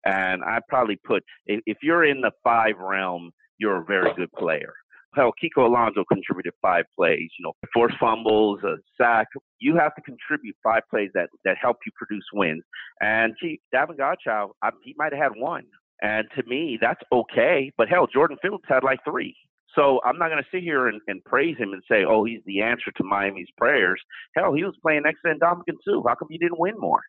And 0.06 0.44
I 0.44 0.60
probably 0.70 1.00
put 1.04 1.24
if 1.46 1.78
you're 1.82 2.06
in 2.06 2.22
the 2.22 2.32
five 2.44 2.76
realm, 2.80 3.32
you're 3.58 3.82
a 3.82 3.86
very 3.86 4.14
good 4.16 4.32
player. 4.34 4.74
Hell, 5.16 5.34
Kiko 5.44 5.66
Alonso 5.66 6.06
contributed 6.06 6.54
five 6.62 6.86
plays, 6.96 7.30
you 7.38 7.44
know, 7.44 7.52
four 7.74 7.90
fumbles, 8.00 8.62
a 8.64 8.76
sack. 8.96 9.28
You 9.60 9.76
have 9.76 9.94
to 9.96 10.02
contribute 10.02 10.56
five 10.64 10.84
plays 10.90 11.10
that, 11.16 11.30
that 11.44 11.58
help 11.62 11.78
you 11.86 11.92
produce 11.98 12.24
wins. 12.34 12.64
And 13.02 13.34
gee, 13.42 13.60
Davon 13.74 13.98
Godchaux, 13.98 14.52
I, 14.62 14.70
he 14.84 14.96
might 14.98 15.14
have 15.14 15.22
had 15.22 15.42
one. 15.42 15.66
And 16.02 16.28
to 16.36 16.44
me, 16.48 16.80
that's 16.82 17.02
okay. 17.12 17.72
But 17.78 17.90
hell, 17.90 18.08
Jordan 18.08 18.38
Phillips 18.42 18.66
had 18.68 18.84
like 18.84 19.00
three. 19.04 19.36
So 19.76 20.02
I'm 20.04 20.18
not 20.18 20.30
going 20.30 20.44
to 20.44 20.50
sit 20.52 20.64
here 20.64 20.88
and, 20.88 21.00
and, 21.08 21.24
praise 21.24 21.58
him 21.58 21.72
and 21.72 21.82
say, 21.90 22.04
oh, 22.08 22.26
he's 22.26 22.42
the 22.46 22.62
answer 22.62 22.92
to 22.98 23.04
Miami's 23.04 23.48
prayers. 23.58 24.02
Hell, 24.36 24.54
he 24.54 24.64
was 24.64 24.76
playing 24.82 25.04
next 25.04 25.22
to 25.26 25.34
Ndamukong 25.34 25.78
Suh. 25.86 26.02
How 26.06 26.16
come 26.16 26.28
you 26.30 26.40
didn't 26.40 26.60
win 26.60 26.74
more? 26.78 27.02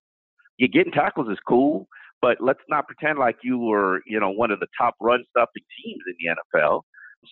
You 0.58 0.68
getting 0.68 0.92
tackles 0.92 1.28
is 1.28 1.38
cool, 1.48 1.88
but 2.20 2.36
let's 2.40 2.60
not 2.68 2.86
pretend 2.86 3.18
like 3.18 3.36
you 3.42 3.58
were, 3.58 4.00
you 4.06 4.20
know, 4.20 4.30
one 4.30 4.50
of 4.50 4.60
the 4.60 4.68
top 4.78 4.94
run 5.00 5.24
stuffing 5.30 5.64
teams 5.82 6.02
in 6.06 6.14
the 6.18 6.60
NFL. 6.60 6.82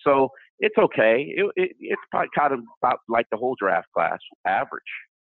So 0.05 0.29
it's 0.59 0.77
okay. 0.77 1.33
It, 1.35 1.45
it, 1.55 1.75
it's 1.79 2.01
probably 2.09 2.29
kind 2.37 2.53
of 2.53 2.59
about 2.81 2.99
like 3.07 3.27
the 3.31 3.37
whole 3.37 3.55
draft 3.59 3.87
class 3.95 4.19
average. 4.45 4.83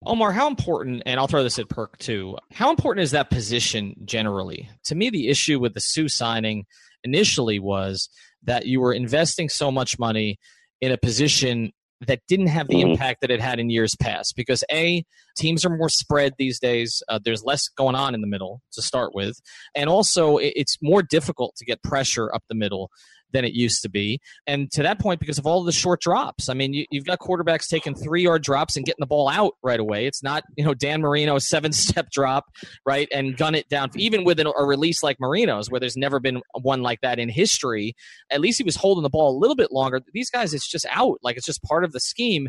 Omar, 0.04 0.32
how 0.32 0.48
important, 0.48 1.04
and 1.06 1.20
I'll 1.20 1.28
throw 1.28 1.44
this 1.44 1.60
at 1.60 1.70
Perk 1.70 1.98
too, 2.00 2.36
how 2.52 2.72
important 2.72 3.04
is 3.04 3.12
that 3.12 3.30
position 3.30 3.96
generally? 4.04 4.68
To 4.86 4.96
me, 4.96 5.12
the 5.12 5.30
issue 5.30 5.60
with 5.60 5.76
the 5.76 5.80
Suh 5.80 6.08
signing 6.08 6.66
initially 7.04 7.60
was 7.60 8.10
that 8.44 8.66
you 8.66 8.80
were 8.82 8.94
investing 8.94 9.50
so 9.50 9.72
much 9.72 10.00
money 10.00 10.38
in 10.82 10.92
a 10.92 10.98
position 10.98 11.72
that 12.08 12.20
didn't 12.28 12.48
have 12.48 12.68
the 12.68 12.76
mm-hmm. 12.76 12.92
impact 12.92 13.22
that 13.22 13.30
it 13.30 13.40
had 13.40 13.60
in 13.60 13.70
years 13.70 13.96
past. 14.02 14.36
Because 14.36 14.64
a 14.72 15.04
teams 15.38 15.64
are 15.66 15.70
more 15.70 15.90
spread 15.90 16.34
these 16.38 16.60
days. 16.60 17.04
Uh, 17.08 17.20
there's 17.24 17.44
less 17.44 17.68
going 17.70 17.96
on 17.96 18.16
in 18.16 18.22
the 18.22 18.28
middle 18.28 18.62
to 18.74 18.82
start 18.82 19.14
with. 19.14 19.40
And 19.76 19.90
also 19.90 20.38
it's 20.38 20.78
more 20.82 21.04
difficult 21.04 21.56
to 21.58 21.66
get 21.66 21.84
pressure 21.84 22.34
up 22.34 22.44
the 22.50 22.56
middle 22.56 22.90
than 23.32 23.46
it 23.46 23.54
used 23.54 23.82
to 23.84 23.90
be. 23.90 24.20
And 24.48 24.72
to 24.72 24.84
that 24.84 25.00
point, 25.00 25.20
because 25.20 25.38
of 25.38 25.46
all 25.46 25.64
the 25.64 25.72
short 25.72 26.02
drops, 26.02 26.50
I 26.50 26.54
mean, 26.54 26.74
you, 26.74 26.86
have 26.94 27.06
got 27.06 27.20
quarterbacks 27.20 27.68
taking 27.68 27.96
three 27.96 28.24
yard 28.24 28.44
drops 28.44 28.76
and 28.76 28.86
getting 28.86 29.00
the 29.00 29.08
ball 29.08 29.30
out 29.30 29.54
right 29.64 29.80
away. 29.80 30.06
It's 30.06 30.24
not, 30.24 30.44
you 30.58 30.64
know, 30.64 30.74
Dan 30.74 31.02
Marino, 31.02 31.38
seven 31.40 31.72
step 31.72 32.10
drop, 32.12 32.46
right, 32.86 33.08
and 33.12 33.38
gun 33.38 33.56
it 33.56 33.70
down. 33.70 33.90
Even 33.96 34.24
with 34.24 34.40
an, 34.40 34.48
a 34.48 34.66
release 34.66 35.04
like 35.04 35.20
Marino's, 35.20 35.70
where 35.70 35.80
there's 35.80 35.98
never 35.98 36.20
been 36.20 36.42
one 36.62 36.82
like 36.82 37.02
that 37.02 37.20
in 37.20 37.30
history, 37.30 37.96
at 38.30 38.42
least 38.42 38.58
he 38.58 38.64
was 38.64 38.76
holding 38.76 39.04
the 39.04 39.10
ball 39.10 39.36
a 39.36 39.38
little 39.38 39.56
bit 39.56 39.72
longer. 39.72 40.02
These 40.14 40.30
guys, 40.30 40.54
it's 40.54 40.70
just 40.70 40.86
out. 40.90 41.20
Like 41.22 41.38
it's 41.38 41.46
just 41.46 41.64
part 41.64 41.84
of 41.84 41.92
the 41.92 42.00
scheme. 42.00 42.48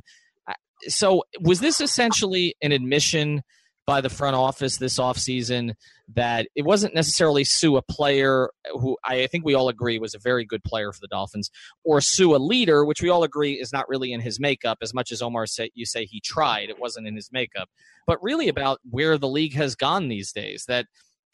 So 0.89 1.23
was 1.41 1.61
this 1.61 1.81
essentially 1.81 2.57
an 2.63 2.73
admission? 2.73 3.43
By 3.85 4.01
the 4.01 4.09
front 4.09 4.37
office 4.37 4.77
this 4.77 4.99
offseason 4.99 5.75
that 6.15 6.47
it 6.55 6.63
wasn't 6.65 6.95
necessarily 6.95 7.43
Suh 7.43 7.75
a 7.77 7.83
player 7.83 8.51
who 8.73 8.97
I 9.05 9.27
think 9.27 9.45
we 9.45 9.55
all 9.55 9.69
agree 9.69 9.99
was 9.99 10.15
a 10.15 10.21
very 10.21 10.45
good 10.45 10.63
player 10.63 10.93
for 10.93 11.01
the 11.01 11.09
Dolphins, 11.09 11.51
or 11.83 12.01
Suh 12.01 12.37
a 12.37 12.39
leader, 12.39 12.85
which 12.85 13.03
we 13.03 13.09
all 13.09 13.25
agree 13.25 13.55
is 13.55 13.73
not 13.73 13.89
really 13.89 14.13
in 14.13 14.21
his 14.21 14.39
makeup. 14.39 14.79
As 14.83 14.95
much 14.95 15.11
as 15.11 15.21
Omar 15.21 15.47
said, 15.47 15.71
you 15.75 15.85
say 15.85 16.05
he 16.05 16.21
tried, 16.21 16.69
it 16.71 16.79
wasn't 16.79 17.09
in 17.09 17.17
his 17.17 17.31
makeup, 17.33 17.69
but 18.07 18.23
really 18.23 18.49
about 18.49 18.79
where 18.89 19.19
the 19.19 19.29
league 19.29 19.55
has 19.55 19.75
gone 19.75 20.09
these 20.09 20.31
days. 20.33 20.65
That 20.69 20.87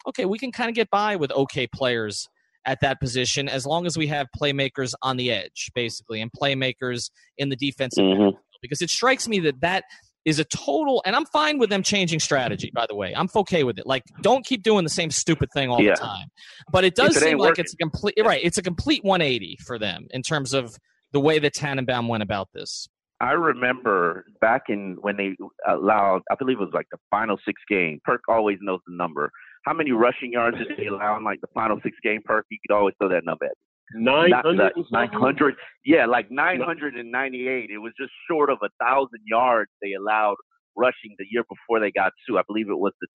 okay, 0.07 0.25
we 0.25 0.39
can 0.39 0.51
kind 0.51 0.71
of 0.71 0.75
get 0.75 0.89
by 0.89 1.17
with 1.17 1.31
okay 1.33 1.67
players 1.67 2.29
at 2.65 2.81
that 2.81 2.99
position 2.99 3.49
as 3.49 3.67
long 3.67 3.85
as 3.85 3.99
we 3.99 4.07
have 4.07 4.27
playmakers 4.41 4.95
on 5.03 5.19
the 5.19 5.31
edge, 5.31 5.71
basically, 5.75 6.21
and 6.23 6.31
playmakers 6.33 7.11
in 7.37 7.51
the 7.51 7.57
defensive 7.57 8.05
Mhm. 8.05 8.39
because 8.63 8.81
it 8.81 8.91
strikes 8.91 9.29
me 9.29 9.39
that 9.41 9.61
that 9.61 9.85
is 10.25 10.39
a 10.39 10.45
total 10.45 11.03
and 11.07 11.15
i'm 11.17 11.25
fine 11.27 11.59
with 11.59 11.71
them 11.71 11.83
changing 11.83 12.19
strategy 12.21 12.71
by 12.75 12.87
the 12.89 12.95
way 12.95 13.15
i'm 13.17 13.29
okay 13.35 13.65
with 13.65 13.79
it 13.79 13.87
like 13.87 14.03
don't 14.23 14.45
keep 14.45 14.63
doing 14.63 14.85
the 14.85 14.91
same 14.91 15.11
stupid 15.11 15.49
thing 15.55 15.71
all 15.71 15.81
Yeah. 15.81 15.95
the 15.95 16.01
time 16.01 16.27
but 16.73 16.85
it 16.85 16.95
does 16.95 17.17
it 17.17 17.21
seem 17.21 17.39
like 17.39 17.51
working. 17.51 17.63
it's 17.65 17.75
a 17.75 17.77
complete 17.77 18.15
right 18.25 18.41
it's 18.43 18.59
a 18.59 18.63
complete 18.63 19.05
180 19.05 19.59
for 19.67 19.79
them 19.79 20.07
in 20.11 20.23
terms 20.23 20.53
of 20.53 20.77
the 21.13 21.21
way 21.21 21.39
that 21.39 21.55
tannenbaum 21.55 22.09
went 22.09 22.23
about 22.23 22.49
this 22.53 22.89
I 23.21 23.33
remember 23.33 24.27
back 24.41 24.67
in 24.69 24.97
when 25.01 25.17
they 25.17 25.35
allowed, 25.69 26.23
I 26.31 26.37
believe 26.37 26.59
it 26.59 26.61
was 26.61 26.71
like 26.73 26.87
the 26.93 26.99
final 27.11 27.37
six 27.45 27.61
game. 27.69 27.99
Perk 28.05 28.21
always 28.29 28.59
knows 28.61 28.79
the 28.87 28.95
number. 28.95 29.33
How 29.65 29.73
many 29.73 29.91
rushing 29.91 30.31
yards 30.35 30.57
did 30.59 30.69
they 30.79 30.87
allow 30.87 31.17
in 31.17 31.25
like 31.25 31.41
the 31.41 31.49
final 31.53 31.81
six 31.83 31.97
game? 32.01 32.21
Perk, 32.25 32.47
you 32.49 32.59
could 32.65 32.73
always 32.73 32.95
throw 33.01 33.09
that 33.09 33.25
number 33.25 33.47
at. 33.47 33.53
Me. 33.95 34.05
Nine 34.05 34.31
Not- 34.31 34.45
hundred. 34.45 34.73
not- 34.91 35.13
900 35.13 35.55
yeah 35.85 36.05
like 36.07 36.31
998 36.31 37.71
it 37.71 37.79
was 37.79 37.93
just 37.99 38.13
short 38.31 38.51
of 38.51 38.59
a 38.63 38.69
thousand 38.85 39.21
yards 39.27 39.71
they 39.83 39.93
allowed 39.95 40.37
rushing 40.77 41.15
the 41.19 41.27
year 41.31 41.43
before 41.49 41.81
they 41.81 41.91
got 41.91 42.13
Suh. 42.29 42.37
i 42.39 42.43
believe 42.47 42.69
it 42.69 42.79
was 42.79 42.93
the 43.01 43.09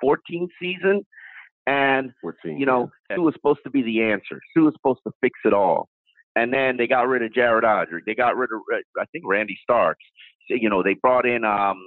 2014 0.00 0.48
season 0.60 1.06
and 1.66 2.12
you 2.44 2.66
know 2.66 2.90
Suh 3.14 3.20
was 3.22 3.34
supposed 3.34 3.60
to 3.64 3.70
be 3.70 3.82
the 3.82 4.02
answer 4.02 4.40
Suh 4.56 4.62
was 4.64 4.74
supposed 4.74 5.00
to 5.06 5.12
fix 5.20 5.38
it 5.44 5.52
all 5.52 5.88
and 6.34 6.52
then 6.52 6.76
they 6.76 6.86
got 6.86 7.06
rid 7.08 7.22
of 7.22 7.32
jared 7.32 7.64
Odrick. 7.64 8.00
they 8.06 8.14
got 8.14 8.36
rid 8.36 8.50
of 8.52 8.60
i 8.98 9.04
think 9.12 9.24
randy 9.26 9.56
starks 9.62 10.04
So, 10.50 10.56
you 10.56 10.68
know 10.68 10.82
they 10.82 10.94
brought 10.94 11.26
in 11.26 11.44
um 11.44 11.78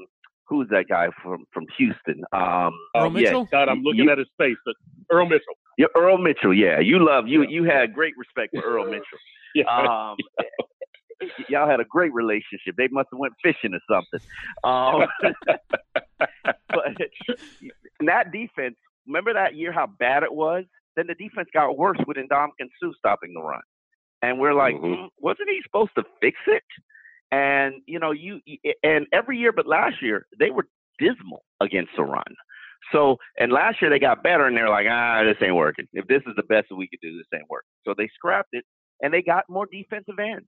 who's 0.47 0.67
that 0.69 0.85
guy 0.87 1.09
from 1.21 1.43
from 1.53 1.65
houston 1.77 2.23
um 2.31 2.71
Earl 2.95 3.07
yeah, 3.07 3.09
Mitchell? 3.09 3.47
God, 3.51 3.67
I'm 3.69 3.81
looking 3.81 4.05
you- 4.05 4.11
at 4.11 4.17
his 4.19 4.29
face. 4.37 4.55
But 4.65 4.75
Earl 5.11 5.25
Mitchell. 5.25 5.55
Yeah, 5.77 5.87
Earl 5.95 6.17
Mitchell. 6.17 6.53
Yeah, 6.53 6.79
you 6.79 7.03
love 7.05 7.27
you. 7.27 7.43
You 7.47 7.63
had 7.63 7.93
great 7.93 8.13
respect 8.17 8.55
for 8.55 8.61
Earl 8.61 8.85
Mitchell. 8.91 9.19
Yeah. 9.53 9.65
Um, 9.65 10.17
y'all 11.49 11.69
had 11.69 11.79
a 11.79 11.85
great 11.85 12.13
relationship. 12.13 12.75
They 12.77 12.87
must 12.89 13.07
have 13.11 13.19
went 13.19 13.33
fishing 13.41 13.73
or 13.73 13.79
something. 13.89 14.19
Um, 14.63 15.07
but 16.69 16.87
that 18.01 18.31
defense, 18.31 18.75
remember 19.07 19.33
that 19.33 19.55
year 19.55 19.71
how 19.71 19.87
bad 19.87 20.23
it 20.23 20.33
was? 20.33 20.65
Then 20.95 21.07
the 21.07 21.15
defense 21.15 21.49
got 21.53 21.77
worse 21.77 21.97
with 22.07 22.17
Ndam 22.17 22.49
and 22.59 22.69
Sue 22.79 22.93
stopping 22.97 23.33
the 23.33 23.41
run, 23.41 23.61
and 24.21 24.39
we're 24.39 24.53
like, 24.53 24.75
Mhm. 24.75 24.97
"Hmm, 24.97 25.05
wasn't 25.19 25.49
he 25.49 25.61
supposed 25.63 25.91
to 25.97 26.03
fix 26.21 26.37
it? 26.47 26.63
And 27.31 27.81
you 27.85 27.99
know, 27.99 28.11
you 28.11 28.39
and 28.83 29.05
every 29.11 29.37
year 29.37 29.51
but 29.51 29.67
last 29.67 30.01
year 30.01 30.25
they 30.39 30.51
were 30.51 30.67
dismal 30.99 31.43
against 31.59 31.91
the 31.97 32.03
run. 32.03 32.23
So, 32.91 33.17
and 33.39 33.51
last 33.51 33.81
year 33.81 33.89
they 33.89 33.99
got 33.99 34.23
better, 34.23 34.45
and 34.45 34.55
they're 34.55 34.69
like, 34.69 34.87
ah, 34.89 35.23
this 35.23 35.37
ain't 35.41 35.55
working. 35.55 35.87
If 35.93 36.07
this 36.07 36.21
is 36.27 36.33
the 36.35 36.43
best 36.43 36.67
that 36.69 36.75
we 36.75 36.87
could 36.87 36.99
do, 37.01 37.17
this 37.17 37.27
ain't 37.33 37.49
working. 37.49 37.69
So 37.85 37.93
they 37.97 38.09
scrapped 38.13 38.49
it, 38.53 38.63
and 39.01 39.13
they 39.13 39.21
got 39.21 39.45
more 39.49 39.67
defensive 39.71 40.19
ends. 40.19 40.47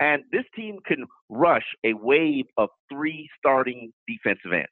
And 0.00 0.22
this 0.30 0.44
team 0.54 0.78
can 0.86 1.06
rush 1.28 1.64
a 1.84 1.92
wave 1.94 2.44
of 2.56 2.68
three 2.92 3.28
starting 3.38 3.92
defensive 4.06 4.52
ends. 4.52 4.68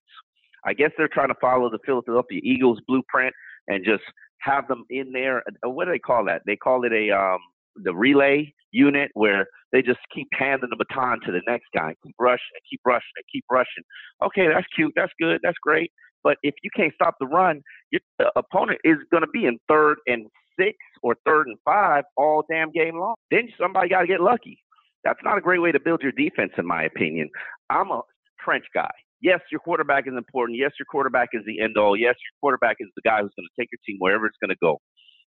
I 0.65 0.73
guess 0.73 0.91
they're 0.97 1.09
trying 1.09 1.29
to 1.29 1.35
follow 1.41 1.71
the 1.71 1.79
Philadelphia 1.85 2.41
Eagles 2.43 2.81
blueprint 2.87 3.35
and 3.69 3.85
just 3.85 4.03
have 4.41 4.69
them 4.69 4.85
in 4.91 5.13
there. 5.13 5.43
What 5.65 5.87
do 5.87 5.93
they 5.93 5.99
call 5.99 6.25
that? 6.27 6.43
They 6.47 6.57
call 6.57 6.85
it 6.85 6.93
a 6.93 7.11
um, 7.11 7.39
the 7.77 7.95
relay 7.95 8.53
unit 8.73 9.11
where 9.15 9.47
they 9.73 9.83
just 9.83 9.99
keep 10.15 10.29
handing 10.33 10.69
the 10.71 10.77
baton 10.77 11.21
to 11.25 11.33
the 11.33 11.41
next 11.47 11.67
guy, 11.75 11.95
keep 12.05 12.15
rushing 12.19 12.41
keep 12.71 12.81
rushing 12.85 13.17
and 13.17 13.25
keep 13.33 13.45
rushing. 13.51 13.85
Okay, 14.23 14.49
that's 14.49 14.67
cute, 14.75 14.93
that's 14.97 15.13
good, 15.21 15.41
that's 15.43 15.59
great. 15.63 15.91
But 16.27 16.39
if 16.43 16.57
you 16.65 16.71
can't 16.75 16.93
stop 16.93 17.15
the 17.21 17.27
run, 17.29 17.63
your 17.93 18.01
the 18.19 18.33
opponent 18.35 18.81
is 18.83 18.97
going 19.13 19.21
to 19.21 19.29
be 19.29 19.45
in 19.45 19.61
third 19.69 19.99
and 20.09 20.27
six 20.59 20.77
or 21.01 21.15
third 21.25 21.47
and 21.47 21.57
five 21.65 22.03
all 22.17 22.43
damn 22.51 22.73
game 22.73 22.99
long. 22.99 23.15
Then 23.31 23.49
somebody 23.61 23.91
got 23.91 24.01
to 24.01 24.09
get 24.09 24.21
lucky. 24.21 24.59
That's 25.05 25.21
not 25.23 25.39
a 25.39 25.41
great 25.41 25.63
way 25.63 25.71
to 25.71 25.79
build 25.79 26.03
your 26.03 26.11
defense, 26.11 26.51
in 26.59 26.67
my 26.67 26.83
opinion. 26.83 27.31
I'm 27.71 27.93
a 27.93 28.01
trench 28.45 28.65
guy. 28.75 28.91
Yes, 29.21 29.39
your 29.53 29.61
quarterback 29.61 30.09
is 30.09 30.15
important. 30.19 30.59
Yes, 30.59 30.73
your 30.81 30.87
quarterback 30.91 31.29
is 31.33 31.43
the 31.47 31.61
end 31.61 31.77
all. 31.77 31.97
Yes, 31.97 32.17
your 32.17 32.35
quarterback 32.41 32.79
is 32.81 32.89
the 32.97 33.03
guy 33.03 33.21
who's 33.21 33.31
going 33.37 33.47
to 33.47 33.63
take 33.63 33.69
your 33.71 33.79
team 33.87 33.99
wherever 34.01 34.27
it's 34.27 34.37
going 34.43 34.51
to 34.51 34.57
go. 34.61 34.81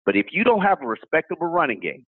But 0.03 0.15
if 0.15 0.25
you 0.31 0.43
don't 0.43 0.61
have 0.61 0.81
a 0.81 0.87
respectable 0.87 1.45
running 1.45 1.79
game, 1.79 2.07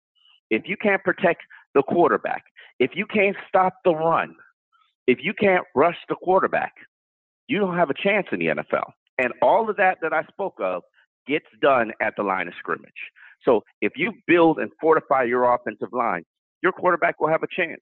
if 0.49 0.61
you 0.65 0.77
can't 0.81 1.03
protect 1.03 1.41
the 1.75 1.83
quarterback, 1.83 2.43
if 2.79 2.91
you 2.93 3.05
can't 3.05 3.35
stop 3.49 3.73
the 3.83 3.93
run, 3.93 4.33
if 5.07 5.17
you 5.21 5.33
can't 5.33 5.65
rush 5.75 5.97
the 6.07 6.15
quarterback, 6.15 6.71
you 7.47 7.59
don't 7.59 7.77
have 7.77 7.89
a 7.89 7.93
chance 7.93 8.27
in 8.31 8.39
the 8.39 8.47
NFL. 8.47 8.91
And 9.17 9.33
all 9.41 9.69
of 9.69 9.77
that 9.77 9.97
that 10.01 10.13
I 10.13 10.23
spoke 10.23 10.57
of 10.59 10.83
gets 11.27 11.45
done 11.61 11.91
at 12.01 12.13
the 12.15 12.23
line 12.23 12.47
of 12.47 12.53
scrimmage. 12.59 12.91
So 13.43 13.63
if 13.81 13.93
you 13.95 14.13
build 14.27 14.59
and 14.59 14.71
fortify 14.79 15.23
your 15.23 15.53
offensive 15.53 15.89
line, 15.91 16.23
your 16.61 16.71
quarterback 16.71 17.19
will 17.19 17.29
have 17.29 17.43
a 17.43 17.47
chance. 17.55 17.81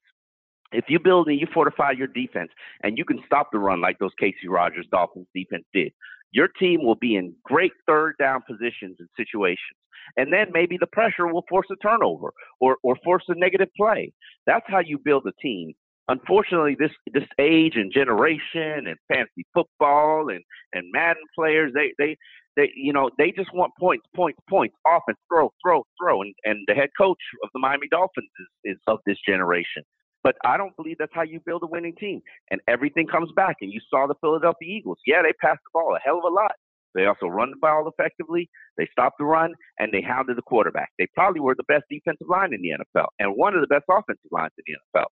If 0.72 0.86
you 0.90 1.00
build 1.00 1.28
and 1.28 1.40
you 1.40 1.48
fortify 1.54 1.92
your 1.92 2.08
defense 2.08 2.52
and 2.84 2.98
you 2.98 3.06
can 3.06 3.20
stop 3.26 3.50
the 3.52 3.60
run 3.60 3.82
like 3.82 4.00
those 4.00 4.12
Kacy 4.22 4.50
Rodgers 4.50 4.88
Dolphins 4.92 5.28
defense 5.34 5.64
did, 5.74 5.94
your 6.32 6.48
team 6.48 6.84
will 6.84 6.96
be 6.96 7.16
in 7.16 7.34
great 7.44 7.72
third 7.88 8.16
down 8.20 8.42
positions 8.48 8.98
and 9.00 9.08
situations. 9.16 9.78
And 10.18 10.32
then 10.34 10.48
maybe 10.52 10.78
the 10.78 10.88
pressure 10.88 11.28
will 11.28 11.46
force 11.50 11.68
a 11.72 11.76
turnover 11.78 12.34
or, 12.60 12.78
or 12.84 12.98
force 13.04 13.24
a 13.30 13.36
negative 13.36 13.70
play. 13.78 14.12
That's 14.46 14.66
how 14.68 14.80
you 14.80 14.98
build 14.98 15.26
a 15.28 15.32
team. 15.42 15.74
Unfortunately, 16.08 16.76
this 16.78 16.92
this 17.14 17.28
age 17.40 17.76
and 17.76 17.92
generation 17.92 18.88
and 18.88 18.96
fantasy 19.08 19.46
football 19.54 20.30
and, 20.30 20.44
and 20.74 20.86
Madden 20.92 21.24
players, 21.38 21.72
they, 21.74 21.94
they 21.98 22.16
they 22.56 22.72
you 22.76 22.94
know, 22.94 23.10
they 23.18 23.32
just 23.32 23.54
want 23.54 23.74
points, 23.80 24.06
points, 24.16 24.40
points, 24.50 24.76
offense, 24.88 25.18
throw, 25.28 25.52
throw, 25.66 25.84
throw. 26.00 26.22
And 26.22 26.34
and 26.44 26.60
the 26.68 26.76
head 26.76 26.90
coach 26.98 27.18
of 27.44 27.50
the 27.54 27.60
Miami 27.60 27.88
Dolphins 27.90 28.30
is, 28.40 28.76
is 28.76 28.78
of 28.88 29.00
this 29.06 29.18
generation. 29.28 29.84
But 30.24 30.36
I 30.44 30.58
don't 30.58 30.76
believe 30.76 30.98
that's 30.98 31.14
how 31.14 31.22
you 31.22 31.40
build 31.46 31.62
a 31.64 31.68
winning 31.68 31.94
team. 32.00 32.20
And 32.50 32.60
everything 32.68 33.06
comes 33.06 33.30
back. 33.36 33.58
And 33.62 33.72
you 33.72 33.80
saw 33.92 34.08
the 34.08 34.16
Philadelphia 34.22 34.68
Eagles. 34.68 34.98
Yeah, 35.06 35.22
they 35.22 35.34
passed 35.34 35.62
the 35.64 35.70
ball 35.72 35.96
a 35.96 36.00
hell 36.04 36.18
of 36.18 36.24
a 36.24 36.34
lot. 36.34 36.54
They 36.96 37.06
also 37.06 37.28
run 37.28 37.52
the 37.52 37.58
ball 37.62 37.88
effectively. 37.88 38.50
They 38.78 38.88
stopped 38.92 39.18
the 39.20 39.26
run 39.26 39.54
and 39.78 39.92
they 39.92 40.02
hounded 40.02 40.38
the 40.38 40.42
quarterback. 40.42 40.90
They 40.98 41.08
probably 41.14 41.42
were 41.42 41.54
the 41.56 41.68
best 41.68 41.84
defensive 41.92 42.28
line 42.28 42.54
in 42.54 42.62
the 42.62 42.72
NFL 42.72 43.08
and 43.20 43.36
one 43.36 43.54
of 43.54 43.62
the 43.62 43.68
best 43.68 43.84
offensive 43.92 44.32
lines 44.32 44.54
in 44.58 44.64
the 44.66 45.00
NFL. 45.00 45.06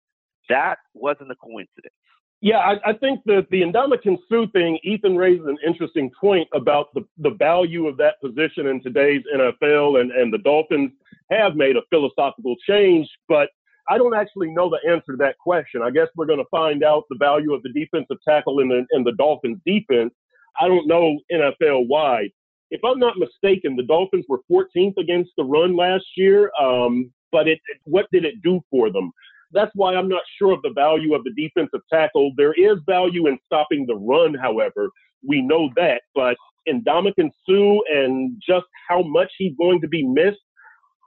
That 0.49 0.77
wasn't 0.93 1.31
a 1.31 1.35
coincidence. 1.35 1.93
Yeah, 2.41 2.57
I, 2.57 2.89
I 2.89 2.93
think 2.93 3.21
that 3.25 3.47
the 3.51 3.61
Ndamukong 3.61 4.17
Suh 4.29 4.47
thing, 4.51 4.77
Ethan 4.83 5.15
raises 5.15 5.47
an 5.47 5.57
interesting 5.65 6.11
point 6.19 6.47
about 6.53 6.93
the, 6.93 7.05
the 7.17 7.29
value 7.29 7.87
of 7.87 7.95
that 7.97 8.19
position 8.19 8.67
in 8.67 8.83
today's 8.83 9.21
NFL, 9.33 10.01
and, 10.01 10.11
and 10.11 10.33
the 10.33 10.39
Dolphins 10.39 10.91
have 11.31 11.55
made 11.55 11.77
a 11.77 11.81
philosophical 11.89 12.55
change, 12.67 13.07
but 13.29 13.49
I 13.89 13.97
don't 13.97 14.13
actually 14.13 14.51
know 14.51 14.69
the 14.69 14.79
answer 14.89 15.13
to 15.13 15.17
that 15.19 15.37
question. 15.37 15.81
I 15.81 15.89
guess 15.89 16.07
we're 16.15 16.25
going 16.25 16.39
to 16.39 16.49
find 16.51 16.83
out 16.83 17.03
the 17.09 17.17
value 17.17 17.53
of 17.53 17.63
the 17.63 17.71
defensive 17.71 18.17
tackle 18.27 18.59
in 18.59 18.69
the, 18.69 18.85
in 18.91 19.03
the 19.05 19.13
Dolphins 19.13 19.59
defense. 19.65 20.13
I 20.59 20.67
don't 20.67 20.87
know 20.87 21.19
NFL 21.31 21.87
wide. 21.87 22.31
If 22.71 22.81
I'm 22.83 22.99
not 22.99 23.17
mistaken, 23.17 23.75
the 23.75 23.83
Dolphins 23.83 24.25
were 24.27 24.41
14th 24.51 24.97
against 24.97 25.31
the 25.37 25.43
run 25.43 25.75
last 25.75 26.05
year, 26.17 26.51
um, 26.59 27.11
but 27.31 27.47
it, 27.47 27.59
what 27.83 28.07
did 28.11 28.25
it 28.25 28.41
do 28.41 28.61
for 28.69 28.91
them? 28.91 29.11
That's 29.53 29.71
why 29.75 29.95
I'm 29.95 30.09
not 30.09 30.23
sure 30.37 30.53
of 30.53 30.61
the 30.61 30.73
value 30.73 31.13
of 31.13 31.23
the 31.23 31.31
defensive 31.31 31.81
tackle. 31.91 32.31
There 32.37 32.53
is 32.53 32.77
value 32.85 33.27
in 33.27 33.37
stopping 33.45 33.85
the 33.85 33.95
run, 33.95 34.33
however. 34.33 34.89
We 35.27 35.41
know 35.41 35.69
that. 35.75 36.01
But 36.15 36.35
in 36.65 36.83
Dominican 36.83 37.31
Sue 37.45 37.83
and 37.93 38.41
just 38.47 38.65
how 38.87 39.03
much 39.03 39.31
he's 39.37 39.53
going 39.57 39.81
to 39.81 39.87
be 39.87 40.03
missed, 40.03 40.39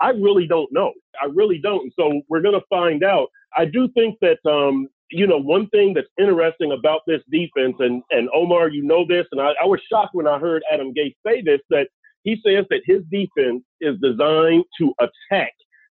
I 0.01 0.11
really 0.11 0.47
don't 0.47 0.71
know. 0.73 0.93
I 1.21 1.27
really 1.27 1.59
don't. 1.59 1.93
So 1.99 2.21
we're 2.29 2.43
going 2.43 2.59
to 2.59 2.67
find 2.69 3.03
out. 3.03 3.29
I 3.57 3.65
do 3.65 3.89
think 3.95 4.19
that, 4.21 4.39
um, 4.49 4.89
you 5.11 5.27
know, 5.27 5.39
one 5.39 5.69
thing 5.69 5.95
that's 5.95 6.09
interesting 6.19 6.73
about 6.73 7.01
this 7.07 7.23
defense, 7.31 7.77
and, 7.79 8.03
and 8.11 8.29
Omar, 8.35 8.69
you 8.69 8.83
know 8.83 9.07
this, 9.09 9.27
and 9.33 9.41
I, 9.41 9.53
I 9.63 9.65
was 9.65 9.81
shocked 9.91 10.15
when 10.15 10.27
I 10.27 10.39
heard 10.39 10.63
Adam 10.71 10.93
Gase 10.93 11.15
say 11.27 11.41
this, 11.41 11.61
that 11.71 11.89
he 12.25 12.41
says 12.45 12.67
that 12.71 12.83
his 12.85 13.03
defense 13.11 13.63
is 13.81 13.97
designed 14.03 14.65
to 14.79 14.93
attack, 15.01 15.53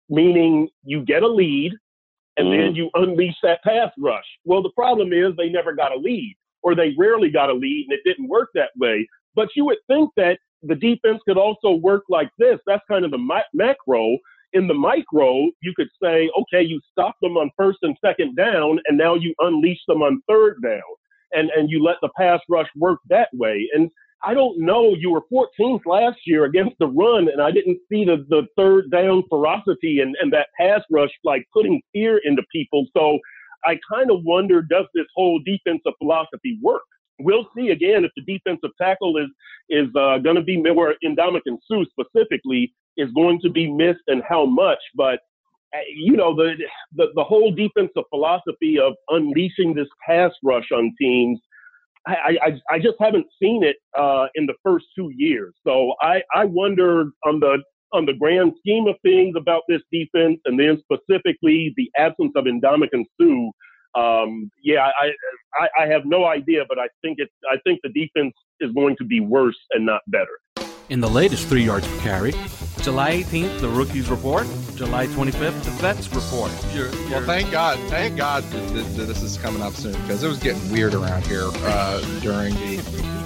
meaning 0.09 0.67
you 0.83 1.03
get 1.03 1.23
a 1.23 1.27
lead 1.27 1.73
and 2.38 2.47
mm-hmm. 2.47 2.61
then 2.61 2.75
you 2.75 2.89
unleash 2.93 3.35
that 3.43 3.63
pass 3.63 3.91
rush. 3.99 4.25
Well, 4.45 4.63
the 4.63 4.71
problem 4.75 5.11
is 5.13 5.35
they 5.35 5.49
never 5.49 5.73
got 5.73 5.91
a 5.91 5.97
lead, 5.99 6.35
or 6.63 6.75
they 6.75 6.93
rarely 6.97 7.29
got 7.29 7.49
a 7.49 7.53
lead, 7.53 7.88
and 7.89 7.93
it 7.97 8.01
didn't 8.05 8.29
work 8.29 8.49
that 8.53 8.71
way. 8.77 9.07
But 9.35 9.49
you 9.55 9.65
would 9.65 9.79
think 9.88 10.09
that 10.17 10.39
the 10.63 10.75
defense 10.75 11.21
could 11.27 11.38
also 11.38 11.71
work 11.71 12.03
like 12.09 12.29
this. 12.39 12.59
That's 12.65 12.83
kind 12.89 13.05
of 13.05 13.11
the 13.11 13.17
mi- 13.17 13.51
macro. 13.53 14.17
In 14.53 14.67
the 14.67 14.73
micro, 14.73 15.49
you 15.61 15.73
could 15.75 15.89
say, 16.01 16.29
okay, 16.41 16.63
you 16.63 16.79
stop 16.91 17.15
them 17.21 17.38
on 17.38 17.51
first 17.57 17.79
and 17.83 17.95
second 18.03 18.35
down, 18.35 18.79
and 18.88 18.97
now 18.97 19.15
you 19.15 19.35
unleash 19.39 19.81
them 19.88 20.01
on 20.01 20.21
third 20.27 20.57
down. 20.63 20.81
and 21.33 21.49
and 21.55 21.69
you 21.69 21.83
let 21.83 21.97
the 22.01 22.09
pass 22.17 22.39
rush 22.49 22.69
work 22.75 22.99
that 23.09 23.29
way. 23.33 23.67
And 23.73 23.89
I 24.24 24.34
don't 24.34 24.59
know. 24.59 24.95
You 24.95 25.11
were 25.11 25.22
14th 25.32 25.82
last 25.86 26.20
year 26.26 26.45
against 26.45 26.76
the 26.80 26.88
run, 26.88 27.30
and 27.30 27.41
I 27.41 27.51
didn't 27.51 27.80
see 27.91 28.03
the 28.03 28.26
the 28.30 28.47
third 28.57 28.89
down 28.91 29.24
ferocity 29.30 29.99
and 29.99 30.15
and 30.22 30.34
that 30.34 30.47
pass 30.59 30.82
rush 30.89 31.11
like 31.24 31.45
putting 31.53 31.82
fear 31.93 32.20
into 32.26 32.43
people. 32.51 32.86
So 32.95 33.20
I 33.65 33.78
kind 33.91 34.09
of 34.11 34.24
wonder, 34.24 34.61
does 34.61 34.86
this 34.93 35.05
whole 35.15 35.39
defensive 35.45 35.93
philosophy 35.99 36.57
work? 36.61 36.84
We'll 37.20 37.47
see 37.55 37.70
again 37.70 38.05
if 38.05 38.11
the 38.15 38.24
defensive 38.24 38.72
tackle 38.80 39.18
is 39.18 39.30
is 39.70 39.88
uh, 39.95 40.20
going 40.20 40.36
to 40.36 40.43
be 40.43 40.59
where 40.61 40.95
Ndamukong 41.03 41.57
Suh 41.70 41.84
specifically 41.91 42.74
is 42.95 43.09
going 43.13 43.39
to 43.41 43.49
be 43.49 43.72
missed 43.72 44.03
and 44.07 44.24
how 44.28 44.45
much. 44.45 44.80
But 44.95 45.20
uh, 45.76 45.80
you 45.95 46.15
know 46.15 46.36
the, 46.36 46.55
the 46.95 47.07
the 47.15 47.24
whole 47.24 47.51
defensive 47.51 48.03
philosophy 48.09 48.80
of 48.80 48.93
unleashing 49.09 49.74
this 49.74 49.88
pass 50.07 50.32
rush 50.43 50.72
on 50.72 50.93
teams. 50.99 51.39
I, 52.08 52.38
I, 52.41 52.76
I 52.76 52.80
just 52.80 52.95
haven't 52.99 53.26
seen 53.41 53.64
it 53.64 53.76
uh, 53.97 54.28
in 54.36 54.45
the 54.45 54.53
first 54.64 54.86
two 54.97 55.12
years. 55.16 55.53
So 55.66 55.93
I, 56.01 56.22
I 56.34 56.45
wonder 56.45 57.12
on 57.26 57.39
the 57.39 57.62
on 57.93 58.05
the 58.05 58.14
grand 58.14 58.51
scheme 58.60 58.86
of 58.88 58.95
things 59.01 59.36
about 59.38 59.64
this 59.70 59.82
defense, 59.91 60.39
and 60.45 60.60
then 60.60 60.82
specifically 60.82 61.74
the 61.78 61.89
absence 61.97 62.34
of 62.36 62.45
Ndamukong 62.45 63.05
Suh. 63.20 63.99
Um, 63.99 64.51
yeah, 64.62 64.89
I, 65.01 65.12
I 65.60 65.84
I 65.84 65.88
have 65.88 66.01
no 66.05 66.26
idea, 66.26 66.64
but 66.68 66.78
I 66.78 66.88
think 67.01 67.18
it's 67.20 67.32
I 67.51 67.58
think 67.66 67.80
the 67.84 67.89
defense 67.89 68.34
is 68.60 68.72
going 68.74 68.95
to 68.97 69.05
be 69.05 69.20
worse 69.20 69.58
and 69.72 69.86
not 69.86 70.01
better. 70.08 70.38
In 70.89 70.99
the 70.99 71.10
latest 71.10 71.47
three 71.47 71.64
yards 71.64 71.88
per 71.88 71.99
carry, 71.99 72.34
July 72.88 73.21
18th, 73.21 73.59
the 73.59 73.67
rookies 73.67 74.09
report. 74.09 74.47
July 74.75 75.07
25th, 75.07 75.61
the 75.65 75.71
vets 75.71 76.07
report. 76.13 76.49
Your- 76.73 76.89
Well, 77.11 77.21
thank 77.25 77.51
God, 77.51 77.77
thank 77.89 78.15
God 78.15 78.45
that, 78.45 78.73
that, 78.73 78.83
that 78.95 79.03
this 79.07 79.21
is 79.21 79.38
coming 79.38 79.61
up 79.61 79.73
soon 79.73 79.91
because 80.03 80.23
it 80.23 80.29
was 80.29 80.38
getting 80.39 80.71
weird 80.71 80.93
around 80.93 81.25
here 81.27 81.49
uh, 81.65 81.99
during 82.21 82.53
the 82.55 82.77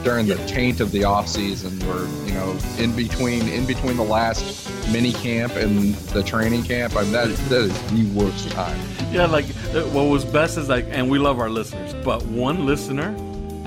during 0.04 0.26
the 0.26 0.36
taint 0.48 0.80
of 0.80 0.92
the 0.92 1.04
off 1.04 1.28
season. 1.28 1.78
We're 1.88 2.08
you 2.26 2.34
know 2.34 2.58
in 2.80 2.96
between 2.96 3.48
in 3.50 3.68
between 3.68 3.98
the 3.98 4.04
last 4.04 4.68
mini 4.92 5.14
camp 5.14 5.56
and 5.58 5.94
the 6.16 6.24
training 6.24 6.64
camp. 6.64 6.96
I 6.96 7.04
mean, 7.04 7.12
that 7.12 7.28
that 7.50 7.62
is 7.62 7.82
the 7.92 8.06
worst 8.20 8.50
time. 8.50 8.80
Yeah, 9.12 9.28
like 9.28 9.46
uh, 9.76 9.84
what 9.94 10.06
was 10.10 10.26
best 10.26 10.58
is 10.58 10.70
like, 10.70 10.88
and 10.90 11.08
we 11.08 11.20
love 11.20 11.40
our 11.40 11.52
listeners, 11.52 11.94
but 12.04 12.26
one 12.26 12.66
listener 12.66 13.16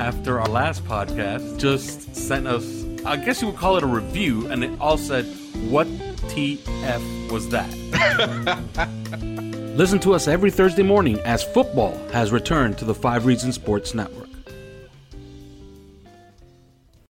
after 0.01 0.41
our 0.41 0.49
last 0.49 0.85
podcast 0.87 1.57
just 1.61 2.17
sent 2.17 2.49
us, 2.49 2.85
I 3.07 3.15
guess 3.17 3.41
you 3.41 3.47
would 3.47 3.57
call 3.59 3.77
it 3.77 3.85
a 3.85 3.87
review, 3.87 4.49
and 4.49 4.65
it 4.65 4.73
all 4.81 4.99
said, 4.99 5.25
What 5.71 5.87
TF 6.29 7.33
was 7.33 7.49
that? 7.49 7.69
Listen 9.77 9.99
to 10.01 10.15
us 10.15 10.29
every 10.29 10.51
Thursday 10.51 10.83
morning 10.83 11.19
as 11.21 11.43
football 11.43 11.97
has 12.09 12.31
returned 12.31 12.79
to 12.79 12.85
the 12.85 12.95
Five 12.95 13.27
Reasons 13.27 13.57
Sports 13.57 13.95
Network. 13.95 14.29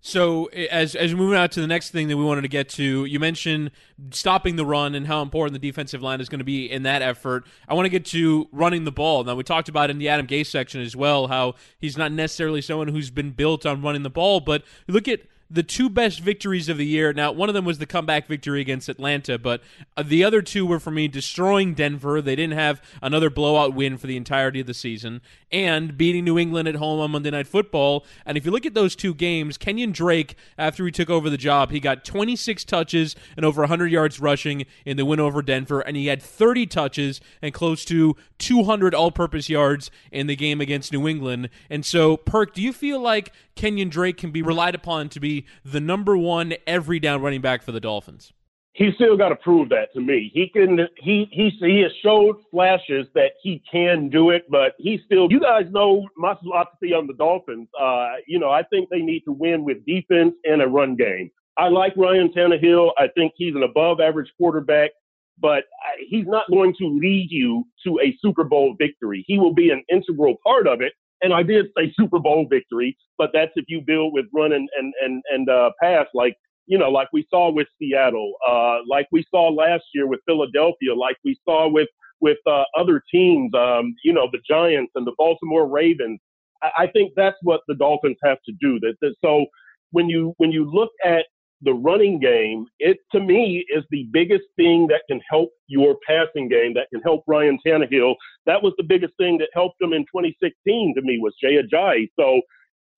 So 0.05 0.47
as 0.47 0.95
as 0.95 1.15
we 1.15 1.21
move 1.21 1.33
out 1.33 1.53
to 1.53 1.61
the 1.61 1.67
next 1.67 1.91
thing 1.91 2.09
that 2.09 2.17
we 2.17 2.25
wanted 2.25 2.43
to 2.43 2.49
get 2.49 2.69
to, 2.71 3.05
you 3.05 3.19
mentioned 3.19 3.71
stopping 4.11 4.57
the 4.57 4.67
run 4.67 4.95
and 4.95 5.07
how 5.07 5.23
important 5.23 5.55
the 5.55 5.71
defensive 5.71 6.03
line 6.03 6.21
is 6.21 6.29
going 6.29 6.41
to 6.41 6.45
be 6.45 6.71
in 6.71 6.83
that 6.83 7.03
effort. 7.03 7.47
I 7.69 7.75
want 7.75 7.87
to 7.87 7.91
get 7.91 8.05
to 8.07 8.49
running 8.53 8.85
the 8.85 8.93
ball. 8.93 9.25
Now 9.25 9.35
we 9.37 9.45
talked 9.45 9.69
about 9.69 9.91
in 9.91 9.99
the 9.99 10.09
Adam 10.09 10.27
Gase 10.27 10.49
section 10.49 10.83
as 10.83 10.95
well 10.95 11.29
how 11.29 11.55
he's 11.79 11.97
not 11.97 12.13
necessarily 12.13 12.61
someone 12.61 12.89
who's 12.89 13.11
been 13.11 13.31
built 13.31 13.65
on 13.65 13.81
running 13.81 14.03
the 14.03 14.11
ball, 14.11 14.41
but 14.41 14.65
look 14.89 15.09
at 15.09 15.21
the 15.53 15.63
two 15.63 15.91
best 15.91 16.21
victories 16.21 16.69
of 16.69 16.79
the 16.79 16.87
year. 16.87 17.13
Now, 17.13 17.31
one 17.31 17.51
of 17.51 17.55
them 17.55 17.67
was 17.67 17.79
the 17.79 17.87
comeback 17.87 18.27
victory 18.27 18.63
against 18.63 18.89
Atlanta, 18.89 19.39
but 19.39 19.63
uh, 19.97 20.03
the 20.03 20.25
other 20.25 20.41
two 20.41 20.65
were 20.65 20.81
for 20.81 20.91
me 20.91 21.09
destroying 21.09 21.75
Denver. 21.75 22.23
They 22.23 22.35
didn't 22.35 22.55
have 22.55 22.81
another 23.03 23.29
blowout 23.29 23.75
win 23.75 23.99
for 23.99 24.07
the 24.07 24.17
entirety 24.17 24.61
of 24.61 24.67
the 24.67 24.75
season, 24.75 25.21
and 25.51 25.99
beating 25.99 26.25
New 26.25 26.39
England 26.39 26.69
at 26.69 26.77
home 26.77 27.01
on 27.01 27.11
Monday 27.11 27.31
Night 27.31 27.47
Football. 27.47 28.07
And 28.25 28.39
if 28.39 28.47
you 28.47 28.51
look 28.51 28.65
at 28.65 28.73
those 28.73 28.97
two 28.97 29.13
games, 29.13 29.59
Kenyon 29.59 29.93
Drake, 29.93 30.37
after 30.57 30.87
he 30.87 30.91
took 30.91 31.11
over 31.11 31.29
the 31.29 31.37
job, 31.37 31.71
he 31.71 31.81
got 31.81 32.05
26 32.05 32.65
touches 32.65 33.15
and 33.37 33.45
over 33.45 33.61
100 33.61 33.93
yards 33.93 34.21
rushing 34.21 34.65
in 34.87 34.97
the 34.97 35.05
win 35.05 35.21
over 35.21 35.43
Denver, 35.43 35.81
and 35.81 35.97
he 35.97 36.07
had 36.07 36.23
30 36.23 36.67
touches 36.67 37.21
and 37.43 37.53
close 37.53 37.85
to 37.85 38.17
200 38.39 38.95
all 38.95 39.11
purpose 39.11 39.51
yards 39.51 39.91
in 40.11 40.27
the 40.27 40.37
game 40.37 40.61
against 40.61 40.93
New 40.93 41.07
England. 41.07 41.51
And 41.69 41.85
so, 41.85 42.17
Perk, 42.17 42.55
do 42.55 42.63
you 42.63 42.73
feel 42.73 43.01
like 43.01 43.33
Kenyon 43.55 43.91
Drake 43.91 44.17
can 44.17 44.31
be 44.31 44.43
relied 44.43 44.75
upon 44.75 45.09
to 45.11 45.21
be 45.21 45.42
the 45.65 45.81
number 45.81 46.17
one 46.17 46.55
every 46.67 46.99
down 46.99 47.23
running 47.23 47.41
back 47.41 47.63
for 47.63 47.73
the 47.73 47.81
Dolphins? 47.81 48.33
He's 48.75 48.95
still 48.95 49.19
got 49.19 49.29
to 49.29 49.37
prove 49.37 49.69
that 49.69 49.93
to 49.93 50.01
me. 50.01 50.31
He 50.33 50.49
can. 50.49 50.79
He 50.97 51.29
he 51.31 51.51
he 51.61 51.81
has 51.81 51.93
showed 52.03 52.37
flashes 52.51 53.07
that 53.15 53.33
he 53.43 53.63
can 53.71 54.09
do 54.09 54.31
it, 54.31 54.45
but 54.51 54.73
he 54.79 54.99
still. 55.05 55.31
You 55.31 55.41
guys 55.41 55.65
know 55.71 56.09
my 56.17 56.35
philosophy 56.43 56.95
on 56.95 57.07
the 57.07 57.13
Dolphins. 57.13 57.69
Uh, 57.79 58.13
you 58.27 58.39
know, 58.39 58.51
I 58.51 58.63
think 58.63 58.89
they 58.89 59.01
need 59.01 59.25
to 59.27 59.33
win 59.33 59.65
with 59.65 59.85
defense 59.85 60.35
and 60.45 60.63
a 60.63 60.67
run 60.67 60.97
game. 60.97 61.31
I 61.59 61.69
like 61.69 61.95
Ryan 61.99 62.33
Tannehill. 62.35 62.93
I 62.97 63.09
think 63.15 63.35
he's 63.37 63.55
an 63.55 63.63
above 63.63 64.01
average 64.01 64.33
quarterback, 64.39 64.93
but 65.39 65.65
he's 66.09 66.27
not 66.27 66.49
going 66.51 66.75
to 66.79 66.87
lead 66.87 67.29
you 67.31 67.65
to 67.85 68.01
a 68.01 68.17
Super 68.23 68.45
Bowl 68.45 68.75
victory. 68.79 69.23
He 69.27 69.39
will 69.39 69.53
be 69.53 69.71
an 69.71 69.85
integral 69.91 70.37
part 70.43 70.67
of 70.67 70.81
it. 70.81 70.95
And 71.23 71.33
I 71.33 71.43
did 71.43 71.67
say 71.77 71.93
Super 71.99 72.19
Bowl 72.19 72.47
victory, 72.51 72.97
but 73.17 73.31
that's 73.33 73.53
if 73.57 73.65
you 73.69 73.81
build 73.87 74.13
with 74.13 74.27
run 74.35 74.53
and 74.53 74.69
and 74.79 74.93
and, 75.03 75.23
and 75.33 75.49
uh, 75.49 75.71
pass 75.81 76.07
like 76.15 76.35
you 76.67 76.79
know, 76.79 76.91
like 76.91 77.09
we 77.13 77.27
saw 77.29 77.51
with 77.51 77.67
Seattle, 77.79 78.35
uh, 78.49 78.79
like 78.89 79.07
we 79.11 79.25
saw 79.31 79.49
last 79.49 79.85
year 79.95 80.07
with 80.07 80.21
Philadelphia, 80.27 80.95
like 80.95 81.17
we 81.25 81.39
saw 81.45 81.69
with 81.69 81.89
with 82.21 82.39
uh, 82.47 82.63
other 82.79 83.03
teams, 83.13 83.53
um, 83.55 83.95
you 84.05 84.13
know, 84.13 84.29
the 84.31 84.39
Giants 84.49 84.93
and 84.95 85.07
the 85.07 85.13
Baltimore 85.19 85.69
Ravens. 85.69 86.21
I, 86.63 86.85
I 86.85 86.87
think 86.87 87.13
that's 87.17 87.37
what 87.43 87.61
the 87.67 87.75
Dolphins 87.75 88.17
have 88.25 88.39
to 88.47 88.53
do. 88.61 88.79
That, 88.81 88.95
that 89.03 89.15
so 89.25 89.47
when 89.91 90.09
you 90.09 90.35
when 90.39 90.53
you 90.53 90.71
look 90.71 90.91
at 91.05 91.27
the 91.63 91.73
running 91.73 92.19
game, 92.19 92.67
it 92.81 92.99
to 93.13 93.21
me 93.21 93.65
is 93.75 93.85
the 93.91 94.09
biggest 94.13 94.45
thing 94.57 94.87
that 94.89 95.03
can 95.09 95.21
help 95.31 95.51
your 95.69 95.97
passing 96.07 96.49
game, 96.49 96.75
that 96.75 96.89
can 96.93 97.01
help 97.03 97.23
Ryan 97.27 97.59
Tannehill. 97.65 98.15
That 98.47 98.63
was 98.63 98.73
the 98.77 98.85
biggest 98.85 99.15
thing 99.17 99.39
that 99.39 99.49
helped 99.55 99.81
him 99.81 99.93
in 99.93 100.03
2016 100.03 100.95
to 100.97 101.03
me 101.03 101.19
was 101.19 101.35
Jay 101.41 101.63
Ajayi. 101.63 102.09
So 102.19 102.43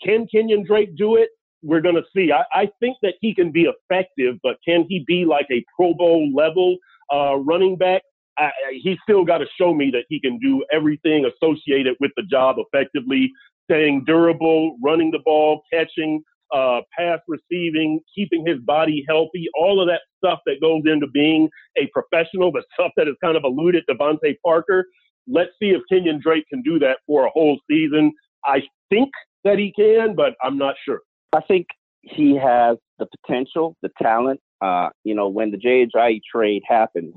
can 0.02 0.26
Kenyon 0.26 0.64
Drake 0.64 0.96
do 0.96 1.16
it? 1.16 1.30
We're 1.62 1.80
going 1.80 1.94
to 1.94 2.04
see. 2.14 2.32
I, 2.32 2.44
I 2.52 2.70
think 2.80 2.96
that 3.02 3.14
he 3.20 3.34
can 3.34 3.50
be 3.50 3.66
effective, 3.66 4.36
but 4.42 4.56
can 4.66 4.86
he 4.88 5.04
be 5.06 5.24
like 5.24 5.46
a 5.50 5.64
Pro 5.76 5.94
Bowl 5.94 6.30
level 6.34 6.76
uh, 7.12 7.36
running 7.36 7.76
back? 7.76 8.02
I, 8.38 8.50
he's 8.82 8.98
still 9.02 9.24
got 9.24 9.38
to 9.38 9.46
show 9.58 9.72
me 9.72 9.90
that 9.92 10.04
he 10.08 10.20
can 10.20 10.38
do 10.38 10.64
everything 10.72 11.24
associated 11.24 11.96
with 12.00 12.10
the 12.16 12.24
job 12.24 12.56
effectively, 12.58 13.30
staying 13.70 14.04
durable, 14.04 14.76
running 14.82 15.10
the 15.10 15.20
ball, 15.24 15.62
catching, 15.72 16.22
uh, 16.54 16.80
pass 16.96 17.18
receiving, 17.26 18.00
keeping 18.14 18.46
his 18.46 18.58
body 18.60 19.04
healthy, 19.08 19.46
all 19.58 19.80
of 19.80 19.88
that 19.88 20.02
stuff 20.18 20.38
that 20.46 20.60
goes 20.60 20.82
into 20.86 21.08
being 21.08 21.48
a 21.76 21.88
professional, 21.88 22.52
the 22.52 22.62
stuff 22.74 22.92
that 22.96 23.06
has 23.06 23.16
kind 23.22 23.36
of 23.36 23.42
eluded 23.44 23.84
DeVante 23.90 24.36
Parker. 24.44 24.86
Let's 25.26 25.50
see 25.60 25.70
if 25.70 25.82
Kenyon 25.90 26.20
Drake 26.22 26.44
can 26.48 26.62
do 26.62 26.78
that 26.78 26.98
for 27.06 27.26
a 27.26 27.30
whole 27.30 27.58
season. 27.68 28.12
I 28.44 28.62
think 28.90 29.10
that 29.42 29.58
he 29.58 29.72
can, 29.76 30.14
but 30.14 30.34
I'm 30.42 30.56
not 30.56 30.76
sure. 30.84 31.00
I 31.32 31.40
think 31.40 31.66
he 32.02 32.36
has 32.36 32.76
the 32.98 33.06
potential, 33.20 33.76
the 33.82 33.90
talent. 34.00 34.40
Uh, 34.60 34.90
you 35.02 35.14
know, 35.14 35.28
when 35.28 35.50
the 35.50 35.56
Ajayi 35.58 36.20
trade 36.30 36.62
happened, 36.68 37.14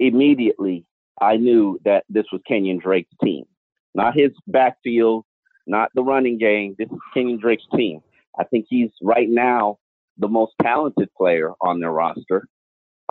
immediately 0.00 0.84
I 1.20 1.36
knew 1.36 1.78
that 1.84 2.04
this 2.08 2.24
was 2.32 2.40
Kenyon 2.48 2.78
Drake's 2.78 3.14
team, 3.22 3.44
not 3.94 4.14
his 4.16 4.30
backfield, 4.48 5.24
not 5.66 5.90
the 5.94 6.02
running 6.02 6.38
game. 6.38 6.74
This 6.78 6.88
is 6.90 6.98
Kenyon 7.14 7.38
Drake's 7.38 7.66
team. 7.76 8.00
I 8.38 8.44
think 8.44 8.66
he's 8.68 8.90
right 9.02 9.28
now 9.28 9.78
the 10.18 10.28
most 10.28 10.52
talented 10.60 11.08
player 11.16 11.52
on 11.60 11.80
their 11.80 11.90
roster, 11.90 12.48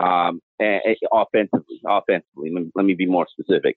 um, 0.02 0.40
and, 0.58 0.80
and 0.84 0.96
offensively. 1.12 1.80
Offensively, 1.86 2.50
let 2.52 2.62
me, 2.64 2.70
let 2.74 2.84
me 2.84 2.94
be 2.94 3.06
more 3.06 3.26
specific. 3.30 3.76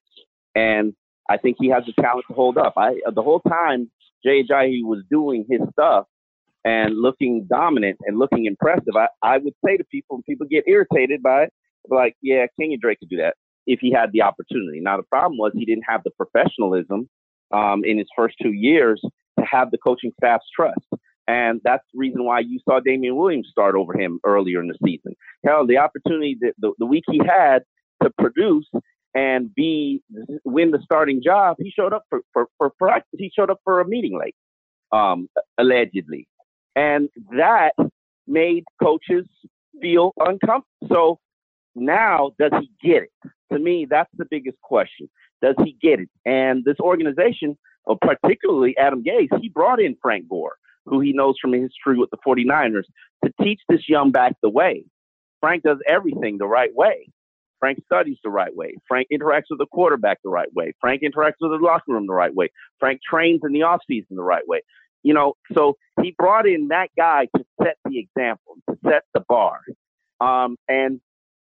And 0.53 0.93
I 1.29 1.37
think 1.37 1.57
he 1.59 1.69
has 1.69 1.83
the 1.85 2.01
talent 2.01 2.25
to 2.27 2.33
hold 2.33 2.57
up. 2.57 2.73
I 2.77 2.95
the 3.13 3.23
whole 3.23 3.41
time 3.41 3.91
Ajayi 4.25 4.83
was 4.83 5.03
doing 5.09 5.45
his 5.49 5.61
stuff 5.71 6.05
and 6.63 6.95
looking 6.99 7.45
dominant 7.47 7.99
and 8.05 8.17
looking 8.17 8.45
impressive, 8.45 8.95
I, 8.95 9.07
I 9.21 9.37
would 9.37 9.53
say 9.63 9.77
to 9.77 9.83
people, 9.85 10.15
and 10.15 10.25
people 10.25 10.47
get 10.49 10.63
irritated 10.67 11.21
by 11.21 11.43
it, 11.43 11.53
like, 11.89 12.15
yeah, 12.21 12.47
Kenyon 12.59 12.79
Drake 12.81 12.99
could 12.99 13.09
do 13.09 13.17
that 13.17 13.35
if 13.67 13.79
he 13.79 13.91
had 13.91 14.11
the 14.11 14.23
opportunity. 14.23 14.79
Now, 14.81 14.97
the 14.97 15.03
problem 15.03 15.37
was 15.37 15.51
he 15.53 15.65
didn't 15.65 15.85
have 15.87 16.01
the 16.03 16.11
professionalism 16.11 17.07
um, 17.51 17.83
in 17.85 17.99
his 17.99 18.07
first 18.15 18.35
two 18.41 18.51
years 18.51 18.99
to 19.39 19.45
have 19.45 19.69
the 19.69 19.77
coaching 19.77 20.11
staff's 20.17 20.45
trust. 20.55 20.79
And 21.27 21.59
that's 21.63 21.83
the 21.93 21.99
reason 21.99 22.23
why 22.23 22.41
you 22.41 22.59
saw 22.67 22.79
Damien 22.79 23.15
Williams 23.15 23.47
start 23.49 23.75
over 23.75 23.97
him 23.97 24.19
earlier 24.23 24.61
in 24.61 24.67
the 24.67 24.77
season. 24.83 25.15
Hell, 25.45 25.65
the 25.65 25.77
opportunity 25.77 26.37
that 26.41 26.53
the, 26.59 26.73
the 26.77 26.85
week 26.85 27.03
he 27.09 27.19
had 27.25 27.63
to 28.03 28.11
produce 28.19 28.69
and 29.15 29.53
be 29.55 30.03
win 30.43 30.71
the 30.71 30.81
starting 30.83 31.21
job, 31.23 31.55
he 31.59 31.71
showed 31.71 31.93
up 31.93 32.03
for 32.09 32.21
for, 32.33 32.47
for 32.57 32.69
practice. 32.77 33.17
He 33.17 33.31
showed 33.35 33.49
up 33.49 33.59
for 33.63 33.79
a 33.79 33.87
meeting 33.87 34.19
late, 34.19 34.35
um, 34.91 35.29
allegedly, 35.57 36.27
and 36.75 37.09
that 37.31 37.73
made 38.27 38.65
coaches 38.81 39.25
feel 39.81 40.11
uncomfortable. 40.17 40.65
So 40.87 41.19
now, 41.75 42.31
does 42.39 42.51
he 42.59 42.69
get 42.87 43.03
it? 43.03 43.31
To 43.51 43.59
me, 43.59 43.87
that's 43.89 44.09
the 44.17 44.25
biggest 44.29 44.59
question. 44.61 45.09
Does 45.41 45.55
he 45.63 45.77
get 45.81 45.99
it? 45.99 46.09
And 46.25 46.63
this 46.65 46.79
organization, 46.79 47.57
uh, 47.89 47.95
particularly 48.01 48.75
Adam 48.77 49.03
Gase, 49.03 49.39
he 49.41 49.49
brought 49.49 49.81
in 49.81 49.95
Frank 50.01 50.27
Gore, 50.29 50.55
who 50.85 50.99
he 50.99 51.13
knows 51.13 51.35
from 51.41 51.53
his 51.53 51.63
history 51.63 51.97
with 51.97 52.09
the 52.09 52.17
49ers, 52.25 52.83
to 53.23 53.31
teach 53.41 53.61
this 53.69 53.87
young 53.87 54.11
back 54.11 54.33
the 54.41 54.49
way. 54.49 54.85
Frank 55.41 55.63
does 55.63 55.77
everything 55.87 56.37
the 56.37 56.47
right 56.47 56.73
way. 56.73 57.09
Frank 57.59 57.79
studies 57.85 58.17
the 58.23 58.29
right 58.29 58.55
way. 58.55 58.75
Frank 58.87 59.07
interacts 59.11 59.45
with 59.49 59.59
the 59.59 59.65
quarterback 59.65 60.19
the 60.23 60.29
right 60.29 60.53
way. 60.53 60.73
Frank 60.81 61.01
interacts 61.01 61.35
with 61.39 61.51
the 61.51 61.65
locker 61.65 61.91
room 61.93 62.07
the 62.07 62.13
right 62.13 62.33
way. 62.33 62.49
Frank 62.79 62.99
trains 63.07 63.41
in 63.43 63.53
the 63.53 63.61
offseason 63.61 64.05
the 64.11 64.23
right 64.23 64.47
way. 64.47 64.61
You 65.03 65.13
know, 65.13 65.33
so 65.53 65.77
he 66.01 66.15
brought 66.17 66.47
in 66.47 66.69
that 66.69 66.89
guy 66.97 67.27
to 67.35 67.45
set 67.61 67.77
the 67.85 67.99
example, 67.99 68.55
to 68.69 68.77
set 68.83 69.03
the 69.13 69.21
bar. 69.27 69.59
Um, 70.19 70.57
and 70.67 70.99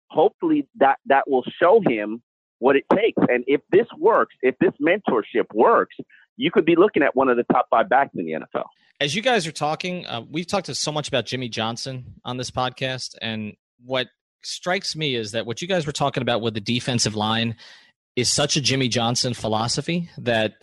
hopefully 0.10 0.68
that 0.78 0.98
that 1.08 1.30
will 1.30 1.44
show 1.62 1.82
him 1.88 2.22
what 2.60 2.76
it 2.76 2.84
takes. 2.94 3.22
And 3.30 3.44
if 3.48 3.62
this 3.72 3.88
works, 3.98 4.36
if 4.42 4.56
this 4.60 4.74
mentorship 4.82 5.46
works, 5.54 5.96
you 6.38 6.52
could 6.52 6.66
be 6.66 6.76
looking 6.76 7.04
at 7.04 7.16
one 7.16 7.30
of 7.30 7.38
the 7.38 7.46
top 7.52 7.68
five 7.70 7.90
backs 7.90 8.12
in 8.16 8.26
the 8.26 8.34
NFL. 8.34 8.66
As 9.02 9.16
you 9.16 9.22
guys 9.22 9.48
are 9.48 9.54
talking, 9.54 10.06
uh, 10.06 10.22
we've 10.30 10.46
talked 10.46 10.76
so 10.76 10.92
much 10.92 11.08
about 11.08 11.26
Jimmy 11.26 11.48
Johnson 11.48 12.16
on 12.26 12.36
this 12.36 12.52
podcast, 12.52 13.16
and 13.22 13.54
what 13.86 14.08
strikes 14.44 14.94
me 14.94 15.16
is 15.16 15.32
that 15.32 15.46
what 15.46 15.62
you 15.62 15.70
guys 15.70 15.86
were 15.86 15.94
talking 15.94 16.22
about 16.22 16.42
with 16.42 16.54
the 16.54 16.60
defensive 16.60 17.16
line 17.16 17.56
is 18.18 18.30
such 18.30 18.58
a 18.58 18.62
Jimmy 18.62 18.90
Johnson 18.90 19.34
philosophy 19.34 20.10
that 20.18 20.56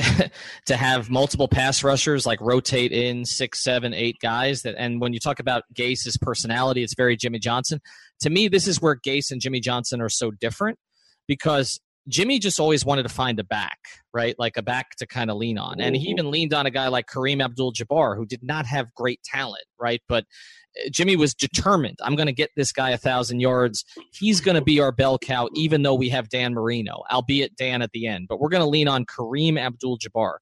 to 0.67 0.77
have 0.77 1.09
multiple 1.09 1.49
pass 1.49 1.83
rushers 1.83 2.27
like 2.27 2.39
rotate 2.43 2.93
in 2.93 3.25
six, 3.25 3.63
seven, 3.65 3.95
eight 3.95 4.19
guys 4.21 4.63
that 4.63 4.75
and 4.77 5.01
when 5.01 5.15
you 5.15 5.19
talk 5.19 5.41
about 5.41 5.63
Gase's 5.75 6.19
personality, 6.19 6.83
it's 6.83 6.95
very 6.95 7.17
Jimmy 7.17 7.39
Johnson. 7.39 7.81
To 8.21 8.29
me, 8.29 8.49
this 8.49 8.67
is 8.67 8.83
where 8.83 8.97
Gase 8.97 9.31
and 9.31 9.41
Jimmy 9.41 9.61
Johnson 9.61 10.03
are 10.03 10.11
so 10.11 10.31
different 10.31 10.79
because 11.27 11.81
Jimmy 12.09 12.39
just 12.39 12.61
always 12.61 12.85
wanted 12.85 13.03
to 13.03 13.09
find 13.09 13.39
a 13.41 13.45
back, 13.45 13.79
right? 14.15 14.37
Like 14.39 14.57
a 14.57 14.63
back 14.63 14.91
to 14.99 15.07
kind 15.07 15.31
of 15.31 15.37
lean 15.37 15.59
on. 15.59 15.81
And 15.81 15.97
he 15.97 16.09
even 16.09 16.31
leaned 16.31 16.55
on 16.55 16.67
a 16.67 16.71
guy 16.71 16.89
like 16.89 17.07
Kareem 17.07 17.43
Abdul 17.43 17.73
Jabbar, 17.73 18.17
who 18.17 18.25
did 18.25 18.43
not 18.43 18.67
have 18.67 18.95
great 18.95 19.21
talent, 19.25 19.65
right? 19.81 20.01
But 20.09 20.25
uh, 20.79 20.89
Jimmy 20.91 21.17
was 21.17 21.35
determined. 21.35 21.99
I'm 22.03 22.15
going 22.15 22.27
to 22.27 22.33
get 22.33 22.51
this 22.55 22.71
guy 22.71 22.91
a 22.91 22.99
thousand 22.99 23.41
yards. 23.41 23.85
He's 24.13 24.41
going 24.41 24.55
to 24.55 24.63
be 24.63 24.81
our 24.81 24.93
bell 24.93 25.19
cow, 25.19 25.49
even 25.55 25.83
though 25.83 25.95
we 25.95 26.09
have 26.11 26.29
Dan 26.29 26.55
Marino, 26.55 27.03
albeit 27.11 27.57
Dan 27.57 27.83
at 27.83 27.91
the 27.93 28.07
end. 28.07 28.27
But 28.29 28.41
we're 28.41 28.51
going 28.51 28.63
to 28.63 28.69
lean 28.69 28.89
on 28.89 29.05
Kareem 29.05 29.59
Abdul 29.59 29.99
Jabbar. 29.99 30.37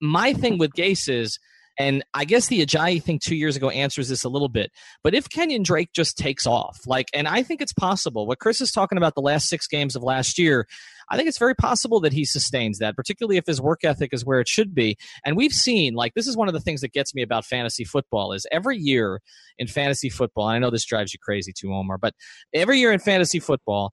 My 0.00 0.32
thing 0.32 0.56
with 0.56 0.72
Gase 0.72 1.08
is, 1.12 1.38
and 1.78 2.02
I 2.14 2.24
guess 2.24 2.48
the 2.48 2.64
Ajayi 2.64 3.02
thing 3.02 3.18
two 3.22 3.36
years 3.36 3.56
ago 3.56 3.70
answers 3.70 4.08
this 4.08 4.24
a 4.24 4.28
little 4.28 4.48
bit. 4.48 4.70
But 5.02 5.14
if 5.14 5.28
Kenyon 5.28 5.62
Drake 5.62 5.90
just 5.94 6.18
takes 6.18 6.46
off, 6.46 6.78
like, 6.86 7.08
and 7.14 7.26
I 7.26 7.42
think 7.42 7.60
it's 7.60 7.72
possible. 7.72 8.26
What 8.26 8.38
Chris 8.38 8.60
is 8.60 8.70
talking 8.70 8.98
about 8.98 9.14
the 9.14 9.22
last 9.22 9.48
six 9.48 9.66
games 9.66 9.96
of 9.96 10.02
last 10.02 10.38
year, 10.38 10.66
I 11.10 11.16
think 11.16 11.28
it's 11.28 11.38
very 11.38 11.54
possible 11.54 12.00
that 12.00 12.12
he 12.12 12.24
sustains 12.24 12.78
that, 12.78 12.96
particularly 12.96 13.36
if 13.36 13.46
his 13.46 13.60
work 13.60 13.80
ethic 13.82 14.12
is 14.12 14.24
where 14.24 14.40
it 14.40 14.48
should 14.48 14.74
be. 14.74 14.96
And 15.24 15.36
we've 15.36 15.52
seen, 15.52 15.94
like, 15.94 16.14
this 16.14 16.26
is 16.26 16.36
one 16.36 16.48
of 16.48 16.54
the 16.54 16.60
things 16.60 16.82
that 16.82 16.92
gets 16.92 17.14
me 17.14 17.22
about 17.22 17.44
fantasy 17.44 17.84
football 17.84 18.32
is 18.32 18.46
every 18.52 18.78
year 18.78 19.20
in 19.58 19.66
fantasy 19.66 20.08
football, 20.08 20.48
and 20.48 20.56
I 20.56 20.58
know 20.58 20.70
this 20.70 20.84
drives 20.84 21.12
you 21.12 21.18
crazy 21.20 21.52
too, 21.52 21.72
Omar, 21.74 21.98
but 21.98 22.14
every 22.54 22.78
year 22.78 22.92
in 22.92 23.00
fantasy 23.00 23.40
football, 23.40 23.92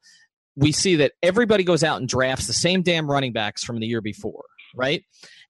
we 0.55 0.71
see 0.71 0.95
that 0.97 1.13
everybody 1.21 1.63
goes 1.63 1.83
out 1.83 1.99
and 1.99 2.09
drafts 2.09 2.47
the 2.47 2.53
same 2.53 2.81
damn 2.81 3.09
running 3.09 3.33
backs 3.33 3.63
from 3.63 3.79
the 3.79 3.87
year 3.87 4.01
before, 4.01 4.43
right? 4.75 5.03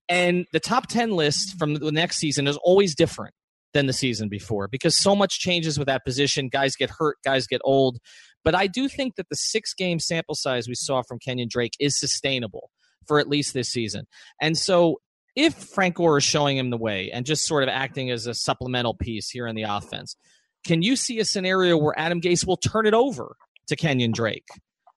And 0.10 0.46
the 0.54 0.60
top 0.60 0.88
10 0.88 1.12
list 1.12 1.58
from 1.58 1.76
the 1.76 1.92
next 1.92 2.18
season 2.18 2.48
is 2.48 2.58
always 2.58 2.96
different 2.96 3.34
than 3.74 3.88
the 3.88 3.94
season 3.94 4.30
before 4.30 4.68
because 4.68 4.98
so 4.98 5.16
much 5.16 5.40
changes 5.40 5.78
with 5.78 5.88
that 5.88 6.06
position. 6.06 6.50
Guys 6.50 6.76
get 6.76 6.90
hurt, 6.90 7.18
guys 7.24 7.48
get 7.48 7.62
old. 7.64 7.98
But 8.44 8.56
I 8.56 8.68
do 8.68 8.88
think 8.88 9.16
that 9.16 9.28
the 9.30 9.36
six 9.36 9.74
game 9.74 10.00
sample 10.00 10.36
size 10.36 10.68
we 10.68 10.76
saw 10.76 11.02
from 11.02 11.20
Kenyon 11.20 11.50
Drake 11.52 11.74
is 11.80 12.00
sustainable 12.00 12.72
for 13.06 13.20
at 13.20 13.28
least 13.28 13.54
this 13.54 13.70
season. 13.70 14.06
And 14.42 14.58
so 14.58 15.02
if 15.36 15.54
Frank 15.54 15.96
Gore 15.96 16.18
is 16.18 16.24
showing 16.24 16.58
him 16.58 16.70
the 16.70 16.78
way 16.78 17.12
and 17.12 17.26
just 17.26 17.46
sort 17.46 17.64
of 17.64 17.70
acting 17.70 18.10
as 18.10 18.26
a 18.26 18.34
supplemental 18.34 18.94
piece 18.94 19.30
here 19.30 19.48
in 19.48 19.56
the 19.56 19.64
offense, 19.64 20.16
can 20.66 20.82
you 20.82 20.96
see 20.96 21.20
a 21.20 21.26
scenario 21.26 21.78
where 21.78 21.98
Adam 21.98 22.22
Gase 22.22 22.48
will 22.48 22.58
turn 22.58 22.86
it 22.86 22.94
over 22.94 23.36
to 23.68 23.76
Kenyon 23.76 24.12
Drake 24.12 24.48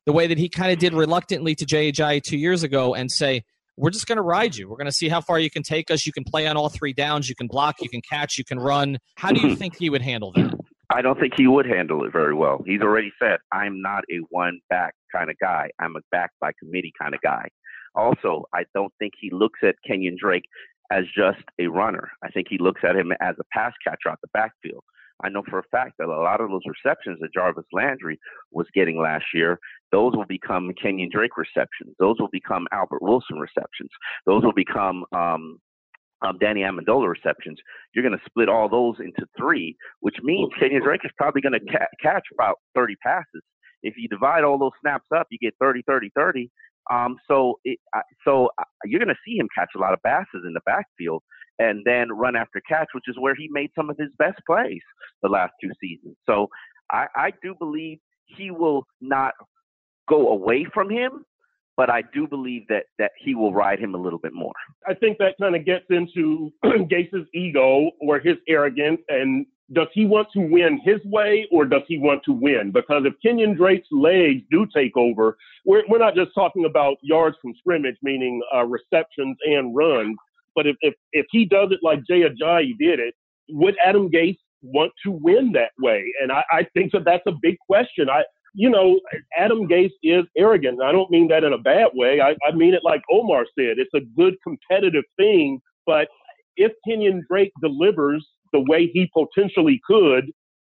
the 0.07 0.13
way 0.13 0.27
that 0.27 0.39
he 0.39 0.49
kind 0.49 0.73
of 0.73 0.79
did 0.79 0.95
reluctantly 0.95 1.55
to 1.55 1.67
Ajayi 1.67 2.23
two 2.23 2.39
years 2.39 2.63
ago 2.63 2.95
and 2.95 3.11
say, 3.11 3.45
we're 3.81 3.91
just 3.91 4.07
going 4.07 4.17
to 4.17 4.23
ride 4.23 4.57
you. 4.57 4.69
We're 4.69 4.77
going 4.77 4.87
to 4.87 4.93
see 4.93 5.09
how 5.09 5.23
far 5.23 5.39
you 5.39 5.51
can 5.51 5.63
take 5.63 5.91
us. 5.91 6.07
You 6.07 6.13
can 6.13 6.23
play 6.23 6.47
on 6.47 6.57
all 6.57 6.69
three 6.69 6.93
downs. 6.93 7.29
You 7.29 7.35
can 7.35 7.47
block. 7.47 7.77
You 7.81 7.89
can 7.89 8.03
catch. 8.03 8.37
You 8.37 8.45
can 8.45 8.59
run. 8.59 8.99
How 9.17 9.33
do 9.33 9.41
you 9.41 9.57
think 9.61 9.77
he 9.77 9.89
would 9.89 10.03
handle 10.03 10.33
that? 10.33 10.53
I 10.93 11.03
don't 11.03 11.19
think 11.19 11.33
he 11.37 11.47
would 11.47 11.67
handle 11.67 12.05
it 12.05 12.13
very 12.13 12.35
well. 12.35 12.63
He's 12.67 12.83
already 12.83 13.11
said, 13.21 13.39
I'm 13.53 13.81
not 13.81 14.05
a 14.11 14.19
one 14.29 14.61
back 14.69 14.95
kind 15.15 15.31
of 15.31 15.37
guy. 15.41 15.71
I'm 15.79 15.97
a 15.97 16.01
back 16.11 16.31
by 16.41 16.51
committee 16.63 16.93
kind 17.01 17.15
of 17.15 17.21
guy. 17.23 17.49
Also, 17.95 18.45
I 18.53 18.65
don't 18.75 18.93
think 18.99 19.15
he 19.19 19.31
looks 19.33 19.61
at 19.63 19.77
Kenyon 19.87 20.17
Drake 20.21 20.45
as 20.93 21.05
just 21.17 21.43
a 21.59 21.69
runner. 21.69 22.11
I 22.23 22.31
think 22.31 22.49
he 22.51 22.59
looks 22.59 22.83
at 22.87 22.97
him 22.97 23.13
as 23.21 23.37
a 23.41 23.45
pass 23.53 23.73
catcher 23.83 24.11
out 24.11 24.19
the 24.21 24.29
backfield. 24.35 24.83
I 25.23 25.29
know 25.29 25.43
for 25.49 25.59
a 25.59 25.63
fact 25.71 25.95
that 25.99 26.09
a 26.09 26.23
lot 26.23 26.41
of 26.41 26.51
those 26.51 26.63
receptions 26.67 27.19
that 27.21 27.33
Jarvis 27.33 27.65
Landry 27.73 28.19
was 28.51 28.67
getting 28.75 28.99
last 28.99 29.27
year, 29.35 29.59
those 29.93 30.15
will 30.15 30.27
become 30.27 30.73
Kenyon 30.81 31.11
Drake 31.13 31.37
receptions. 31.37 31.95
Those 31.99 32.17
will 32.19 32.31
become 32.33 32.67
Albert 32.73 33.03
Wilson 33.03 33.39
receptions. 33.39 33.91
Those 34.27 34.43
will 34.43 34.53
become 34.55 35.05
um, 35.13 35.59
um, 36.23 36.39
Danny 36.39 36.63
Amendola 36.63 37.09
receptions. 37.09 37.59
You're 37.95 38.05
going 38.05 38.19
to 38.19 38.25
split 38.27 38.49
all 38.49 38.69
those 38.69 38.97
into 39.01 39.27
three, 39.37 39.77
which 40.01 40.17
means 40.23 40.51
Kenyon 40.59 40.83
Drake 40.83 41.01
is 41.05 41.11
probably 41.17 41.41
going 41.41 41.59
to 41.59 41.73
ca- 41.73 41.87
catch 42.03 42.25
about 42.35 42.57
30 42.75 42.97
passes. 42.97 43.43
If 43.83 43.95
you 43.97 44.09
divide 44.09 44.45
all 44.45 44.59
those 44.59 44.73
snaps 44.81 45.07
up, 45.15 45.27
you 45.31 45.39
get 45.39 45.55
30, 45.61 45.83
30, 45.87 46.11
30. 46.15 46.51
Um, 46.91 47.17
so, 47.29 47.59
it, 47.65 47.79
uh, 47.97 48.01
so 48.25 48.51
uh, 48.59 48.65
you're 48.85 49.01
going 49.01 49.09
to 49.09 49.21
see 49.27 49.37
him 49.37 49.49
catch 49.57 49.71
a 49.77 49.79
lot 49.79 49.93
of 49.93 50.03
passes 50.03 50.45
in 50.47 50.53
the 50.55 50.61
backfield 50.67 51.23
and 51.59 51.83
then 51.85 52.09
run 52.11 52.37
after 52.37 52.61
catch, 52.69 52.89
which 52.95 53.05
is 53.07 53.17
where 53.19 53.35
he 53.35 53.49
made 53.51 53.71
some 53.77 53.91
of 53.91 53.97
his 53.99 54.11
best 54.19 54.39
plays 54.47 54.81
the 55.23 55.29
last 55.29 55.53
two 55.63 55.71
seasons. 55.81 56.17
So, 56.29 56.49
I, 56.91 57.07
I 57.15 57.33
do 57.43 57.55
believe 57.59 57.99
he 58.37 58.51
will 58.51 58.85
not 59.01 59.35
go 60.09 60.29
away 60.29 60.67
from 60.73 60.91
him, 60.91 61.25
but 61.77 61.89
I 61.89 62.03
do 62.13 62.27
believe 62.27 62.67
that 62.69 62.85
that 62.99 63.13
he 63.19 63.35
will 63.35 63.55
ride 63.55 63.79
him 63.79 63.95
a 63.95 63.99
little 63.99 64.19
bit 64.19 64.35
more. 64.35 64.53
I 64.87 64.95
think 64.95 65.19
that 65.19 65.37
kind 65.41 65.57
of 65.57 65.65
gets 65.65 65.87
into 65.91 66.53
Gase's 66.91 67.27
ego 67.35 67.91
or 68.01 68.19
his 68.19 68.37
arrogance 68.49 69.01
and 69.09 69.47
does 69.73 69.89
he 69.93 70.05
want 70.05 70.29
to 70.33 70.41
win 70.41 70.81
his 70.85 71.01
way 71.05 71.47
or 71.53 71.65
does 71.65 71.83
he 71.87 71.99
want 71.99 72.23
to 72.25 72.33
win? 72.33 72.73
Because 72.73 73.05
if 73.07 73.15
Kenyon 73.23 73.55
Drake's 73.55 73.89
legs 73.93 74.43
do 74.51 74.67
take 74.75 74.97
over, 74.97 75.37
we're, 75.65 75.83
we're 75.89 75.99
not 75.99 76.15
just 76.15 76.33
talking 76.35 76.65
about 76.65 76.97
yards 77.03 77.37
from 77.41 77.55
scrimmage, 77.59 77.97
meaning 78.03 78.41
uh, 78.55 78.65
receptions 78.65 79.37
and 79.45 79.75
runs, 79.75 80.17
but 80.55 80.67
if, 80.67 80.77
if, 80.81 80.95
if 81.13 81.27
he 81.31 81.45
does 81.45 81.71
it 81.71 81.81
like 81.83 82.01
Jay 82.07 82.23
Ajayi 82.23 82.77
did 82.79 82.99
it, 82.99 83.15
would 83.49 83.77
Adam 83.85 84.11
Gase 84.11 84.39
want 84.63 84.93
to 85.05 85.13
win 85.13 85.53
that 85.53 85.71
way? 85.79 86.05
And 86.23 86.33
I, 86.33 86.43
I 86.51 86.67
think 86.75 86.93
that 86.93 87.05
that's 87.05 87.27
a 87.27 87.33
big 87.41 87.57
question. 87.59 88.11
I, 88.11 88.25
you 88.55 88.69
know, 88.69 88.99
Adam 89.39 89.69
Gase 89.69 89.93
is 90.03 90.25
arrogant. 90.37 90.83
I 90.83 90.91
don't 90.91 91.11
mean 91.11 91.29
that 91.29 91.45
in 91.45 91.53
a 91.53 91.59
bad 91.59 91.91
way. 91.95 92.21
I, 92.21 92.35
I 92.47 92.53
mean 92.53 92.75
it 92.75 92.83
like 92.85 93.03
Omar 93.11 93.47
said. 93.57 93.79
It's 93.79 93.95
a 93.95 94.01
good 94.17 94.35
competitive 94.43 95.05
thing. 95.17 95.61
But 95.87 96.09
if 96.57 96.73
Kenyon 96.87 97.25
Drake 97.29 97.53
delivers 97.63 98.27
the 98.53 98.61
way 98.61 98.91
he 98.93 99.11
potentially 99.13 99.81
could, 99.87 100.31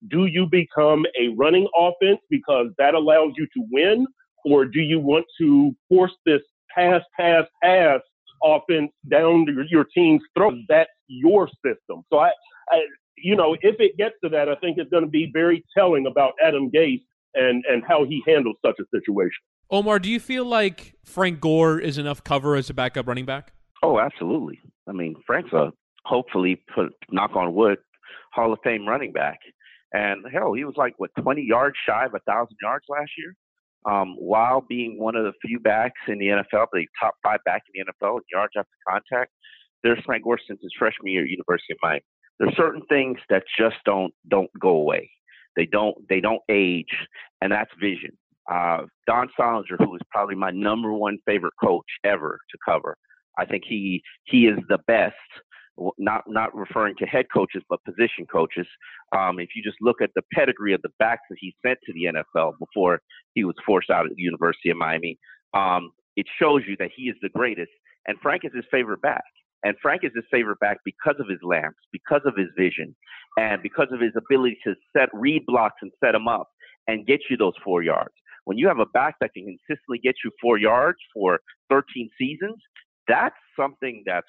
do 0.10 0.26
you 0.26 0.46
become 0.46 1.06
a 1.20 1.30
running 1.36 1.68
offense 1.78 2.20
because 2.30 2.68
that 2.78 2.94
allows 2.94 3.32
you 3.36 3.46
to 3.46 3.66
win? 3.72 4.06
Or 4.46 4.66
do 4.66 4.80
you 4.80 5.00
want 5.00 5.26
to 5.40 5.76
force 5.90 6.14
this 6.26 6.42
pass, 6.74 7.02
pass, 7.20 7.46
pass 7.62 8.00
offense 8.44 8.92
down 9.10 9.46
your, 9.48 9.66
your 9.70 9.86
team's 9.96 10.22
throat? 10.38 10.54
That's 10.70 10.90
your 11.08 11.48
system. 11.66 12.04
So 12.12 12.20
I, 12.20 12.32
I, 12.70 12.82
you 13.18 13.36
know, 13.36 13.56
if 13.62 13.76
it 13.80 13.98
gets 13.98 14.16
to 14.24 14.30
that, 14.30 14.48
I 14.48 14.56
think 14.56 14.78
it's 14.78 14.90
going 14.90 15.04
to 15.04 15.10
be 15.10 15.30
very 15.34 15.64
telling 15.76 16.06
about 16.06 16.34
Adam 16.42 16.70
Gase 16.70 17.02
and 17.34 17.64
and 17.68 17.84
how 17.88 18.06
he 18.06 18.24
handles 18.28 18.56
such 18.66 18.76
a 18.80 18.84
situation. 18.96 19.42
Omar, 19.70 20.00
do 20.00 20.10
you 20.10 20.20
feel 20.20 20.46
like 20.46 20.96
Frank 21.04 21.42
Gore 21.42 21.80
is 21.80 21.98
enough 21.98 22.24
cover 22.24 22.56
as 22.56 22.70
a 22.70 22.74
backup 22.74 23.08
running 23.08 23.26
back? 23.26 23.52
Oh, 23.84 24.00
absolutely. 24.00 24.60
I 24.88 24.94
mean, 24.94 25.16
Frank's 25.26 25.52
a 25.52 25.72
hopefully 26.08 26.64
put 26.74 26.94
knock 27.12 27.36
on 27.36 27.54
wood 27.54 27.78
Hall 28.34 28.54
of 28.54 28.60
Fame 28.64 28.88
running 28.88 29.12
back, 29.12 29.40
and 29.94 30.26
hell, 30.32 30.54
he 30.54 30.64
was 30.64 30.76
like 30.78 30.94
what 30.98 31.12
20 31.22 31.42
yards 31.42 31.76
shy 31.88 32.06
of 32.06 32.14
a 32.14 32.20
thousand 32.20 32.58
yards 32.62 32.86
last 32.90 33.12
year. 33.18 33.36
Um, 33.86 34.16
while 34.18 34.62
being 34.62 35.00
one 35.00 35.16
of 35.16 35.24
the 35.24 35.32
few 35.46 35.60
backs 35.60 36.00
in 36.08 36.20
the 36.20 36.28
NFL, 36.28 36.68
the 36.74 36.88
top 37.00 37.16
five 37.24 37.40
back 37.46 37.62
in 37.74 37.86
the 37.86 37.92
NFL 37.92 38.18
in 38.18 38.24
yards 38.32 38.54
after 38.58 38.70
contact, 38.88 39.32
there's 39.84 40.04
Frank 40.06 40.24
Gore 40.24 40.40
since 40.46 40.60
his 40.62 40.74
freshman 40.78 41.12
year 41.12 41.24
at 41.24 41.30
University 41.30 41.74
of 41.74 41.78
Miami. 41.82 42.02
There's 42.40 42.56
certain 42.56 42.82
things 42.90 43.18
that 43.30 43.44
just 43.58 43.78
don't 43.86 44.14
don't 44.30 44.50
go 44.60 44.70
away. 44.70 45.10
They 45.56 45.66
don't 45.66 45.96
they 46.10 46.20
don't 46.20 46.42
age, 46.50 47.08
and 47.42 47.52
that's 47.52 47.72
vision. 47.80 48.12
Uh, 48.52 48.84
Don 49.08 49.30
Soldinger, 49.40 49.78
who 49.80 49.96
is 49.96 50.02
probably 50.12 50.36
my 50.36 50.52
number 50.52 50.94
one 50.94 51.18
favorite 51.26 51.54
coach 51.62 51.86
ever 52.04 52.40
to 52.50 52.58
cover, 52.66 52.98
I 53.38 53.46
think 53.46 53.64
he 53.68 54.04
he 54.26 54.48
is 54.48 54.58
the 54.70 54.80
best 54.88 55.16
not 55.98 56.24
not 56.28 56.56
referring 56.56 56.96
to 56.98 57.06
head 57.06 57.26
coaches 57.34 57.64
but 57.70 57.84
position 57.84 58.26
coaches. 58.32 58.68
Um, 59.16 59.40
if 59.40 59.50
you 59.56 59.64
just 59.64 59.78
look 59.82 60.02
at 60.02 60.12
the 60.16 60.22
pedigree 60.34 60.74
of 60.74 60.82
the 60.82 60.90
backs 61.00 61.24
that 61.30 61.38
he 61.40 61.56
sent 61.66 61.80
to 61.86 61.94
the 61.94 62.06
NFL 62.06 62.54
before 62.60 63.02
he 63.34 63.44
was 63.44 63.56
forced 63.66 63.90
out 63.90 64.06
at 64.06 64.16
the 64.16 64.22
University 64.22 64.70
of 64.70 64.78
Miami, 64.78 65.18
um, 65.54 65.92
it 66.16 66.26
shows 66.40 66.64
you 66.68 66.76
that 66.80 66.90
he 66.96 67.04
is 67.04 67.16
the 67.22 67.30
greatest. 67.30 67.72
And 68.08 68.18
Frank 68.22 68.44
is 68.46 68.52
his 68.56 68.66
favorite 68.72 69.02
back. 69.02 69.24
And 69.64 69.76
Frank 69.82 70.04
is 70.04 70.12
his 70.16 70.26
favorite 70.32 70.60
back 70.60 70.78
because 70.86 71.16
of 71.20 71.28
his 71.28 71.40
lamps, 71.42 71.80
because 71.92 72.22
of 72.26 72.36
his 72.38 72.48
vision, 72.58 72.96
and 73.38 73.62
because 73.62 73.88
of 73.92 74.00
his 74.00 74.14
ability 74.16 74.58
to 74.64 74.76
set 74.96 75.10
read 75.14 75.46
blocks 75.46 75.78
and 75.82 75.92
set 76.04 76.12
them 76.12 76.28
up 76.28 76.48
and 76.88 77.06
get 77.06 77.22
you 77.30 77.38
those 77.38 77.54
four 77.64 77.84
yards. 77.84 78.14
When 78.46 78.58
you 78.58 78.68
have 78.68 78.80
a 78.80 78.86
back 78.86 79.16
that 79.20 79.34
can 79.34 79.46
consistently 79.46 80.00
get 80.02 80.16
you 80.24 80.32
four 80.42 80.58
yards 80.58 81.00
for 81.14 81.40
13 81.70 82.10
seasons, 82.18 82.56
that's 83.08 83.36
something 83.60 84.04
that's 84.06 84.28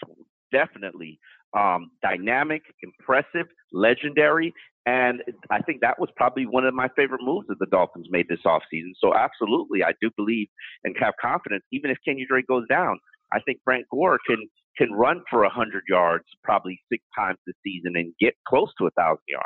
definitely 0.51 1.21
um, 1.57 1.91
dynamic, 2.03 2.63
impressive, 2.83 3.47
legendary. 3.73 4.53
And 4.87 5.23
I 5.51 5.61
think 5.61 5.81
that 5.83 5.99
was 5.99 6.09
probably 6.17 6.47
one 6.47 6.65
of 6.65 6.73
my 6.75 6.89
favorite 6.97 7.21
moves 7.23 7.47
that 7.49 7.59
the 7.59 7.67
Dolphins 7.67 8.07
made 8.11 8.27
this 8.29 8.41
offseason. 8.47 8.93
So, 8.99 9.15
absolutely, 9.15 9.83
I 9.85 9.93
do 10.01 10.11
believe 10.17 10.49
and 10.85 10.97
have 10.99 11.15
confidence, 11.21 11.65
even 11.73 11.91
if 11.91 11.99
Kenny 12.07 12.25
Drake 12.29 12.47
goes 12.47 12.67
down, 12.69 12.99
I 13.33 13.41
think 13.41 13.61
Frank 13.65 13.87
Gore 13.91 14.19
can 14.27 14.49
can 14.79 14.93
run 14.93 15.23
for 15.29 15.43
100 15.43 15.83
yards 15.89 16.25
probably 16.45 16.81
six 16.91 17.03
times 17.19 17.37
this 17.47 17.57
season 17.65 17.97
and 17.97 18.15
get 18.21 18.35
close 18.47 18.73
to 18.79 18.85
a 18.85 18.95
1,000 18.95 19.19
yards. 19.27 19.45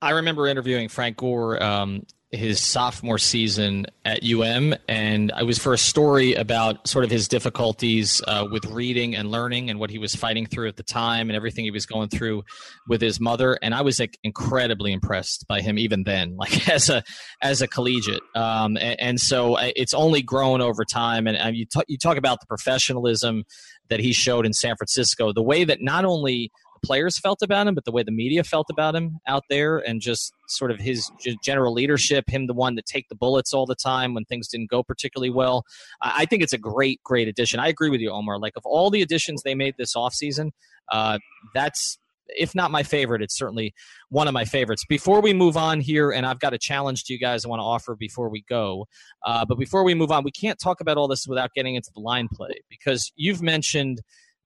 I 0.00 0.10
remember 0.10 0.46
interviewing 0.46 0.88
Frank 0.88 1.16
Gore 1.16 1.62
um, 1.62 2.04
his 2.30 2.60
sophomore 2.60 3.16
season 3.16 3.86
at 4.04 4.22
UM, 4.22 4.74
and 4.86 5.32
I 5.32 5.44
was 5.44 5.58
for 5.58 5.72
a 5.72 5.78
story 5.78 6.34
about 6.34 6.86
sort 6.86 7.06
of 7.06 7.10
his 7.10 7.26
difficulties 7.26 8.20
uh, 8.26 8.46
with 8.50 8.66
reading 8.66 9.16
and 9.16 9.30
learning 9.30 9.70
and 9.70 9.80
what 9.80 9.88
he 9.88 9.96
was 9.96 10.14
fighting 10.14 10.44
through 10.44 10.68
at 10.68 10.76
the 10.76 10.82
time 10.82 11.30
and 11.30 11.36
everything 11.36 11.64
he 11.64 11.70
was 11.70 11.86
going 11.86 12.10
through 12.10 12.44
with 12.86 13.00
his 13.00 13.18
mother. 13.18 13.58
And 13.62 13.74
I 13.74 13.80
was 13.80 13.98
like 13.98 14.18
incredibly 14.22 14.92
impressed 14.92 15.48
by 15.48 15.62
him 15.62 15.78
even 15.78 16.02
then, 16.02 16.36
like 16.38 16.68
as 16.68 16.90
a 16.90 17.02
as 17.40 17.62
a 17.62 17.68
collegiate. 17.68 18.22
Um, 18.34 18.76
and, 18.76 19.00
and, 19.00 19.20
so 19.20 19.54
uh, 19.54 19.70
it's 19.74 19.94
only 19.94 20.20
grown 20.20 20.60
over 20.60 20.84
time. 20.84 21.26
And, 21.26 21.36
and 21.36 21.56
you 21.56 21.64
talk, 21.64 21.84
you 21.88 21.96
talk 21.96 22.18
about 22.18 22.40
the 22.40 22.46
professionalism 22.46 23.44
that 23.88 24.00
he 24.00 24.12
showed 24.12 24.44
in 24.44 24.52
San 24.52 24.76
Francisco, 24.76 25.32
the 25.32 25.42
way 25.42 25.64
that 25.64 25.80
not 25.80 26.04
only 26.04 26.52
players 26.78 27.18
felt 27.18 27.42
about 27.42 27.66
him, 27.66 27.74
but 27.74 27.84
the 27.84 27.92
way 27.92 28.02
the 28.02 28.12
media 28.12 28.44
felt 28.44 28.66
about 28.70 28.94
him 28.94 29.18
out 29.26 29.44
there, 29.50 29.78
and 29.78 30.00
just 30.00 30.32
sort 30.48 30.70
of 30.70 30.80
his 30.80 31.10
general 31.44 31.72
leadership, 31.72 32.24
him 32.28 32.46
the 32.46 32.54
one 32.54 32.76
to 32.76 32.82
take 32.82 33.08
the 33.08 33.14
bullets 33.14 33.52
all 33.52 33.66
the 33.66 33.74
time 33.74 34.14
when 34.14 34.24
things 34.24 34.48
didn't 34.48 34.70
go 34.70 34.82
particularly 34.82 35.30
well. 35.30 35.64
I 36.00 36.24
think 36.24 36.42
it's 36.42 36.52
a 36.52 36.58
great, 36.58 37.02
great 37.04 37.28
addition. 37.28 37.60
I 37.60 37.68
agree 37.68 37.90
with 37.90 38.00
you, 38.00 38.10
Omar. 38.10 38.38
Like 38.38 38.54
of 38.56 38.64
all 38.64 38.90
the 38.90 39.02
additions 39.02 39.42
they 39.42 39.54
made 39.54 39.74
this 39.78 39.94
offseason, 39.94 40.50
uh, 40.90 41.18
that's 41.54 41.98
if 42.36 42.54
not 42.54 42.70
my 42.70 42.82
favorite, 42.82 43.22
it's 43.22 43.36
certainly 43.36 43.74
one 44.10 44.28
of 44.28 44.34
my 44.34 44.44
favorites. 44.44 44.84
Before 44.88 45.20
we 45.20 45.32
move 45.32 45.56
on 45.56 45.80
here, 45.80 46.10
and 46.10 46.26
I've 46.26 46.40
got 46.40 46.54
a 46.54 46.58
challenge 46.58 47.04
to 47.04 47.12
you 47.12 47.18
guys 47.18 47.44
I 47.44 47.48
want 47.48 47.60
to 47.60 47.64
offer 47.64 47.96
before 47.96 48.28
we 48.28 48.44
go. 48.48 48.86
Uh, 49.24 49.44
but 49.44 49.58
before 49.58 49.84
we 49.84 49.94
move 49.94 50.10
on, 50.10 50.24
we 50.24 50.30
can't 50.30 50.58
talk 50.58 50.80
about 50.80 50.96
all 50.96 51.08
this 51.08 51.26
without 51.26 51.52
getting 51.54 51.74
into 51.74 51.90
the 51.94 52.00
line 52.00 52.28
play 52.32 52.60
because 52.68 53.12
you've 53.16 53.42
mentioned 53.42 54.02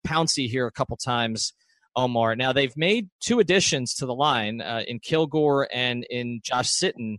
Pouncey 0.06 0.48
here 0.48 0.66
a 0.66 0.72
couple 0.72 0.96
times. 0.96 1.52
Omar. 1.97 2.36
Now 2.36 2.53
they've 2.53 2.76
made 2.76 3.09
two 3.20 3.40
additions 3.40 3.95
to 3.95 4.07
the 4.07 4.14
line 4.14 4.61
uh, 4.61 4.82
in 4.86 4.99
Kilgore 4.99 5.68
and 5.72 6.05
in 6.11 6.40
Josh 6.43 6.70
Sitton. 6.70 7.18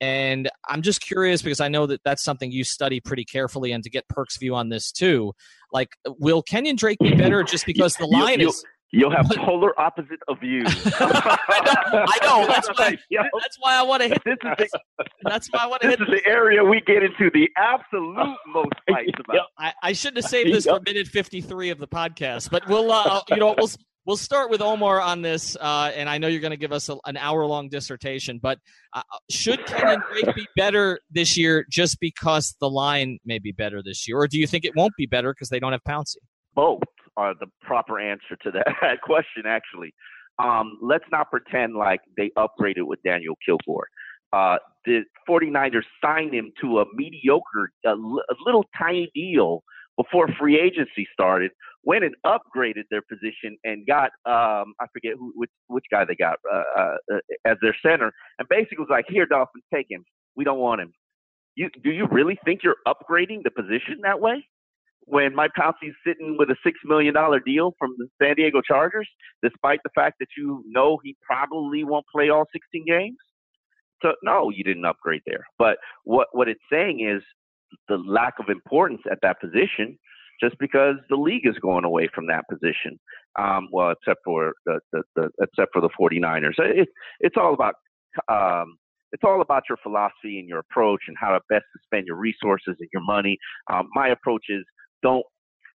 And 0.00 0.50
I'm 0.68 0.82
just 0.82 1.00
curious 1.00 1.42
because 1.42 1.60
I 1.60 1.68
know 1.68 1.86
that 1.86 2.02
that's 2.04 2.22
something 2.22 2.52
you 2.52 2.64
study 2.64 3.00
pretty 3.00 3.24
carefully, 3.24 3.72
and 3.72 3.82
to 3.82 3.90
get 3.90 4.06
Perk's 4.08 4.36
view 4.36 4.54
on 4.54 4.68
this 4.68 4.92
too. 4.92 5.32
Like, 5.72 5.88
will 6.06 6.42
Kenyon 6.42 6.76
Drake 6.76 6.98
be 6.98 7.14
better 7.14 7.42
just 7.42 7.64
because 7.66 7.96
the 7.96 8.06
line 8.06 8.40
you, 8.40 8.50
is? 8.50 8.64
You'll 8.92 9.10
have 9.10 9.28
polar 9.36 9.78
opposite 9.80 10.20
of 10.28 10.42
you. 10.42 10.62
I 10.66 12.18
know. 12.22 12.46
That's 12.48 12.68
why. 12.68 12.96
That's 13.10 13.56
why 13.58 13.74
I 13.74 13.82
want 13.82 14.02
to 14.02 14.08
hit. 14.08 14.22
This 14.24 14.36
is 14.44 14.56
the, 14.58 14.80
that's 15.24 15.48
why 15.48 15.60
I 15.64 15.66
want 15.66 15.82
to 15.82 15.88
this 15.88 15.98
hit. 15.98 16.08
is 16.08 16.22
the 16.24 16.30
area 16.30 16.62
we 16.62 16.80
get 16.86 17.02
into 17.02 17.30
the 17.34 17.48
absolute 17.56 18.36
most 18.46 18.72
fights 18.88 19.18
about. 19.28 19.46
I, 19.58 19.72
I 19.82 19.92
should 19.92 20.16
have 20.16 20.24
saved 20.24 20.54
this 20.54 20.66
for 20.66 20.80
minute 20.80 21.08
53 21.08 21.70
of 21.70 21.78
the 21.78 21.88
podcast, 21.88 22.50
but 22.50 22.66
we'll, 22.68 22.92
uh, 22.92 23.22
you 23.28 23.36
know, 23.36 23.54
we'll 23.58 23.70
we'll 24.06 24.16
start 24.16 24.50
with 24.50 24.62
Omar 24.62 25.00
on 25.00 25.20
this, 25.20 25.56
uh, 25.60 25.90
and 25.94 26.08
I 26.08 26.18
know 26.18 26.28
you're 26.28 26.40
going 26.40 26.52
to 26.52 26.56
give 26.56 26.72
us 26.72 26.88
a, 26.88 26.96
an 27.04 27.16
hour 27.16 27.44
long 27.44 27.68
dissertation. 27.68 28.38
But 28.40 28.58
uh, 28.92 29.02
should 29.28 29.66
Kenyon 29.66 30.02
Drake 30.10 30.34
be 30.34 30.46
better 30.56 31.00
this 31.10 31.36
year 31.36 31.66
just 31.70 31.98
because 32.00 32.54
the 32.60 32.70
line 32.70 33.18
may 33.26 33.38
be 33.38 33.52
better 33.52 33.82
this 33.82 34.08
year, 34.08 34.16
or 34.16 34.28
do 34.28 34.38
you 34.38 34.46
think 34.46 34.64
it 34.64 34.74
won't 34.76 34.94
be 34.96 35.06
better 35.06 35.34
because 35.34 35.48
they 35.48 35.58
don't 35.58 35.72
have 35.72 35.82
Pouncey? 35.86 36.16
Both 36.54 36.82
are 37.16 37.34
the 37.34 37.46
proper 37.60 37.98
answer 37.98 38.36
to 38.42 38.50
that 38.52 39.00
question. 39.02 39.42
Actually, 39.46 39.92
um, 40.38 40.78
let's 40.80 41.04
not 41.10 41.30
pretend 41.30 41.74
like 41.74 42.00
they 42.16 42.30
upgraded 42.38 42.86
with 42.86 43.02
Daniel 43.02 43.34
Kilgore. 43.44 43.88
Uh, 44.32 44.56
the 44.84 45.02
49ers 45.28 45.82
signed 46.04 46.34
him 46.34 46.52
to 46.60 46.80
a 46.80 46.84
mediocre, 46.94 47.70
a, 47.84 47.90
a 47.90 48.36
little 48.44 48.64
tiny 48.78 49.10
deal 49.14 49.62
before 49.96 50.28
free 50.38 50.60
agency 50.60 51.06
started, 51.12 51.50
went 51.86 52.04
and 52.04 52.14
upgraded 52.26 52.82
their 52.90 53.00
position 53.00 53.56
and 53.64 53.86
got 53.86 54.10
um, 54.26 54.74
I 54.80 54.86
forget 54.92 55.12
who 55.18 55.32
which 55.34 55.50
which 55.68 55.84
guy 55.90 56.04
they 56.04 56.16
got 56.16 56.38
uh, 56.52 56.62
uh, 56.78 57.18
as 57.46 57.56
their 57.62 57.76
center, 57.80 58.12
and 58.38 58.46
basically 58.48 58.78
was 58.78 58.88
like, 58.90 59.06
"Here, 59.08 59.24
Dolphins, 59.24 59.64
take 59.72 59.86
him. 59.88 60.04
We 60.34 60.44
don't 60.44 60.58
want 60.58 60.82
him." 60.82 60.92
You 61.54 61.70
do 61.82 61.90
you 61.90 62.06
really 62.10 62.38
think 62.44 62.60
you're 62.62 62.76
upgrading 62.86 63.44
the 63.44 63.50
position 63.50 64.00
that 64.02 64.20
way? 64.20 64.44
When 65.08 65.36
Mike 65.36 65.52
Pouncey's 65.56 65.94
sitting 66.04 66.36
with 66.36 66.50
a 66.50 66.56
six 66.64 66.78
million 66.84 67.14
dollar 67.14 67.38
deal 67.40 67.72
from 67.78 67.94
the 67.96 68.08
San 68.20 68.34
Diego 68.34 68.60
Chargers, 68.60 69.08
despite 69.42 69.78
the 69.84 69.90
fact 69.94 70.16
that 70.18 70.28
you 70.36 70.64
know 70.66 70.98
he 71.04 71.16
probably 71.24 71.84
won't 71.84 72.04
play 72.12 72.28
all 72.28 72.44
16 72.52 72.84
games. 72.86 73.16
So 74.02 74.14
no, 74.24 74.50
you 74.50 74.64
didn't 74.64 74.84
upgrade 74.84 75.22
there. 75.24 75.46
But 75.58 75.78
what 76.02 76.28
what 76.32 76.48
it's 76.48 76.60
saying 76.70 77.08
is 77.08 77.22
the 77.88 77.98
lack 77.98 78.34
of 78.40 78.48
importance 78.48 79.02
at 79.10 79.18
that 79.22 79.40
position 79.40 79.96
just 80.40 80.56
because 80.58 80.96
the 81.08 81.16
league 81.16 81.46
is 81.46 81.56
going 81.60 81.84
away 81.84 82.08
from 82.14 82.26
that 82.26 82.44
position. 82.50 82.98
Um, 83.38 83.68
well, 83.72 83.90
except 83.90 84.20
for 84.24 84.52
the, 84.64 84.80
the, 84.92 85.02
the, 85.14 85.28
except 85.42 85.72
for 85.72 85.80
the 85.82 85.90
49ers. 86.00 86.54
It, 86.58 86.88
it's 87.20 87.36
all 87.36 87.54
about 87.54 87.74
um, 88.28 88.76
it's 89.12 89.22
all 89.24 89.40
about 89.40 89.62
your 89.68 89.78
philosophy 89.82 90.38
and 90.38 90.48
your 90.48 90.58
approach 90.58 91.02
and 91.08 91.16
how 91.18 91.30
to 91.30 91.40
best 91.48 91.64
to 91.72 91.78
spend 91.84 92.06
your 92.06 92.16
resources 92.16 92.76
and 92.80 92.88
your 92.92 93.02
money. 93.04 93.38
Um, 93.72 93.88
my 93.94 94.08
approach 94.08 94.46
is 94.48 94.64
don't 95.02 95.24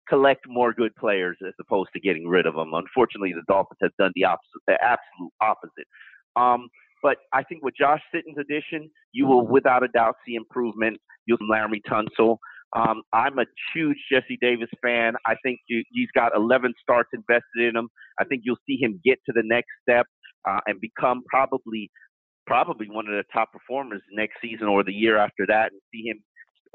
collect 0.09 0.45
more 0.47 0.73
good 0.73 0.95
players 0.95 1.37
as 1.47 1.53
opposed 1.59 1.89
to 1.93 1.99
getting 1.99 2.27
rid 2.27 2.45
of 2.45 2.55
them. 2.55 2.73
Unfortunately, 2.73 3.33
the 3.33 3.43
Dolphins 3.47 3.79
have 3.81 3.95
done 3.97 4.11
the 4.15 4.25
opposite, 4.25 4.61
the 4.67 4.77
absolute 4.83 5.31
opposite. 5.41 5.87
Um, 6.35 6.67
but 7.01 7.17
I 7.33 7.43
think 7.43 7.63
with 7.63 7.73
Josh 7.79 8.01
Sitton's 8.13 8.37
addition, 8.37 8.89
you 9.11 9.25
will 9.25 9.47
without 9.47 9.83
a 9.83 9.87
doubt 9.87 10.15
see 10.25 10.35
improvement. 10.35 10.97
You'll 11.25 11.37
see 11.37 11.49
Laremy 11.51 11.81
Tunsil. 11.89 12.37
Um, 12.75 13.01
I'm 13.11 13.37
a 13.39 13.45
huge 13.73 13.97
Jesse 14.11 14.37
Davis 14.41 14.69
fan. 14.81 15.13
I 15.25 15.35
think 15.43 15.59
you, 15.67 15.83
he's 15.91 16.09
got 16.15 16.35
11 16.35 16.73
starts 16.81 17.09
invested 17.13 17.67
in 17.69 17.75
him. 17.75 17.89
I 18.19 18.23
think 18.23 18.43
you'll 18.45 18.61
see 18.67 18.77
him 18.81 19.01
get 19.03 19.19
to 19.25 19.33
the 19.33 19.43
next 19.43 19.69
step 19.81 20.05
uh, 20.47 20.59
and 20.67 20.79
become 20.79 21.23
probably 21.29 21.91
probably 22.47 22.87
one 22.89 23.07
of 23.07 23.13
the 23.13 23.23
top 23.31 23.51
performers 23.53 24.01
next 24.11 24.33
season 24.41 24.67
or 24.67 24.83
the 24.83 24.91
year 24.91 25.17
after 25.17 25.45
that, 25.47 25.71
and 25.71 25.81
see 25.93 26.09
him 26.09 26.21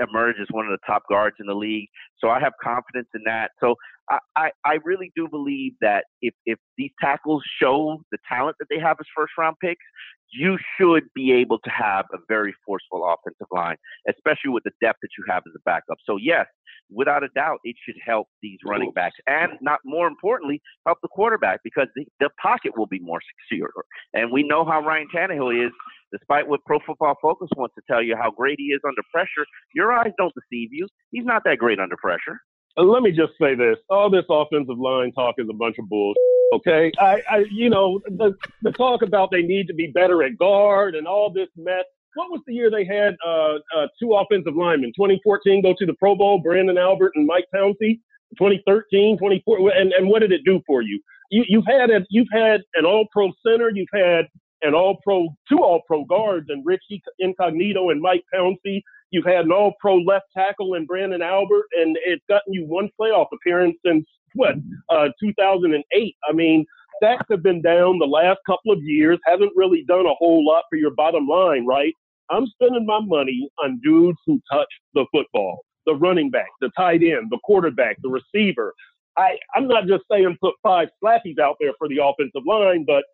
emerge 0.00 0.36
as 0.40 0.46
one 0.50 0.64
of 0.64 0.70
the 0.70 0.86
top 0.86 1.02
guards 1.08 1.36
in 1.40 1.46
the 1.46 1.54
league. 1.54 1.88
So 2.18 2.28
I 2.28 2.40
have 2.40 2.52
confidence 2.62 3.08
in 3.14 3.22
that. 3.26 3.50
So 3.60 3.74
I, 4.08 4.18
I, 4.36 4.50
I 4.64 4.78
really 4.84 5.12
do 5.16 5.28
believe 5.28 5.72
that 5.80 6.04
if, 6.22 6.34
if 6.44 6.58
these 6.78 6.90
tackles 7.00 7.42
show 7.60 8.02
the 8.12 8.18
talent 8.28 8.56
that 8.60 8.66
they 8.70 8.78
have 8.78 8.96
as 9.00 9.06
first 9.16 9.32
round 9.38 9.56
picks, 9.60 9.84
you 10.32 10.58
should 10.78 11.04
be 11.14 11.32
able 11.32 11.58
to 11.60 11.70
have 11.70 12.04
a 12.12 12.18
very 12.28 12.54
forceful 12.64 13.04
offensive 13.04 13.46
line, 13.50 13.76
especially 14.08 14.50
with 14.50 14.64
the 14.64 14.72
depth 14.82 14.98
that 15.02 15.08
you 15.18 15.24
have 15.28 15.42
as 15.46 15.52
a 15.56 15.62
backup. 15.64 15.98
So 16.04 16.16
yes, 16.16 16.46
without 16.90 17.22
a 17.22 17.28
doubt, 17.34 17.58
it 17.64 17.76
should 17.84 17.96
help 18.04 18.28
these 18.42 18.58
running 18.64 18.92
backs, 18.92 19.16
and 19.26 19.52
not 19.60 19.80
more 19.84 20.06
importantly, 20.06 20.60
help 20.84 20.98
the 21.02 21.08
quarterback 21.08 21.60
because 21.64 21.86
the, 21.94 22.04
the 22.20 22.30
pocket 22.40 22.76
will 22.76 22.86
be 22.86 23.00
more 23.00 23.20
secure. 23.48 23.70
And 24.14 24.32
we 24.32 24.42
know 24.42 24.64
how 24.64 24.80
Ryan 24.80 25.08
Tannehill 25.14 25.66
is. 25.66 25.72
Despite 26.12 26.46
what 26.46 26.60
Pro 26.64 26.78
Football 26.86 27.16
Focus 27.20 27.48
wants 27.56 27.74
to 27.74 27.82
tell 27.90 28.00
you 28.00 28.14
how 28.16 28.30
great 28.30 28.56
he 28.58 28.66
is 28.66 28.80
under 28.86 29.02
pressure, 29.12 29.44
your 29.74 29.92
eyes 29.92 30.12
don't 30.16 30.32
deceive 30.34 30.68
you. 30.70 30.86
He's 31.10 31.24
not 31.24 31.42
that 31.44 31.58
great 31.58 31.80
under 31.80 31.96
pressure. 31.96 32.38
Let 32.76 33.02
me 33.02 33.10
just 33.10 33.32
say 33.40 33.54
this: 33.54 33.76
all 33.88 34.10
this 34.10 34.24
offensive 34.28 34.78
line 34.78 35.12
talk 35.12 35.36
is 35.38 35.46
a 35.50 35.54
bunch 35.54 35.76
of 35.78 35.88
bullshit. 35.88 36.16
Okay, 36.54 36.92
I, 36.98 37.20
I, 37.28 37.44
you 37.50 37.70
know, 37.70 38.00
the 38.06 38.34
the 38.62 38.72
talk 38.72 39.02
about 39.02 39.30
they 39.30 39.42
need 39.42 39.66
to 39.68 39.74
be 39.74 39.88
better 39.88 40.22
at 40.22 40.38
guard 40.38 40.94
and 40.94 41.06
all 41.06 41.30
this 41.32 41.48
mess. 41.56 41.84
What 42.14 42.30
was 42.30 42.40
the 42.46 42.54
year 42.54 42.70
they 42.70 42.84
had 42.84 43.14
uh, 43.26 43.56
uh, 43.76 43.88
two 44.00 44.14
offensive 44.14 44.56
linemen? 44.56 44.92
2014 44.96 45.62
go 45.62 45.74
to 45.78 45.86
the 45.86 45.92
Pro 45.94 46.14
Bowl, 46.14 46.42
Branden 46.42 46.80
Albert 46.80 47.12
and 47.14 47.26
Mike 47.26 47.46
Pouncey. 47.54 48.00
2013, 48.38 49.18
24, 49.18 49.70
and, 49.70 49.92
and 49.92 50.08
what 50.08 50.20
did 50.20 50.32
it 50.32 50.42
do 50.44 50.60
for 50.66 50.82
you? 50.82 51.00
You 51.30 51.44
you've 51.48 51.66
had 51.66 51.90
a, 51.90 52.04
you've 52.10 52.28
had 52.32 52.62
an 52.74 52.84
All 52.84 53.06
Pro 53.12 53.32
center, 53.46 53.70
you've 53.72 53.88
had 53.94 54.26
an 54.62 54.74
All 54.74 54.98
Pro, 55.02 55.28
two 55.48 55.58
All 55.58 55.82
Pro 55.86 56.04
guards, 56.04 56.46
and 56.48 56.64
Richie 56.64 57.02
Incognito 57.18 57.90
and 57.90 58.00
Mike 58.00 58.24
Pouncey. 58.34 58.82
You've 59.10 59.24
had 59.24 59.44
an 59.44 59.52
All 59.52 59.74
Pro 59.80 59.96
left 59.98 60.26
tackle 60.36 60.74
in 60.74 60.86
Branden 60.86 61.24
Albert, 61.24 61.66
and 61.78 61.96
it's 62.04 62.24
gotten 62.28 62.52
you 62.52 62.64
one 62.66 62.90
playoff 63.00 63.26
appearance 63.32 63.76
since 63.84 64.04
what 64.34 64.56
uh, 64.90 65.08
2008. 65.20 66.16
I 66.28 66.32
mean, 66.32 66.66
stacks 66.96 67.26
have 67.30 67.42
been 67.42 67.62
down 67.62 67.98
the 67.98 68.06
last 68.06 68.38
couple 68.46 68.72
of 68.72 68.82
years. 68.82 69.18
Haven't 69.24 69.52
really 69.54 69.84
done 69.86 70.06
a 70.06 70.14
whole 70.14 70.44
lot 70.44 70.64
for 70.68 70.76
your 70.76 70.92
bottom 70.94 71.26
line, 71.26 71.66
right? 71.66 71.92
I'm 72.30 72.46
spending 72.46 72.86
my 72.86 73.00
money 73.00 73.48
on 73.62 73.80
dudes 73.82 74.18
who 74.26 74.40
touch 74.52 74.68
the 74.94 75.06
football, 75.12 75.60
the 75.86 75.94
running 75.94 76.30
back, 76.30 76.48
the 76.60 76.70
tight 76.76 77.02
end, 77.02 77.28
the 77.30 77.38
quarterback, 77.44 77.98
the 78.02 78.08
receiver. 78.08 78.74
I, 79.16 79.36
I'm 79.54 79.68
not 79.68 79.86
just 79.86 80.04
saying 80.10 80.36
put 80.40 80.54
five 80.62 80.88
slappies 81.02 81.38
out 81.38 81.56
there 81.60 81.72
for 81.78 81.88
the 81.88 81.98
offensive 82.02 82.42
line, 82.46 82.84
but 82.86 83.04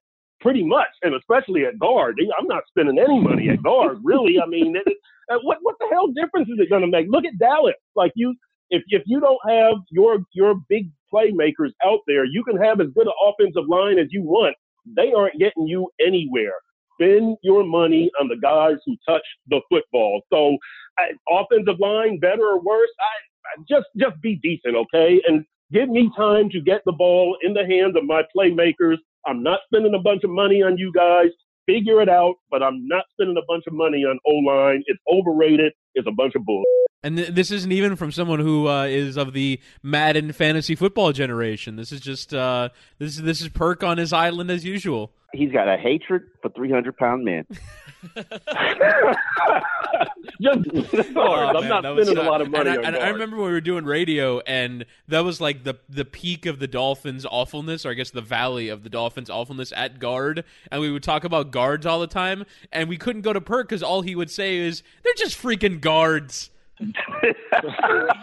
pretty 0.43 0.65
much, 0.65 0.89
and 1.03 1.15
especially 1.15 1.65
at 1.65 1.79
guard. 1.79 2.21
I'm 2.39 2.47
not 2.47 2.65
spending 2.69 2.99
any 2.99 3.19
money 3.21 3.49
at 3.49 3.63
guard, 3.63 3.99
really. 4.03 4.41
I 4.41 4.47
mean, 4.47 4.77
it, 4.77 4.83
it, 4.87 4.97
uh, 5.31 5.39
what 5.43 5.59
what 5.63 5.77
the 5.81 5.87
hell 5.91 6.09
difference 6.09 6.49
is 6.49 6.59
it 6.59 6.69
going 6.69 6.83
to 6.83 6.89
make? 6.89 7.07
Look 7.09 7.25
at 7.25 7.39
Dallas. 7.39 7.75
Like 7.97 8.13
you, 8.17 8.35
if 8.71 8.83
if 8.89 9.03
you 9.07 9.21
don't 9.21 9.41
have 9.49 9.77
your 9.91 10.19
your 10.33 10.57
big 10.69 10.91
playmakers 11.13 11.71
out 11.85 12.01
there, 12.07 12.25
you 12.25 12.45
can 12.45 12.57
have 12.57 12.81
as 12.81 12.89
good 12.95 13.07
an 13.07 13.13
offensive 13.27 13.69
line 13.69 13.99
as 13.99 14.09
you 14.11 14.23
want. 14.23 14.57
They 14.97 15.13
aren't 15.13 15.39
getting 15.39 15.67
you 15.67 15.89
anywhere. 16.05 16.55
Spend 17.01 17.37
your 17.43 17.65
money 17.65 18.11
on 18.21 18.29
the 18.29 18.37
guys 18.37 18.77
who 18.85 18.97
touch 19.09 19.23
the 19.49 19.61
football. 19.71 20.23
So, 20.33 20.57
I, 20.99 21.13
offensive 21.31 21.81
line, 21.81 22.19
better 22.19 22.43
or 22.43 22.61
worse, 22.61 22.91
I, 23.01 23.61
I 23.61 23.65
just 23.69 23.87
just 23.97 24.21
be 24.21 24.37
decent, 24.43 24.77
okay? 24.77 25.23
And 25.27 25.45
give 25.73 25.89
me 25.89 26.11
time 26.17 26.51
to 26.51 26.61
get 26.61 26.83
the 26.85 26.93
ball 26.93 27.37
in 27.43 27.55
the 27.55 27.67
hands 27.67 27.97
of 27.97 28.05
my 28.05 28.23
playmakers. 28.37 28.99
I'm 29.27 29.43
not 29.43 29.61
spending 29.67 29.95
a 29.95 30.01
bunch 30.01 30.25
of 30.25 30.31
money 30.31 30.63
on 30.63 30.79
you 30.79 30.93
guys. 30.95 31.29
Figure 31.67 32.03
it 32.03 32.09
out, 32.09 32.35
but 32.51 32.63
I'm 32.63 32.89
not 32.89 33.05
spending 33.13 33.37
a 33.39 33.47
bunch 33.49 33.65
of 33.69 33.75
money 33.75 34.05
on 34.05 34.19
O 34.27 34.35
line. 34.37 34.83
It's 34.87 35.01
overrated. 35.13 35.73
It's 35.95 36.09
a 36.09 36.13
bunch 36.13 36.35
of 36.37 36.45
bull. 36.45 36.65
And 37.05 37.17
th- 37.17 37.31
this 37.31 37.51
isn't 37.51 37.73
even 37.73 37.97
from 37.97 38.13
someone 38.13 38.39
who 38.39 38.69
uh, 38.69 38.85
is 38.85 39.17
of 39.17 39.33
the 39.33 39.61
Madden 39.83 40.33
fantasy 40.33 40.75
football 40.75 41.13
generation. 41.13 41.77
This 41.77 41.91
is 41.93 42.01
just 42.01 42.33
uh, 42.33 42.69
this 42.99 43.17
is 43.17 43.23
this 43.23 43.41
is 43.41 43.49
Perk 43.49 43.83
on 43.83 43.99
his 43.99 44.13
island 44.13 44.51
as 44.51 44.65
usual. 44.65 45.11
He's 45.35 45.51
got 45.51 45.67
a 45.67 45.79
hatred 45.79 46.25
for 46.43 46.51
300 46.51 46.95
pound 46.97 47.25
men. 47.25 47.47
Just, 50.41 50.69
Oh, 51.17 51.33
I'm 51.35 51.55
man, 51.55 51.69
not 51.69 51.83
that 51.83 51.95
was 51.95 52.07
spending 52.09 52.25
a 52.25 52.29
lot 52.29 52.41
of 52.41 52.51
money 52.51 52.71
And, 52.71 52.81
I, 52.81 52.89
on 52.89 52.95
and 52.95 52.97
I 53.05 53.09
remember 53.09 53.37
when 53.37 53.47
we 53.47 53.53
were 53.53 53.61
doing 53.61 53.85
radio, 53.85 54.41
and 54.41 54.85
that 55.09 55.21
was 55.21 55.41
like 55.41 55.65
the 55.65 55.75
the 55.89 56.05
peak 56.05 56.47
of 56.47 56.59
the 56.59 56.67
Dolphins' 56.67 57.25
awfulness, 57.25 57.87
or 57.87 57.91
I 57.91 57.95
guess 57.95 58.11
the 58.11 58.21
valley 58.21 58.69
of 58.69 58.83
the 58.83 58.91
Dolphins' 58.91 59.31
awfulness 59.31 59.73
at 59.75 59.99
guard. 59.99 60.45
And 60.71 60.81
we 60.81 60.91
would 60.91 61.03
talk 61.03 61.25
about 61.25 61.51
guards 61.51 61.87
all 61.87 62.01
the 62.01 62.07
time, 62.07 62.45
and 62.73 62.89
we 62.89 62.97
couldn't 62.97 63.23
go 63.23 63.33
to 63.33 63.41
Perk 63.41 63.69
because 63.69 63.83
all 63.83 64.03
he 64.03 64.15
would 64.15 64.31
say 64.31 64.57
is, 64.59 64.83
"They're 65.03 65.15
just 65.17 65.41
freaking 65.41 65.81
guards." 65.81 66.51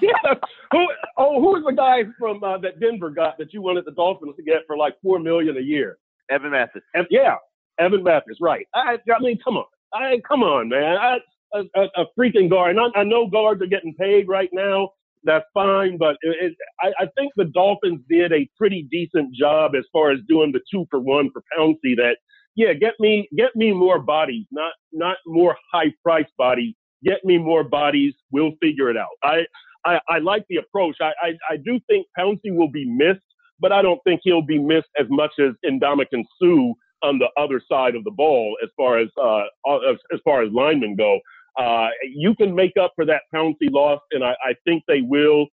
Yeah. 0.02 0.34
Who? 0.72 0.88
Oh, 1.18 1.40
who 1.42 1.54
was 1.54 1.64
the 1.66 1.74
guy 1.74 2.04
from 2.18 2.44
uh, 2.44 2.58
that 2.60 2.80
Denver 2.80 3.10
got 3.10 3.38
that 3.40 3.54
you 3.54 3.62
wanted 3.62 3.86
the 3.86 3.92
Dolphins 3.92 4.36
to 4.38 4.44
get 4.44 4.64
for 4.68 4.78
like 4.78 4.96
four 5.02 5.20
million 5.20 5.58
a 5.58 5.62
year? 5.62 5.98
Evan 6.30 6.52
Mathis. 6.52 6.84
Ev- 6.96 7.08
yeah, 7.10 7.36
Evan 7.80 8.04
Mathis, 8.04 8.38
right? 8.40 8.68
I, 8.76 8.98
I 9.14 9.20
mean, 9.20 9.40
come 9.44 9.58
on, 9.58 9.66
I 9.94 10.22
come 10.28 10.44
on, 10.44 10.70
man. 10.70 10.98
I, 10.98 11.18
a, 11.54 11.64
a, 11.76 11.88
a 11.98 12.06
freaking 12.18 12.50
guard. 12.50 12.76
And 12.76 12.80
I, 12.96 13.00
I 13.00 13.04
know 13.04 13.28
guards 13.28 13.62
are 13.62 13.68
getting 13.68 13.94
paid 13.96 14.28
right 14.28 14.50
now. 14.54 14.90
That's 15.24 15.46
fine, 15.54 15.98
but 15.98 16.16
it, 16.22 16.38
it, 16.52 16.54
I, 16.82 17.04
I 17.04 17.08
think 17.18 17.34
the 17.36 17.46
Dolphins 17.46 18.00
did 18.10 18.32
a 18.32 18.50
pretty 18.58 18.88
decent 18.90 19.34
job 19.36 19.76
as 19.76 19.84
far 19.92 20.12
as 20.12 20.20
doing 20.30 20.52
the 20.54 20.62
two 20.72 20.86
for 20.90 21.00
one 21.00 21.30
for 21.32 21.44
Pouncey. 21.58 21.96
That 21.98 22.18
yeah, 22.56 22.74
get 22.74 22.94
me 23.00 23.28
get 23.36 23.54
me 23.56 23.74
more 23.74 24.00
bodies, 24.00 24.46
not 24.52 24.74
not 24.94 25.18
more 25.26 25.58
high 25.74 25.94
price 26.04 26.30
bodies. 26.38 26.74
Get 27.04 27.24
me 27.26 27.38
more 27.38 27.64
bodies. 27.64 28.14
We'll 28.32 28.54
figure 28.62 28.90
it 28.90 28.98
out. 28.98 29.10
I 29.24 29.46
I, 29.86 30.00
I 30.10 30.20
like 30.20 30.46
the 30.50 30.58
approach. 30.58 30.98
I, 31.02 31.14
I 31.22 31.38
I 31.52 31.58
do 31.58 31.80
think 31.90 32.08
Pouncey 32.18 32.54
will 32.56 32.72
be 32.72 32.86
missed, 32.86 33.22
but 33.60 33.72
I 33.72 33.82
don't 33.82 34.02
think 34.04 34.22
he'll 34.24 34.42
be 34.46 34.60
missed 34.60 34.90
as 35.00 35.08
much 35.10 35.32
as 35.40 35.52
Ndamukong 35.66 36.26
Suh 36.42 36.74
on 37.02 37.20
the 37.20 37.30
other 37.38 37.62
side 37.72 37.96
of 37.96 38.04
the 38.04 38.12
ball 38.12 38.58
as 38.64 38.70
far 38.78 39.00
as 39.00 39.10
uh 39.22 39.44
as, 39.90 39.98
as 40.14 40.20
far 40.26 40.44
as 40.44 40.52
linemen 40.52 40.96
go. 40.96 41.20
Uh, 41.58 41.90
you 42.16 42.36
can 42.36 42.56
make 42.56 42.74
up 42.82 42.94
for 42.96 43.06
that 43.06 43.24
Pouncey 43.34 43.70
loss, 43.72 44.00
and 44.12 44.24
I, 44.24 44.32
I 44.44 44.54
think 44.66 44.84
they 44.88 45.02
will. 45.02 45.48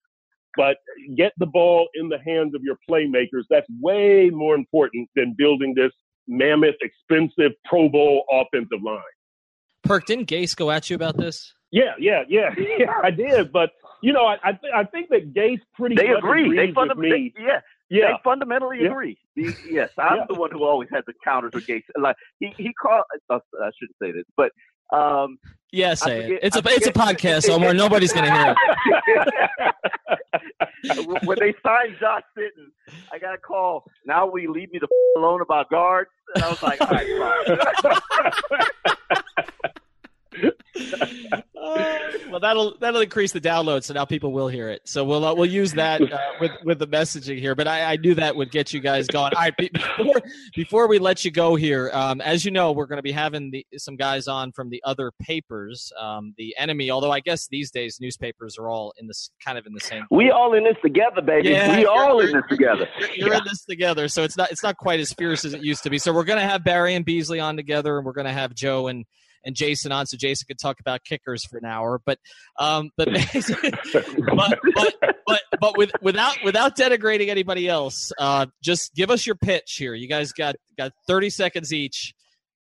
But 0.57 0.77
get 1.15 1.33
the 1.37 1.45
ball 1.45 1.87
in 1.95 2.09
the 2.09 2.19
hands 2.25 2.55
of 2.55 2.61
your 2.63 2.77
playmakers. 2.89 3.43
That's 3.49 3.67
way 3.81 4.29
more 4.31 4.55
important 4.55 5.09
than 5.15 5.35
building 5.37 5.73
this 5.75 5.91
mammoth, 6.27 6.75
expensive 6.81 7.53
Pro 7.65 7.89
Bowl 7.89 8.25
offensive 8.31 8.81
line. 8.83 9.01
Perk, 9.87 10.05
didn't 10.05 10.27
Gase 10.29 10.55
go 10.55 10.69
at 10.71 10.89
you 10.89 10.95
about 10.95 11.17
this? 11.17 11.53
Yeah, 11.71 11.93
yeah, 11.99 12.23
yeah, 12.29 12.49
yeah. 12.77 12.93
I 13.03 13.11
did, 13.11 13.51
but 13.51 13.71
you 14.01 14.13
know, 14.13 14.25
I 14.25 14.37
I, 14.43 14.51
th- 14.53 14.73
I 14.75 14.83
think 14.85 15.09
that 15.09 15.33
Gase 15.33 15.59
pretty 15.75 15.95
They 15.95 16.07
much 16.09 16.19
agree. 16.19 16.43
They 16.55 16.63
agrees 16.69 16.75
with 16.75 16.89
fundam- 16.89 16.97
me. 16.97 17.09
they- 17.09 17.41
yeah. 17.43 17.59
Yeah. 17.89 18.07
They 18.11 18.13
fundamentally 18.23 18.79
Yeah. 18.81 18.89
agree. 18.89 19.17
The- 19.35 19.55
yes, 19.69 19.89
I'm 19.97 20.17
Yeah. 20.17 20.25
the 20.29 20.35
one 20.35 20.51
who 20.51 20.63
always 20.65 20.89
had 20.91 21.03
the 21.07 21.13
counters 21.23 21.53
with 21.53 21.65
Gase. 21.67 21.83
Like 21.97 22.15
he 22.39 22.53
he 22.57 22.73
called. 22.73 23.03
Uh, 23.29 23.39
I 23.61 23.71
shouldn't 23.79 23.95
say 24.01 24.11
this, 24.11 24.25
but 24.35 24.51
um, 24.95 25.37
Yeah, 25.71 25.93
say 25.95 26.21
forget- 26.23 26.31
it. 26.31 26.39
It's 26.43 26.55
a 26.55 26.59
I 26.59 26.71
it's 26.73 26.87
a 26.87 26.91
forget- 26.93 27.17
podcast, 27.17 27.49
Omar. 27.49 27.73
Nobody's 27.73 28.13
gonna 28.13 28.31
hear 28.33 28.55
it. 28.55 28.57
when 31.25 31.37
they 31.39 31.53
signed 31.65 31.95
Josh 31.99 32.23
Sitton, 32.37 32.71
I 33.11 33.19
got 33.19 33.33
a 33.35 33.37
call. 33.37 33.83
Now 34.05 34.27
will 34.27 34.39
you 34.39 34.51
leave 34.53 34.71
me 34.71 34.79
the 34.79 34.85
f- 34.87 35.17
alone 35.17 35.41
about 35.41 35.69
guards? 35.69 36.09
And 36.35 36.43
I 36.43 36.49
was 36.49 36.61
like, 36.63 36.79
all 36.81 36.87
right, 36.87 37.07
fine. 37.83 39.27
well, 42.29 42.39
that'll 42.39 42.77
that'll 42.79 43.01
increase 43.01 43.31
the 43.31 43.41
download, 43.41 43.83
so 43.83 43.93
now 43.93 44.05
people 44.05 44.31
will 44.31 44.47
hear 44.47 44.69
it. 44.69 44.81
So 44.85 45.03
we'll 45.03 45.25
uh, 45.25 45.33
we'll 45.33 45.49
use 45.49 45.73
that 45.73 46.01
uh, 46.01 46.17
with 46.39 46.51
with 46.63 46.79
the 46.79 46.87
messaging 46.87 47.39
here. 47.39 47.55
But 47.55 47.67
I, 47.67 47.93
I 47.93 47.95
knew 47.97 48.13
that 48.15 48.35
would 48.35 48.51
get 48.51 48.73
you 48.73 48.79
guys 48.79 49.07
going. 49.07 49.33
All 49.33 49.41
right, 49.41 49.55
be- 49.57 49.69
before 49.97 50.21
before 50.55 50.87
we 50.87 50.99
let 50.99 51.25
you 51.25 51.31
go 51.31 51.55
here, 51.55 51.89
um, 51.93 52.21
as 52.21 52.45
you 52.45 52.51
know, 52.51 52.71
we're 52.71 52.85
going 52.85 52.97
to 52.97 53.03
be 53.03 53.11
having 53.11 53.51
the, 53.51 53.65
some 53.77 53.95
guys 53.95 54.27
on 54.27 54.51
from 54.51 54.69
the 54.69 54.81
other 54.85 55.11
papers, 55.21 55.91
um, 55.99 56.33
the 56.37 56.55
enemy. 56.57 56.91
Although 56.91 57.11
I 57.11 57.19
guess 57.19 57.47
these 57.47 57.71
days 57.71 57.97
newspapers 57.99 58.57
are 58.57 58.69
all 58.69 58.93
in 58.99 59.07
this 59.07 59.31
kind 59.43 59.57
of 59.57 59.65
in 59.65 59.73
the 59.73 59.79
same. 59.79 60.05
we 60.11 60.31
all 60.31 60.53
in 60.53 60.63
this 60.63 60.77
together, 60.83 61.21
baby. 61.21 61.49
Yeah, 61.49 61.77
we 61.77 61.85
all 61.85 62.19
in 62.19 62.31
this 62.31 62.43
together. 62.49 62.87
You're, 62.99 63.27
you're 63.29 63.33
in 63.35 63.43
this 63.45 63.65
together, 63.65 64.07
so 64.07 64.23
it's 64.23 64.37
not 64.37 64.51
it's 64.51 64.63
not 64.63 64.77
quite 64.77 64.99
as 64.99 65.11
fierce 65.13 65.45
as 65.45 65.53
it 65.53 65.63
used 65.63 65.83
to 65.83 65.89
be. 65.89 65.97
So 65.97 66.13
we're 66.13 66.23
going 66.23 66.39
to 66.39 66.47
have 66.47 66.63
Barry 66.63 66.95
and 66.95 67.05
Beasley 67.05 67.39
on 67.39 67.55
together, 67.55 67.97
and 67.97 68.05
we're 68.05 68.13
going 68.13 68.27
to 68.27 68.33
have 68.33 68.53
Joe 68.53 68.87
and 68.87 69.05
and 69.45 69.55
Jason 69.55 69.91
on, 69.91 70.05
so 70.05 70.17
Jason 70.17 70.45
could 70.47 70.59
talk 70.59 70.79
about 70.79 71.03
kickers 71.03 71.45
for 71.45 71.57
an 71.57 71.65
hour. 71.65 71.99
But 72.05 72.19
um, 72.57 72.89
but 72.97 73.09
but 73.13 74.59
but 74.75 74.95
but, 75.25 75.41
but 75.59 75.77
with, 75.77 75.91
without 76.01 76.37
without 76.43 76.77
denigrating 76.77 77.29
anybody 77.29 77.67
else, 77.67 78.11
uh, 78.19 78.47
just 78.63 78.93
give 78.95 79.09
us 79.11 79.25
your 79.25 79.35
pitch 79.35 79.75
here. 79.77 79.93
You 79.93 80.07
guys 80.07 80.31
got 80.31 80.55
got 80.77 80.91
30 81.07 81.29
seconds 81.29 81.73
each. 81.73 82.13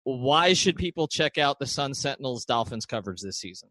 Why 0.04 0.54
should 0.54 0.78
people 0.78 1.08
check 1.08 1.38
out 1.38 1.60
the 1.60 1.66
Sun 1.66 1.94
Sentinels 1.94 2.46
Dolphins 2.46 2.86
coverage 2.86 3.22
this 3.22 3.38
season? 3.40 3.70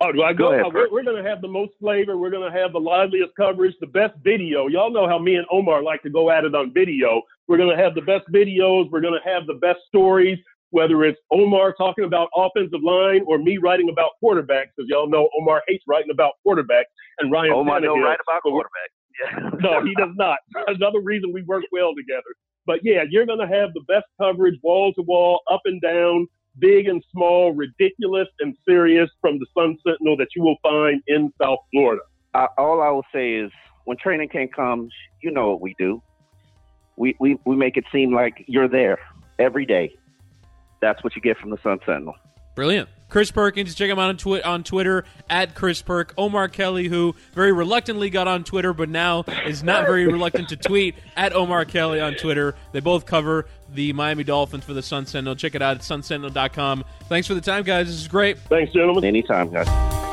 Oh, 0.00 0.12
do 0.12 0.22
I 0.22 0.32
Go 0.32 0.50
go? 0.50 0.52
ahead, 0.52 0.66
Uh, 0.66 0.70
we're 0.72 0.90
we're 0.92 1.02
going 1.02 1.22
to 1.22 1.28
have 1.28 1.40
the 1.40 1.48
most 1.48 1.72
flavor. 1.80 2.16
We're 2.16 2.30
going 2.30 2.50
to 2.50 2.56
have 2.56 2.72
the 2.72 2.78
liveliest 2.78 3.34
coverage, 3.36 3.74
the 3.80 3.86
best 3.88 4.14
video. 4.22 4.68
Y'all 4.68 4.92
know 4.92 5.08
how 5.08 5.18
me 5.18 5.34
and 5.34 5.46
Omar 5.50 5.82
like 5.82 6.02
to 6.02 6.10
go 6.10 6.30
at 6.30 6.44
it 6.44 6.54
on 6.54 6.72
video. 6.72 7.22
We're 7.48 7.56
going 7.56 7.76
to 7.76 7.82
have 7.82 7.94
the 7.96 8.02
best 8.02 8.24
videos. 8.32 8.88
We're 8.90 9.00
going 9.00 9.18
to 9.20 9.28
have 9.28 9.46
the 9.46 9.54
best 9.54 9.80
stories, 9.88 10.38
whether 10.70 11.04
it's 11.04 11.18
Omar 11.30 11.74
talking 11.74 12.04
about 12.04 12.28
offensive 12.36 12.82
line 12.82 13.22
or 13.26 13.38
me 13.38 13.58
writing 13.58 13.88
about 13.90 14.12
quarterbacks, 14.22 14.70
because 14.76 14.88
y'all 14.88 15.08
know 15.08 15.28
Omar 15.40 15.62
hates 15.66 15.84
writing 15.88 16.10
about 16.10 16.32
quarterbacks 16.46 16.90
and 17.18 17.32
Ryan 17.32 17.52
Omar 17.52 17.80
don't 17.80 18.02
write 18.02 18.18
about 18.26 18.42
But. 18.44 18.88
Yeah. 19.22 19.50
no, 19.60 19.84
he 19.84 19.94
does 19.94 20.14
not. 20.16 20.38
Another 20.66 21.00
reason 21.00 21.32
we 21.32 21.42
work 21.42 21.64
well 21.72 21.94
together. 21.94 22.34
But 22.66 22.80
yeah, 22.82 23.02
you're 23.08 23.26
going 23.26 23.40
to 23.40 23.46
have 23.46 23.72
the 23.72 23.82
best 23.88 24.04
coverage, 24.20 24.58
wall 24.62 24.92
to 24.94 25.02
wall, 25.02 25.40
up 25.50 25.62
and 25.64 25.80
down, 25.80 26.26
big 26.58 26.86
and 26.86 27.02
small, 27.12 27.52
ridiculous 27.52 28.28
and 28.40 28.54
serious 28.68 29.08
from 29.20 29.38
the 29.38 29.46
Sun 29.56 29.78
Sentinel 29.86 30.16
that 30.18 30.28
you 30.36 30.42
will 30.42 30.56
find 30.62 31.02
in 31.06 31.32
South 31.40 31.60
Florida. 31.72 32.02
I, 32.34 32.46
all 32.58 32.82
I 32.82 32.90
will 32.90 33.06
say 33.12 33.34
is 33.34 33.50
when 33.84 33.96
training 33.96 34.28
camp 34.28 34.52
comes, 34.54 34.92
you 35.22 35.30
know 35.30 35.48
what 35.48 35.62
we 35.62 35.74
do. 35.78 36.02
We, 36.96 37.16
we, 37.20 37.38
we 37.46 37.56
make 37.56 37.76
it 37.76 37.84
seem 37.90 38.12
like 38.14 38.44
you're 38.46 38.68
there 38.68 38.98
every 39.38 39.64
day. 39.64 39.96
That's 40.80 41.02
what 41.02 41.16
you 41.16 41.22
get 41.22 41.36
from 41.38 41.50
the 41.50 41.58
Sun 41.62 41.80
Sentinel. 41.86 42.14
Brilliant. 42.54 42.88
Chris 43.08 43.30
Perkins, 43.30 43.74
check 43.74 43.88
him 43.88 43.98
out 43.98 44.10
on, 44.10 44.16
twi- 44.18 44.42
on 44.42 44.64
Twitter 44.64 45.04
at 45.30 45.54
Chris 45.54 45.80
Perk. 45.80 46.12
Omar 46.18 46.48
Kelly, 46.48 46.88
who 46.88 47.14
very 47.32 47.52
reluctantly 47.52 48.10
got 48.10 48.28
on 48.28 48.44
Twitter, 48.44 48.74
but 48.74 48.88
now 48.90 49.24
is 49.46 49.62
not 49.62 49.86
very 49.86 50.06
reluctant 50.12 50.50
to 50.50 50.56
tweet 50.56 50.94
at 51.16 51.32
Omar 51.32 51.64
Kelly 51.64 52.00
on 52.00 52.14
Twitter. 52.16 52.54
They 52.72 52.80
both 52.80 53.06
cover 53.06 53.46
the 53.72 53.92
Miami 53.94 54.24
Dolphins 54.24 54.64
for 54.64 54.74
the 54.74 54.82
Sun 54.82 55.06
Sentinel. 55.06 55.36
Check 55.36 55.54
it 55.54 55.62
out 55.62 55.76
at 55.76 55.82
sunsentinel.com. 55.82 56.84
Thanks 57.08 57.26
for 57.28 57.34
the 57.34 57.40
time, 57.40 57.62
guys. 57.62 57.86
This 57.86 57.96
is 57.96 58.08
great. 58.08 58.38
Thanks, 58.40 58.72
gentlemen. 58.72 59.04
Anytime, 59.04 59.50
guys. 59.50 60.07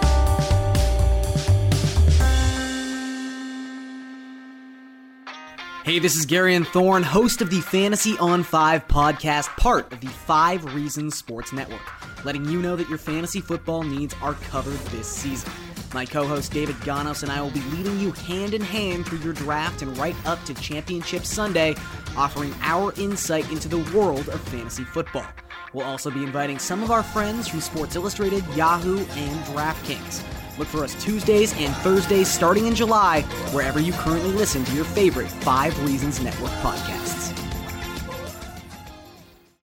Hey, 5.86 6.00
this 6.00 6.16
is 6.16 6.26
Gary 6.26 6.56
and 6.56 6.66
Thorne, 6.66 7.04
host 7.04 7.44
of 7.44 7.52
the 7.52 7.62
Fantasy 7.62 8.18
on 8.18 8.42
5 8.42 8.88
podcast, 8.88 9.56
part 9.56 9.94
of 9.94 10.02
the 10.02 10.08
5 10.08 10.74
Reasons 10.74 11.16
Sports 11.16 11.54
Network, 11.54 12.26
letting 12.26 12.44
you 12.46 12.60
know 12.60 12.76
that 12.76 12.90
your 12.90 12.98
fantasy 12.98 13.40
football 13.40 13.84
needs 13.84 14.16
are 14.20 14.34
covered 14.34 14.80
this 14.90 15.08
season. 15.08 15.52
My 15.94 16.04
co 16.04 16.26
host 16.26 16.52
David 16.52 16.76
Ganos 16.82 17.22
and 17.22 17.32
I 17.32 17.40
will 17.40 17.52
be 17.52 17.62
leading 17.66 18.00
you 18.00 18.14
hand 18.14 18.56
in 18.56 18.62
hand 18.64 19.06
through 19.06 19.20
your 19.20 19.34
draft 19.34 19.84
and 19.84 19.96
right 19.96 20.16
up 20.26 20.44
to 20.46 20.56
Championship 20.56 21.24
Sunday, 21.24 21.76
offering 22.18 22.56
our 22.62 22.92
insight 23.00 23.48
into 23.52 23.68
the 23.68 23.88
world 23.96 24.28
of 24.30 24.42
fantasy 24.42 24.86
football. 24.86 25.28
We'll 25.72 25.86
also 25.86 26.10
be 26.10 26.24
inviting 26.24 26.58
some 26.58 26.82
of 26.82 26.90
our 26.90 27.04
friends 27.04 27.48
from 27.48 27.62
Sports 27.62 27.96
Illustrated, 27.96 28.44
Yahoo, 28.56 28.98
and 28.98 29.46
DraftKings. 29.46 30.24
Look 30.58 30.68
for 30.68 30.84
us 30.84 31.02
Tuesdays 31.04 31.54
and 31.58 31.74
Thursdays 31.78 32.28
starting 32.28 32.68
in 32.68 32.76
July, 32.76 33.22
wherever 33.52 33.80
you 33.80 33.94
currently 33.94 34.32
listen 34.32 34.64
to 34.66 34.74
your 34.74 34.86
favorite 34.86 35.30
Five 35.30 35.78
Reasons 35.84 36.22
Network 36.22 36.52
podcasts. 36.62 37.32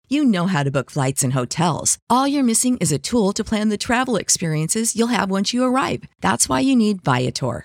You 0.09 0.25
know 0.27 0.47
how 0.47 0.63
to 0.63 0.71
book 0.71 0.91
flights 0.91 1.25
and 1.25 1.33
hotels. 1.33 1.97
All 2.11 2.29
you're 2.29 2.43
missing 2.43 2.77
is 2.79 2.93
a 2.93 2.99
tool 2.99 3.33
to 3.33 3.43
plan 3.43 3.71
the 3.71 3.79
travel 3.79 4.17
experiences 4.17 4.95
you'll 4.95 5.09
have 5.09 5.31
once 5.31 5.55
you 5.55 5.65
arrive. 5.65 6.05
That's 6.21 6.51
why 6.51 6.61
you 6.61 6.77
need 6.77 7.03
Viator. 7.03 7.65